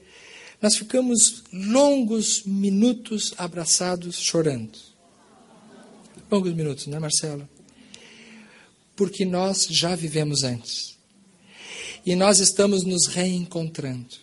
nós 0.62 0.78
ficamos 0.78 1.44
longos 1.52 2.44
minutos 2.46 3.34
abraçados, 3.38 4.18
chorando. 4.18 4.80
Longos 6.32 6.54
minutos, 6.54 6.88
né, 6.88 6.98
Marcelo? 6.98 7.48
Porque 8.96 9.26
nós 9.26 9.68
já 9.70 9.94
vivemos 9.94 10.44
antes. 10.44 10.98
E 12.06 12.16
nós 12.16 12.40
estamos 12.40 12.84
nos 12.84 13.08
reencontrando. 13.08 14.16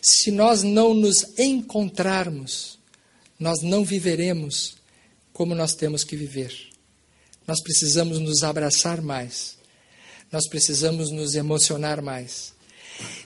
Se 0.00 0.30
nós 0.30 0.62
não 0.62 0.94
nos 0.94 1.38
encontrarmos, 1.38 2.75
nós 3.38 3.62
não 3.62 3.84
viveremos 3.84 4.76
como 5.32 5.54
nós 5.54 5.74
temos 5.74 6.02
que 6.02 6.16
viver. 6.16 6.52
Nós 7.46 7.62
precisamos 7.62 8.18
nos 8.18 8.42
abraçar 8.42 9.00
mais. 9.00 9.56
Nós 10.32 10.48
precisamos 10.48 11.10
nos 11.10 11.34
emocionar 11.34 12.02
mais. 12.02 12.52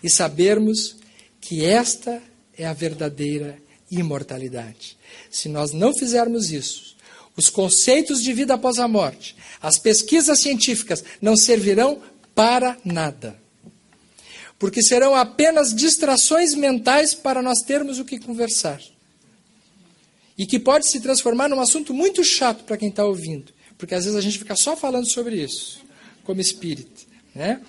E 0.02 0.11
sabermos 0.11 0.96
que 1.40 1.64
esta 1.64 2.22
é 2.56 2.66
a 2.66 2.72
verdadeira 2.72 3.58
imortalidade. 3.90 4.96
Se 5.30 5.48
nós 5.48 5.72
não 5.72 5.94
fizermos 5.94 6.50
isso, 6.50 6.96
os 7.36 7.48
conceitos 7.48 8.22
de 8.22 8.32
vida 8.32 8.54
após 8.54 8.78
a 8.78 8.86
morte, 8.86 9.36
as 9.62 9.78
pesquisas 9.78 10.40
científicas 10.40 11.02
não 11.20 11.36
servirão 11.36 12.02
para 12.34 12.76
nada. 12.84 13.38
Porque 14.58 14.82
serão 14.82 15.14
apenas 15.14 15.74
distrações 15.74 16.54
mentais 16.54 17.14
para 17.14 17.40
nós 17.40 17.62
termos 17.62 17.98
o 17.98 18.04
que 18.04 18.18
conversar. 18.18 18.80
E 20.41 20.47
que 20.47 20.59
pode 20.59 20.88
se 20.88 21.01
transformar 21.01 21.51
num 21.51 21.61
assunto 21.61 21.93
muito 21.93 22.24
chato 22.24 22.64
para 22.64 22.78
quem 22.78 22.88
está 22.88 23.05
ouvindo. 23.05 23.53
Porque 23.76 23.95
às 23.95 24.05
vezes 24.05 24.18
a 24.18 24.22
gente 24.22 24.38
fica 24.38 24.57
só 24.57 24.74
falando 24.74 25.07
sobre 25.07 25.36
isso, 25.36 25.82
como 26.24 26.41
espírito. 26.41 27.07
Né? 27.34 27.61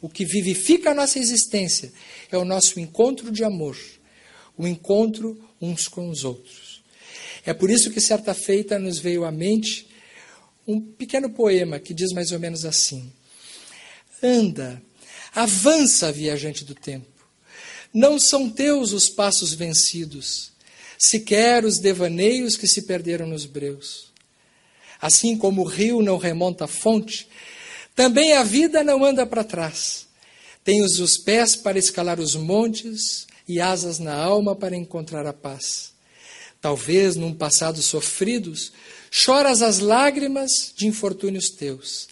O 0.00 0.08
que 0.08 0.24
vivifica 0.24 0.92
a 0.92 0.94
nossa 0.94 1.18
existência 1.18 1.92
é 2.30 2.38
o 2.38 2.44
nosso 2.44 2.78
encontro 2.78 3.32
de 3.32 3.42
amor, 3.42 3.76
o 4.56 4.64
encontro 4.64 5.44
uns 5.60 5.88
com 5.88 6.08
os 6.08 6.22
outros. 6.22 6.84
É 7.44 7.52
por 7.52 7.68
isso 7.68 7.90
que 7.90 8.00
certa 8.00 8.32
feita 8.32 8.78
nos 8.78 9.00
veio 9.00 9.24
à 9.24 9.32
mente 9.32 9.88
um 10.68 10.80
pequeno 10.80 11.30
poema 11.30 11.80
que 11.80 11.92
diz 11.92 12.12
mais 12.12 12.30
ou 12.30 12.38
menos 12.38 12.64
assim: 12.64 13.12
Anda, 14.22 14.80
avança, 15.34 16.12
viajante 16.12 16.64
do 16.64 16.76
tempo. 16.76 17.08
Não 17.92 18.20
são 18.20 18.48
teus 18.48 18.92
os 18.92 19.08
passos 19.08 19.52
vencidos, 19.52 20.52
sequer 21.00 21.64
os 21.64 21.78
devaneios 21.78 22.56
que 22.56 22.68
se 22.68 22.82
perderam 22.82 23.26
nos 23.26 23.46
breus. 23.46 24.10
Assim 25.00 25.36
como 25.38 25.62
o 25.62 25.66
rio 25.66 26.02
não 26.02 26.18
remonta 26.18 26.66
a 26.66 26.68
fonte, 26.68 27.26
também 27.96 28.34
a 28.34 28.42
vida 28.42 28.84
não 28.84 29.02
anda 29.02 29.24
para 29.24 29.42
trás. 29.42 30.06
Tens 30.62 30.98
os 30.98 31.16
pés 31.16 31.56
para 31.56 31.78
escalar 31.78 32.20
os 32.20 32.36
montes 32.36 33.26
e 33.48 33.58
asas 33.58 33.98
na 33.98 34.14
alma 34.14 34.54
para 34.54 34.76
encontrar 34.76 35.26
a 35.26 35.32
paz. 35.32 35.92
Talvez 36.60 37.16
num 37.16 37.32
passado 37.32 37.80
sofridos, 37.80 38.70
choras 39.10 39.62
as 39.62 39.78
lágrimas 39.78 40.74
de 40.76 40.86
infortúnios 40.86 41.48
teus. 41.48 42.08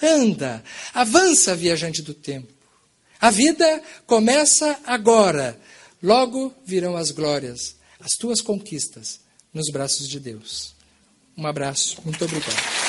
Anda, 0.00 0.62
avança, 0.94 1.56
viajante 1.56 2.00
do 2.00 2.14
tempo. 2.14 2.52
A 3.20 3.30
vida 3.30 3.82
começa 4.06 4.78
agora, 4.86 5.60
logo 6.00 6.54
virão 6.64 6.96
as 6.96 7.10
glórias, 7.10 7.79
as 8.00 8.12
tuas 8.12 8.40
conquistas 8.40 9.20
nos 9.52 9.70
braços 9.70 10.08
de 10.08 10.18
Deus. 10.18 10.74
Um 11.36 11.46
abraço, 11.46 11.98
muito 12.04 12.24
obrigado. 12.24 12.79